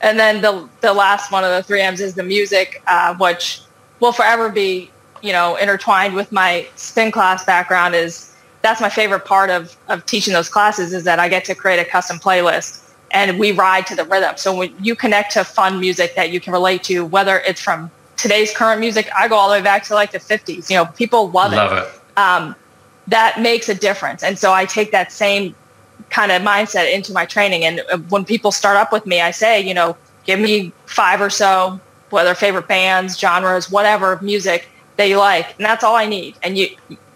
and 0.00 0.18
then 0.18 0.42
the 0.42 0.68
the 0.80 0.92
last 0.92 1.30
one 1.30 1.44
of 1.44 1.50
the 1.50 1.62
three 1.62 1.80
M's 1.80 2.00
is 2.00 2.14
the 2.14 2.22
music, 2.22 2.82
uh, 2.86 3.14
which 3.16 3.62
will 4.00 4.12
forever 4.12 4.48
be, 4.48 4.90
you 5.22 5.32
know, 5.32 5.56
intertwined 5.56 6.14
with 6.14 6.32
my 6.32 6.66
spin 6.76 7.12
class 7.12 7.44
background. 7.44 7.94
Is 7.94 8.34
that's 8.62 8.80
my 8.80 8.90
favorite 8.90 9.24
part 9.24 9.48
of 9.50 9.76
of 9.88 10.04
teaching 10.06 10.34
those 10.34 10.48
classes 10.48 10.92
is 10.92 11.04
that 11.04 11.18
I 11.18 11.28
get 11.28 11.44
to 11.46 11.54
create 11.54 11.78
a 11.78 11.84
custom 11.84 12.18
playlist 12.18 12.80
and 13.12 13.38
we 13.38 13.52
ride 13.52 13.86
to 13.86 13.94
the 13.94 14.04
rhythm. 14.04 14.36
So 14.36 14.56
when 14.56 14.74
you 14.82 14.96
connect 14.96 15.32
to 15.34 15.44
fun 15.44 15.78
music 15.78 16.14
that 16.16 16.30
you 16.30 16.40
can 16.40 16.52
relate 16.52 16.82
to, 16.84 17.04
whether 17.04 17.38
it's 17.40 17.60
from 17.60 17.90
today's 18.16 18.54
current 18.54 18.80
music, 18.80 19.08
I 19.16 19.28
go 19.28 19.36
all 19.36 19.48
the 19.48 19.54
way 19.54 19.62
back 19.62 19.84
to 19.84 19.94
like 19.94 20.12
the 20.12 20.18
50s. 20.18 20.70
You 20.70 20.76
know, 20.76 20.86
people 20.86 21.30
love, 21.30 21.52
love 21.52 21.72
it. 21.72 21.88
it. 21.88 22.18
Um, 22.18 22.54
that 23.08 23.40
makes 23.40 23.68
a 23.68 23.74
difference. 23.74 24.22
And 24.22 24.38
so 24.38 24.52
I 24.52 24.64
take 24.64 24.92
that 24.92 25.12
same 25.12 25.54
kind 26.10 26.30
of 26.30 26.42
mindset 26.42 26.92
into 26.92 27.12
my 27.12 27.24
training. 27.24 27.64
And 27.64 27.82
uh, 27.90 27.98
when 28.08 28.24
people 28.24 28.52
start 28.52 28.76
up 28.76 28.92
with 28.92 29.06
me, 29.06 29.20
I 29.20 29.30
say, 29.30 29.60
you 29.60 29.74
know, 29.74 29.96
give 30.24 30.38
me 30.38 30.72
five 30.86 31.20
or 31.20 31.30
so, 31.30 31.80
whether 32.10 32.34
favorite 32.34 32.68
bands, 32.68 33.18
genres, 33.18 33.70
whatever 33.70 34.18
music 34.22 34.68
that 34.96 35.08
you 35.08 35.18
like. 35.18 35.56
And 35.56 35.64
that's 35.64 35.82
all 35.82 35.96
I 35.96 36.06
need. 36.06 36.36
And 36.42 36.56
you, 36.56 36.68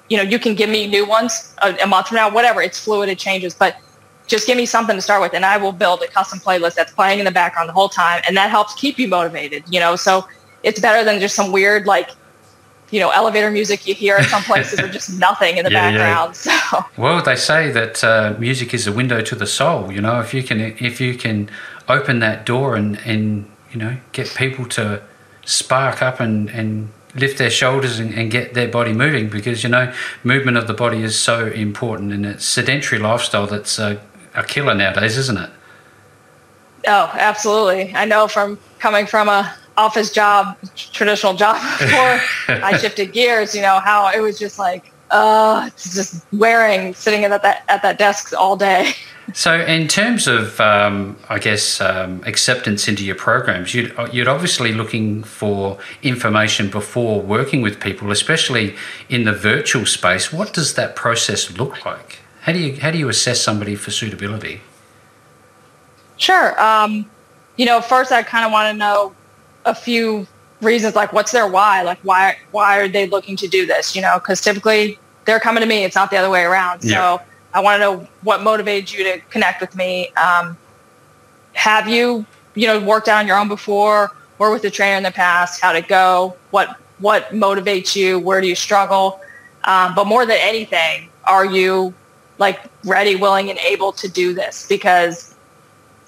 you 0.08 0.16
know, 0.16 0.22
you 0.22 0.38
can 0.38 0.54
give 0.54 0.70
me 0.70 0.86
new 0.86 1.06
ones 1.06 1.54
a, 1.62 1.76
a 1.82 1.86
month 1.86 2.08
from 2.08 2.16
now, 2.16 2.30
whatever. 2.30 2.62
It's 2.62 2.82
fluid, 2.82 3.08
it 3.08 3.18
changes. 3.18 3.54
But 3.54 3.76
just 4.26 4.46
give 4.46 4.56
me 4.56 4.66
something 4.66 4.96
to 4.96 5.02
start 5.02 5.22
with 5.22 5.34
and 5.34 5.44
I 5.44 5.56
will 5.56 5.72
build 5.72 6.02
a 6.02 6.08
custom 6.08 6.40
playlist 6.40 6.74
that's 6.74 6.92
playing 6.92 7.20
in 7.20 7.24
the 7.24 7.30
background 7.30 7.68
the 7.68 7.72
whole 7.72 7.88
time. 7.88 8.22
And 8.26 8.36
that 8.36 8.50
helps 8.50 8.74
keep 8.74 8.98
you 8.98 9.06
motivated, 9.06 9.62
you 9.70 9.78
know? 9.78 9.94
So 9.94 10.26
it's 10.66 10.80
better 10.80 11.04
than 11.04 11.20
just 11.20 11.34
some 11.34 11.52
weird 11.52 11.86
like 11.86 12.10
you 12.90 13.00
know 13.00 13.10
elevator 13.10 13.50
music 13.50 13.86
you 13.86 13.94
hear 13.94 14.16
at 14.16 14.28
some 14.28 14.42
places 14.42 14.78
or 14.80 14.88
just 14.88 15.18
nothing 15.18 15.56
in 15.56 15.64
the 15.64 15.70
yeah, 15.72 15.90
background 15.90 16.38
yeah. 16.44 16.60
so. 16.60 16.84
Well 16.96 17.22
they 17.22 17.36
say 17.36 17.70
that 17.70 18.04
uh, 18.04 18.34
music 18.38 18.74
is 18.74 18.86
a 18.86 18.92
window 18.92 19.22
to 19.22 19.34
the 19.34 19.46
soul 19.46 19.90
you 19.90 20.00
know? 20.00 20.20
If 20.20 20.34
you 20.34 20.42
can 20.42 20.60
if 20.60 21.00
you 21.00 21.14
can 21.16 21.48
open 21.88 22.18
that 22.18 22.44
door 22.44 22.74
and 22.74 22.98
and 23.06 23.48
you 23.72 23.78
know 23.78 23.96
get 24.12 24.34
people 24.34 24.66
to 24.70 25.02
spark 25.44 26.02
up 26.02 26.20
and 26.20 26.50
and 26.50 26.90
lift 27.14 27.38
their 27.38 27.50
shoulders 27.50 27.98
and, 27.98 28.12
and 28.12 28.30
get 28.30 28.52
their 28.52 28.68
body 28.68 28.92
moving 28.92 29.28
because 29.28 29.62
you 29.62 29.70
know 29.70 29.92
movement 30.22 30.56
of 30.56 30.66
the 30.66 30.74
body 30.74 31.02
is 31.02 31.18
so 31.18 31.46
important 31.46 32.12
and 32.12 32.26
it's 32.26 32.44
sedentary 32.44 33.00
lifestyle 33.00 33.46
that's 33.46 33.78
a, 33.78 34.00
a 34.34 34.42
killer 34.42 34.74
nowadays 34.74 35.16
isn't 35.16 35.38
it? 35.38 35.50
Oh 36.88 37.10
absolutely. 37.14 37.94
I 37.94 38.04
know 38.04 38.28
from 38.28 38.58
coming 38.78 39.06
from 39.06 39.28
a 39.28 39.54
office 39.76 40.10
job, 40.10 40.56
traditional 40.74 41.34
job 41.34 41.56
before 41.78 42.20
I 42.48 42.76
shifted 42.80 43.12
gears, 43.12 43.54
you 43.54 43.62
know, 43.62 43.80
how 43.80 44.10
it 44.10 44.20
was 44.20 44.38
just 44.38 44.58
like, 44.58 44.92
uh, 45.10 45.64
it's 45.68 45.94
just 45.94 46.26
wearing, 46.32 46.94
sitting 46.94 47.24
at 47.24 47.42
that, 47.42 47.64
at 47.68 47.82
that 47.82 47.98
desk 47.98 48.32
all 48.36 48.56
day. 48.56 48.92
So, 49.34 49.60
in 49.60 49.88
terms 49.88 50.28
of, 50.28 50.60
um, 50.60 51.16
I 51.28 51.40
guess, 51.40 51.80
um, 51.80 52.22
acceptance 52.24 52.86
into 52.86 53.04
your 53.04 53.16
programs, 53.16 53.74
you'd, 53.74 53.92
you'd 54.12 54.28
obviously 54.28 54.72
looking 54.72 55.24
for 55.24 55.78
information 56.02 56.70
before 56.70 57.20
working 57.20 57.60
with 57.60 57.80
people, 57.80 58.12
especially 58.12 58.76
in 59.08 59.24
the 59.24 59.32
virtual 59.32 59.84
space. 59.84 60.32
What 60.32 60.52
does 60.52 60.74
that 60.74 60.94
process 60.94 61.50
look 61.58 61.84
like? 61.84 62.20
How 62.42 62.52
do 62.52 62.60
you 62.60 62.80
how 62.80 62.92
do 62.92 62.98
you 62.98 63.08
assess 63.08 63.40
somebody 63.40 63.74
for 63.74 63.90
suitability? 63.90 64.60
Sure. 66.16 66.60
Um, 66.62 67.10
you 67.56 67.66
know, 67.66 67.80
first 67.80 68.12
I 68.12 68.22
kind 68.22 68.44
of 68.44 68.52
want 68.52 68.72
to 68.72 68.78
know 68.78 69.12
a 69.66 69.74
few 69.74 70.26
reasons 70.62 70.94
like 70.94 71.12
what's 71.12 71.32
their 71.32 71.46
why? 71.46 71.82
Like 71.82 71.98
why 72.02 72.38
why 72.52 72.78
are 72.78 72.88
they 72.88 73.06
looking 73.06 73.36
to 73.36 73.48
do 73.48 73.66
this 73.66 73.94
you 73.94 74.02
know? 74.02 74.18
Because 74.18 74.40
typically 74.40 74.98
they're 75.26 75.40
coming 75.40 75.60
to 75.60 75.68
me. 75.68 75.84
It's 75.84 75.96
not 75.96 76.10
the 76.10 76.16
other 76.16 76.30
way 76.30 76.44
around. 76.44 76.80
So 76.80 76.88
yeah. 76.88 77.18
i 77.52 77.60
want 77.60 77.76
to 77.76 77.78
know 77.80 78.08
what 78.22 78.42
motivated 78.42 78.92
you 78.92 79.04
to 79.04 79.20
connect 79.30 79.60
with 79.60 79.74
me. 79.76 80.10
Um, 80.14 80.56
have 81.52 81.88
you 81.88 82.24
you 82.54 82.66
know 82.66 82.80
worked 82.80 83.08
out 83.08 83.18
on 83.18 83.26
your 83.26 83.38
own 83.38 83.48
before 83.48 84.12
or 84.38 84.50
with 84.50 84.64
a 84.64 84.70
trainer 84.70 84.96
in 84.96 85.02
the 85.02 85.10
past? 85.10 85.60
How 85.60 85.72
to 85.72 85.82
go? 85.82 86.36
What 86.50 86.76
what 86.98 87.30
motivates 87.30 87.94
you? 87.94 88.18
Where 88.18 88.40
do 88.40 88.46
you 88.46 88.54
struggle? 88.54 89.20
Um, 89.64 89.94
but 89.94 90.06
more 90.06 90.24
than 90.24 90.38
anything 90.40 91.10
are 91.26 91.44
you 91.44 91.92
like 92.38 92.60
ready 92.84 93.16
willing 93.16 93.50
and 93.50 93.58
able 93.58 93.92
to 93.92 94.08
do 94.08 94.32
this? 94.32 94.66
Because 94.68 95.34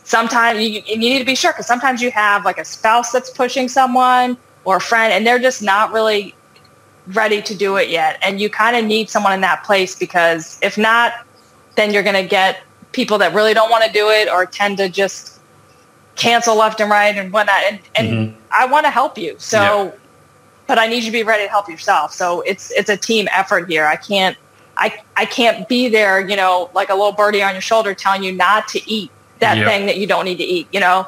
sometimes 0.09 0.59
you, 0.61 0.83
you 0.87 0.97
need 0.97 1.19
to 1.19 1.25
be 1.25 1.35
sure 1.35 1.53
because 1.53 1.67
sometimes 1.67 2.01
you 2.01 2.11
have 2.11 2.45
like 2.45 2.59
a 2.59 2.65
spouse 2.65 3.13
that's 3.13 3.29
pushing 3.29 3.69
someone 3.69 4.39
or 4.65 4.77
a 4.77 4.81
friend 4.81 5.13
and 5.13 5.27
they're 5.27 5.39
just 5.39 5.63
not 5.63 5.93
really 5.93 6.35
ready 7.09 7.43
to 7.43 7.55
do 7.55 7.77
it 7.77 7.91
yet. 7.91 8.19
And 8.23 8.41
you 8.41 8.49
kind 8.49 8.75
of 8.75 8.87
need 8.87 9.11
someone 9.11 9.35
in 9.35 9.43
that 9.43 9.65
place 9.65 9.95
because 9.95 10.59
if 10.63 10.79
not, 10.79 11.13
then 11.77 11.93
you're 11.93 12.03
going 12.03 12.17
to 12.17 12.27
get 12.27 12.63
people 12.93 13.19
that 13.19 13.35
really 13.35 13.53
don't 13.53 13.71
want 13.71 13.85
to 13.85 13.93
do 13.93 14.09
it 14.09 14.31
or 14.31 14.47
tend 14.47 14.79
to 14.79 14.89
just 14.89 15.41
cancel 16.17 16.57
left 16.57 16.81
and 16.81 16.91
right 16.91 17.15
and 17.15 17.31
whatnot. 17.31 17.63
And, 17.69 17.81
and 17.95 18.09
mm-hmm. 18.09 18.41
I 18.51 18.65
want 18.65 18.87
to 18.87 18.91
help 18.91 19.19
you. 19.19 19.37
So, 19.39 19.85
yep. 19.85 20.01
but 20.67 20.79
I 20.79 20.87
need 20.87 21.05
you 21.05 21.11
to 21.11 21.13
be 21.13 21.23
ready 21.23 21.45
to 21.45 21.51
help 21.51 21.69
yourself. 21.69 22.15
So 22.15 22.41
it's, 22.43 22.71
it's 22.73 22.89
a 22.89 22.97
team 22.97 23.29
effort 23.31 23.71
here. 23.71 23.85
I 23.85 23.97
can't, 23.97 24.39
I, 24.79 25.03
I 25.19 25.27
can't 25.27 25.69
be 25.69 25.91
there, 25.91 26.27
you 26.27 26.35
know, 26.35 26.71
like 26.73 26.89
a 26.89 26.95
little 26.95 27.13
birdie 27.13 27.43
on 27.43 27.53
your 27.53 27.61
shoulder 27.61 27.95
telling 27.95 28.23
you 28.23 28.33
not 28.33 28.69
to 28.69 28.91
eat 28.91 29.11
that 29.41 29.57
yep. 29.57 29.67
thing 29.67 29.87
that 29.87 29.99
you 29.99 30.07
don't 30.07 30.25
need 30.25 30.39
to 30.39 30.45
eat, 30.45 30.69
you 30.73 30.81
know? 30.81 31.07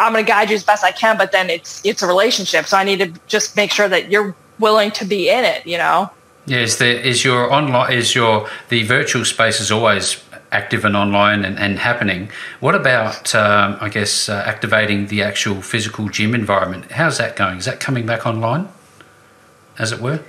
I'm 0.00 0.12
going 0.12 0.24
to 0.24 0.28
guide 0.28 0.48
you 0.48 0.56
as 0.56 0.64
best 0.64 0.82
I 0.82 0.92
can, 0.92 1.18
but 1.18 1.30
then 1.30 1.50
it's 1.50 1.84
it's 1.84 2.02
a 2.02 2.06
relationship, 2.06 2.64
so 2.64 2.78
I 2.78 2.84
need 2.84 3.00
to 3.00 3.12
just 3.26 3.54
make 3.54 3.70
sure 3.70 3.88
that 3.88 4.10
you're 4.10 4.34
willing 4.58 4.90
to 4.92 5.04
be 5.04 5.28
in 5.28 5.44
it. 5.44 5.66
You 5.66 5.76
know. 5.76 6.10
Yeah, 6.46 6.60
is, 6.60 6.78
there, 6.78 6.96
is 6.96 7.22
your 7.22 7.52
online 7.52 7.92
is 7.92 8.14
your 8.14 8.48
the 8.70 8.82
virtual 8.84 9.26
space 9.26 9.60
is 9.60 9.70
always 9.70 10.22
active 10.52 10.84
and 10.84 10.96
online 10.96 11.44
and, 11.44 11.58
and 11.58 11.78
happening. 11.78 12.30
What 12.60 12.74
about 12.74 13.34
um, 13.34 13.76
I 13.80 13.90
guess 13.90 14.28
uh, 14.28 14.42
activating 14.46 15.08
the 15.08 15.22
actual 15.22 15.60
physical 15.60 16.08
gym 16.08 16.34
environment? 16.34 16.92
How's 16.92 17.18
that 17.18 17.36
going? 17.36 17.58
Is 17.58 17.66
that 17.66 17.78
coming 17.78 18.06
back 18.06 18.26
online, 18.26 18.68
as 19.78 19.92
it 19.92 20.00
were? 20.00 20.20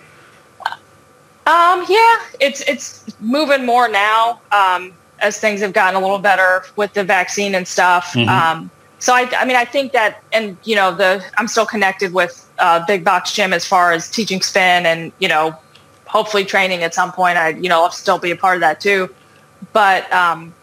Um, 1.48 1.86
yeah, 1.88 2.18
it's 2.42 2.62
it's 2.68 3.06
moving 3.22 3.66
more 3.66 3.88
now 3.88 4.42
um, 4.52 4.94
as 5.22 5.40
things 5.40 5.62
have 5.62 5.74
gotten 5.74 5.96
a 5.96 6.04
little 6.04 6.20
better 6.20 6.64
with 6.76 6.94
the 6.94 7.04
vaccine 7.04 7.56
and 7.56 7.68
stuff. 7.68 8.14
Mm-hmm. 8.14 8.30
Um, 8.30 8.72
so 9.00 9.14
I, 9.14 9.30
I 9.38 9.46
mean, 9.46 9.56
I 9.56 9.66
think 9.66 9.94
that, 9.94 10.22
and 10.32 10.58
you 10.64 10.76
know, 10.76 10.94
the 10.94 11.24
I'm 11.38 11.48
still 11.48 11.66
connected 11.66 12.14
with 12.14 12.50
uh, 12.60 12.86
Big 12.86 13.04
Box 13.04 13.34
Gym 13.34 13.54
as 13.54 13.66
far 13.66 13.92
as 13.92 14.10
teaching 14.10 14.42
spin 14.42 14.86
and 14.86 15.12
you 15.20 15.28
know, 15.28 15.56
hopefully 16.06 16.46
training 16.46 16.84
at 16.84 16.94
some 16.94 17.12
point. 17.12 17.38
I, 17.38 17.50
you 17.50 17.70
know, 17.70 17.84
I'll 17.84 17.92
still 17.92 18.20
be 18.20 18.32
a 18.32 18.36
part 18.36 18.56
of 18.56 18.62
that 18.62 18.80
too. 18.80 19.10
But 19.74 20.12
um, 20.12 20.54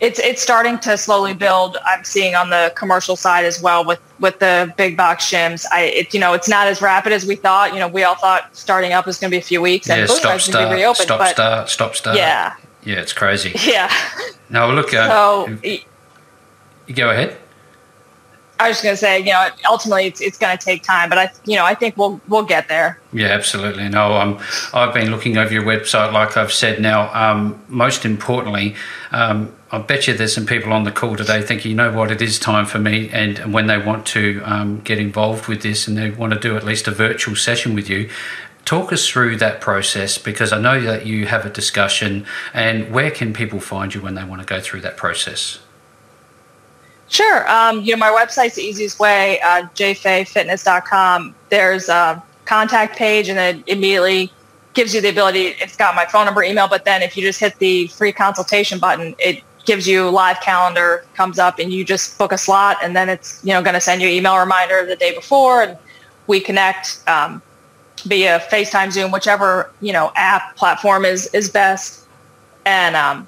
it's 0.00 0.18
it's 0.18 0.42
starting 0.42 0.78
to 0.80 0.98
slowly 0.98 1.32
build. 1.32 1.78
I'm 1.86 2.02
seeing 2.02 2.34
on 2.34 2.50
the 2.50 2.72
commercial 2.74 3.14
side 3.14 3.44
as 3.44 3.62
well 3.62 3.84
with 3.84 4.00
with 4.18 4.38
the 4.40 4.74
big 4.76 4.96
box 4.96 5.30
gyms. 5.30 5.64
I, 5.72 5.82
it, 5.82 6.12
you 6.12 6.18
know, 6.18 6.32
it's 6.32 6.48
not 6.48 6.66
as 6.66 6.82
rapid 6.82 7.12
as 7.12 7.24
we 7.24 7.36
thought. 7.36 7.72
You 7.72 7.78
know, 7.78 7.88
we 7.88 8.02
all 8.02 8.16
thought 8.16 8.54
starting 8.54 8.92
up 8.92 9.06
was 9.06 9.18
going 9.18 9.30
to 9.30 9.34
be 9.34 9.38
a 9.38 9.42
few 9.42 9.62
weeks 9.62 9.88
and 9.88 10.00
yeah, 10.00 10.06
stop, 10.06 10.40
start, 10.40 10.70
be 10.70 10.74
reopened. 10.74 11.04
Stop, 11.04 11.20
but, 11.20 11.28
start, 11.28 11.68
stop, 11.70 11.94
start. 11.94 12.16
Yeah, 12.16 12.54
yeah, 12.84 13.00
it's 13.00 13.12
crazy. 13.12 13.52
Yeah. 13.64 13.92
No, 14.50 14.70
look. 14.70 14.92
Uh, 14.92 15.08
so, 15.08 15.58
you 15.62 16.94
go 16.94 17.10
ahead. 17.10 17.38
I 18.60 18.68
was 18.68 18.76
just 18.76 18.84
going 18.84 18.92
to 18.92 18.96
say, 18.96 19.18
you 19.18 19.32
know, 19.32 19.48
ultimately 19.68 20.06
it's, 20.06 20.20
it's 20.20 20.38
going 20.38 20.56
to 20.56 20.64
take 20.64 20.84
time, 20.84 21.08
but 21.08 21.18
I, 21.18 21.30
you 21.44 21.56
know, 21.56 21.64
I 21.64 21.74
think 21.74 21.96
we'll 21.96 22.20
we'll 22.28 22.44
get 22.44 22.68
there. 22.68 23.00
Yeah, 23.12 23.28
absolutely. 23.28 23.88
No, 23.88 24.12
um, 24.12 24.38
I've 24.72 24.94
been 24.94 25.10
looking 25.10 25.36
over 25.36 25.52
your 25.52 25.64
website, 25.64 26.12
like 26.12 26.36
I've 26.36 26.52
said. 26.52 26.80
Now, 26.80 27.12
um, 27.12 27.60
most 27.68 28.04
importantly, 28.04 28.76
um, 29.10 29.52
I 29.72 29.78
bet 29.78 30.06
you 30.06 30.14
there's 30.14 30.34
some 30.34 30.46
people 30.46 30.72
on 30.72 30.84
the 30.84 30.92
call 30.92 31.16
today 31.16 31.42
thinking, 31.42 31.70
you 31.70 31.76
know 31.76 31.92
what, 31.92 32.10
it 32.10 32.22
is 32.22 32.38
time 32.38 32.66
for 32.66 32.78
me, 32.78 33.08
and, 33.08 33.38
and 33.38 33.52
when 33.52 33.66
they 33.66 33.78
want 33.78 34.06
to 34.08 34.42
um, 34.44 34.80
get 34.80 34.98
involved 34.98 35.48
with 35.48 35.62
this 35.62 35.88
and 35.88 35.96
they 35.96 36.10
want 36.10 36.32
to 36.32 36.38
do 36.38 36.56
at 36.56 36.64
least 36.64 36.86
a 36.86 36.92
virtual 36.92 37.34
session 37.34 37.74
with 37.74 37.88
you, 37.88 38.10
talk 38.64 38.92
us 38.92 39.08
through 39.08 39.36
that 39.36 39.60
process 39.60 40.18
because 40.18 40.52
I 40.52 40.60
know 40.60 40.80
that 40.80 41.06
you 41.06 41.26
have 41.26 41.44
a 41.44 41.50
discussion. 41.50 42.26
And 42.54 42.92
where 42.92 43.10
can 43.10 43.32
people 43.32 43.60
find 43.60 43.94
you 43.94 44.00
when 44.00 44.14
they 44.14 44.24
want 44.24 44.40
to 44.40 44.46
go 44.46 44.60
through 44.60 44.80
that 44.82 44.96
process? 44.96 45.58
Sure. 47.08 47.48
Um, 47.50 47.82
you 47.82 47.92
know, 47.92 47.98
my 47.98 48.10
website's 48.10 48.54
the 48.54 48.62
easiest 48.62 48.98
way, 48.98 49.38
uh, 49.42 49.66
jfayfitness.com. 49.74 51.34
There's 51.50 51.88
a 51.88 52.22
contact 52.46 52.96
page 52.96 53.28
and 53.28 53.38
it 53.38 53.68
immediately 53.68 54.32
gives 54.72 54.94
you 54.94 55.02
the 55.02 55.10
ability, 55.10 55.48
it's 55.60 55.76
got 55.76 55.94
my 55.94 56.06
phone 56.06 56.24
number, 56.24 56.42
email, 56.42 56.66
but 56.66 56.86
then 56.86 57.02
if 57.02 57.14
you 57.14 57.22
just 57.22 57.38
hit 57.38 57.58
the 57.58 57.88
free 57.88 58.12
consultation 58.12 58.78
button, 58.78 59.14
it 59.18 59.42
gives 59.66 59.86
you 59.86 60.08
live 60.08 60.40
calendar, 60.40 61.04
comes 61.14 61.38
up 61.38 61.58
and 61.58 61.70
you 61.72 61.84
just 61.84 62.16
book 62.18 62.32
a 62.32 62.38
slot 62.38 62.78
and 62.82 62.96
then 62.96 63.10
it's, 63.10 63.44
you 63.44 63.52
know, 63.52 63.62
going 63.62 63.74
to 63.74 63.80
send 63.80 64.00
you 64.00 64.08
an 64.08 64.14
email 64.14 64.38
reminder 64.38 64.86
the 64.86 64.96
day 64.96 65.14
before 65.14 65.62
and 65.62 65.76
we 66.26 66.40
connect 66.40 67.06
um, 67.06 67.42
via 68.02 68.40
FaceTime, 68.50 68.92
Zoom, 68.92 69.10
whichever, 69.10 69.70
you 69.80 69.92
know, 69.92 70.12
app 70.16 70.56
platform 70.56 71.04
is, 71.04 71.26
is 71.34 71.48
best. 71.48 72.06
And 72.64 72.94
um, 72.96 73.26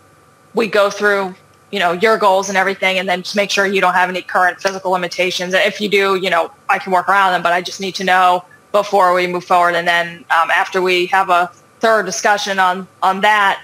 we 0.55 0.69
go 0.69 0.91
through 0.91 1.35
you 1.75 1.81
know, 1.81 1.91
your 1.91 2.17
goals 2.17 2.49
and 2.49 2.57
everything, 2.57 2.99
and 2.99 3.09
then 3.09 3.25
just 3.25 3.35
make 3.35 3.51
sure 3.51 3.67
you 3.67 3.81
don't 3.81 3.95
have 3.95 4.09
any 4.09 4.23
current 4.23 4.61
physical 4.61 4.93
limitations. 4.93 5.53
And 5.55 5.65
If 5.67 5.81
you 5.81 5.89
do, 5.89 6.15
you 6.15 6.31
know, 6.31 6.53
I 6.69 6.79
can 6.79 6.93
work 6.93 7.09
around 7.09 7.33
them, 7.33 7.43
but 7.43 7.53
I 7.53 7.63
just 7.63 7.81
need 7.81 7.97
to 7.97 8.05
know 8.05 8.45
before 8.71 9.13
we 9.13 9.27
move 9.27 9.45
forward. 9.45 9.75
And 9.75 9.89
then 9.89 10.25
um, 10.31 10.53
after 10.53 10.81
we 10.81 11.07
have 11.07 11.31
a 11.31 11.51
thorough 11.81 12.05
discussion 12.05 12.61
on, 12.61 12.87
on 13.03 13.23
that, 13.23 13.61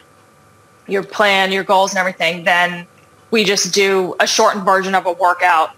your 0.89 1.05
plan, 1.05 1.53
your 1.53 1.63
goals 1.63 1.93
and 1.93 2.01
everything, 2.01 2.43
then 2.43 2.85
we 3.31 3.45
just 3.45 3.73
do 3.73 4.17
a 4.19 4.27
shortened 4.27 4.65
version 4.65 4.97
of 4.97 5.07
a 5.07 5.13
workout 5.13 5.71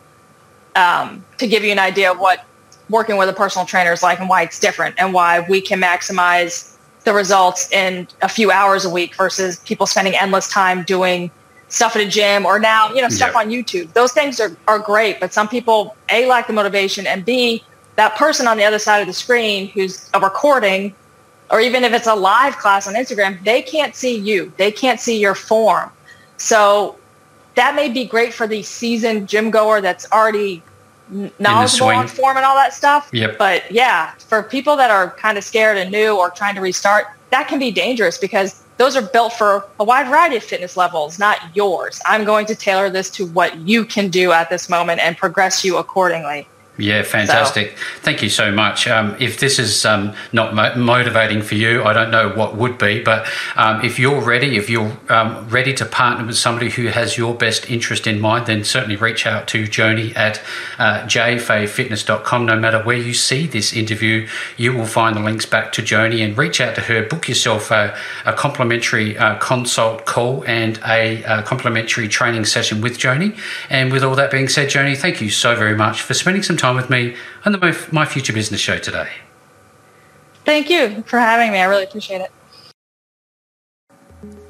um, 0.74 1.22
to 1.36 1.46
give 1.46 1.62
you 1.62 1.70
an 1.70 1.78
idea 1.78 2.10
of 2.10 2.18
what 2.18 2.46
working 2.92 3.16
with 3.16 3.28
a 3.28 3.32
personal 3.32 3.66
trainer 3.66 3.92
is 3.92 4.02
like 4.02 4.20
and 4.20 4.28
why 4.28 4.42
it's 4.42 4.60
different 4.60 4.94
and 4.98 5.12
why 5.12 5.40
we 5.48 5.60
can 5.60 5.80
maximize 5.80 6.76
the 7.04 7.12
results 7.12 7.72
in 7.72 8.06
a 8.20 8.28
few 8.28 8.52
hours 8.52 8.84
a 8.84 8.90
week 8.90 9.16
versus 9.16 9.58
people 9.60 9.86
spending 9.86 10.14
endless 10.14 10.48
time 10.48 10.84
doing 10.84 11.30
stuff 11.68 11.96
at 11.96 12.02
a 12.02 12.06
gym 12.06 12.46
or 12.46 12.58
now, 12.58 12.92
you 12.92 13.00
know, 13.00 13.08
stuff 13.08 13.34
on 13.34 13.48
YouTube. 13.48 13.92
Those 13.94 14.12
things 14.12 14.38
are, 14.38 14.54
are 14.68 14.78
great, 14.78 15.18
but 15.18 15.32
some 15.32 15.48
people, 15.48 15.96
A, 16.10 16.26
lack 16.26 16.46
the 16.46 16.52
motivation 16.52 17.06
and 17.06 17.24
B, 17.24 17.64
that 17.96 18.14
person 18.14 18.46
on 18.46 18.58
the 18.58 18.64
other 18.64 18.78
side 18.78 19.00
of 19.00 19.06
the 19.06 19.12
screen 19.12 19.68
who's 19.68 20.08
a 20.14 20.20
recording 20.20 20.94
or 21.50 21.60
even 21.60 21.84
if 21.84 21.92
it's 21.92 22.06
a 22.06 22.14
live 22.14 22.56
class 22.58 22.86
on 22.86 22.94
Instagram, 22.94 23.42
they 23.44 23.60
can't 23.60 23.94
see 23.94 24.16
you. 24.16 24.52
They 24.56 24.70
can't 24.70 24.98
see 24.98 25.18
your 25.18 25.34
form. 25.34 25.90
So 26.38 26.96
that 27.56 27.74
may 27.74 27.90
be 27.90 28.06
great 28.06 28.32
for 28.32 28.46
the 28.46 28.62
seasoned 28.62 29.28
gym 29.28 29.50
goer 29.50 29.80
that's 29.80 30.10
already 30.12 30.62
knowledgeable 31.38 31.88
on 31.88 32.08
form 32.08 32.36
and 32.36 32.46
all 32.46 32.56
that 32.56 32.74
stuff. 32.74 33.08
Yep. 33.12 33.38
But 33.38 33.70
yeah, 33.70 34.12
for 34.14 34.42
people 34.42 34.76
that 34.76 34.90
are 34.90 35.10
kind 35.10 35.38
of 35.38 35.44
scared 35.44 35.78
and 35.78 35.90
new 35.90 36.16
or 36.16 36.30
trying 36.30 36.54
to 36.54 36.60
restart, 36.60 37.06
that 37.30 37.48
can 37.48 37.58
be 37.58 37.70
dangerous 37.70 38.18
because 38.18 38.62
those 38.78 38.96
are 38.96 39.02
built 39.02 39.32
for 39.32 39.64
a 39.78 39.84
wide 39.84 40.08
variety 40.08 40.36
of 40.36 40.42
fitness 40.42 40.76
levels, 40.76 41.18
not 41.18 41.38
yours. 41.54 42.00
I'm 42.06 42.24
going 42.24 42.46
to 42.46 42.54
tailor 42.54 42.90
this 42.90 43.10
to 43.10 43.26
what 43.26 43.56
you 43.58 43.84
can 43.84 44.08
do 44.08 44.32
at 44.32 44.50
this 44.50 44.68
moment 44.68 45.00
and 45.00 45.16
progress 45.16 45.64
you 45.64 45.76
accordingly. 45.76 46.48
Yeah, 46.78 47.02
fantastic. 47.02 47.76
So. 47.76 47.84
Thank 48.00 48.22
you 48.22 48.30
so 48.30 48.50
much. 48.50 48.88
Um, 48.88 49.14
if 49.20 49.38
this 49.38 49.58
is 49.58 49.84
um, 49.84 50.14
not 50.32 50.54
mo- 50.54 50.74
motivating 50.74 51.42
for 51.42 51.54
you, 51.54 51.84
I 51.84 51.92
don't 51.92 52.10
know 52.10 52.30
what 52.30 52.56
would 52.56 52.78
be. 52.78 53.02
But 53.02 53.28
um, 53.56 53.84
if 53.84 53.98
you're 53.98 54.22
ready, 54.22 54.56
if 54.56 54.70
you're 54.70 54.96
um, 55.10 55.46
ready 55.50 55.74
to 55.74 55.84
partner 55.84 56.24
with 56.24 56.38
somebody 56.38 56.70
who 56.70 56.86
has 56.86 57.18
your 57.18 57.34
best 57.34 57.70
interest 57.70 58.06
in 58.06 58.20
mind, 58.20 58.46
then 58.46 58.64
certainly 58.64 58.96
reach 58.96 59.26
out 59.26 59.48
to 59.48 59.66
Joanie 59.66 60.16
at 60.16 60.40
uh, 60.78 61.00
jfayfitness.com. 61.02 62.46
No 62.46 62.58
matter 62.58 62.82
where 62.82 62.96
you 62.96 63.12
see 63.12 63.46
this 63.46 63.74
interview, 63.74 64.26
you 64.56 64.72
will 64.72 64.86
find 64.86 65.14
the 65.14 65.20
links 65.20 65.44
back 65.44 65.72
to 65.72 65.82
Joanie 65.82 66.22
and 66.22 66.38
reach 66.38 66.58
out 66.58 66.74
to 66.76 66.80
her. 66.80 67.06
Book 67.06 67.28
yourself 67.28 67.70
a, 67.70 67.94
a 68.24 68.32
complimentary 68.32 69.18
uh, 69.18 69.36
consult 69.40 70.06
call 70.06 70.42
and 70.46 70.80
a, 70.86 71.22
a 71.24 71.42
complimentary 71.42 72.08
training 72.08 72.46
session 72.46 72.80
with 72.80 72.96
Joanie. 72.96 73.34
And 73.68 73.92
with 73.92 74.02
all 74.02 74.14
that 74.14 74.30
being 74.30 74.48
said, 74.48 74.70
Joanie, 74.70 74.96
thank 74.96 75.20
you 75.20 75.28
so 75.28 75.54
very 75.54 75.76
much 75.76 76.00
for 76.00 76.14
spending 76.14 76.42
some 76.42 76.56
time 76.62 76.76
with 76.76 76.88
me 76.88 77.16
on 77.44 77.52
the 77.52 77.88
My 77.90 78.06
Future 78.06 78.32
Business 78.32 78.60
show 78.60 78.78
today. 78.78 79.08
Thank 80.44 80.70
you 80.70 81.02
for 81.02 81.18
having 81.18 81.52
me. 81.52 81.58
I 81.58 81.64
really 81.64 81.84
appreciate 81.84 82.20
it. 82.20 82.30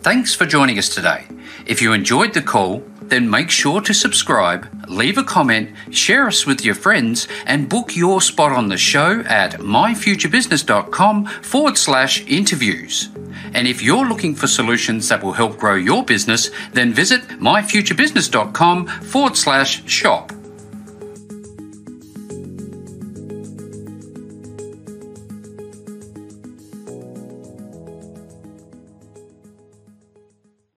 Thanks 0.03 0.35
for 0.35 0.45
joining 0.45 0.79
us 0.79 0.89
today. 0.89 1.27
If 1.65 1.81
you 1.81 1.93
enjoyed 1.93 2.35
the 2.35 2.43
call, 2.43 2.83
then 3.01 3.31
make 3.31 3.51
sure 3.51 3.81
to 3.81 3.95
subscribe, 3.95 4.69
leave 4.89 5.17
a 5.17 5.23
comment, 5.23 5.71
share 5.91 6.27
us 6.27 6.45
with 6.45 6.65
your 6.65 6.75
friends, 6.75 7.29
and 7.47 7.69
book 7.69 7.95
your 7.95 8.21
spot 8.21 8.53
on 8.53 8.69
the 8.69 8.77
show 8.77 9.21
at 9.21 9.53
myfuturebusiness.com 9.61 11.27
forward 11.27 11.79
slash 11.79 12.27
interviews. 12.27 13.09
And 13.55 13.69
if 13.69 13.83
you're 13.83 14.07
looking 14.07 14.35
for 14.35 14.47
solutions 14.47 15.09
that 15.09 15.23
will 15.23 15.33
help 15.33 15.57
grow 15.57 15.77
your 15.77 16.05
business, 16.05 16.51
then 16.73 16.93
visit 16.93 17.23
myfuturebusiness.com 17.39 18.87
forward 18.87 19.37
slash 19.37 19.89
shop. 19.89 20.33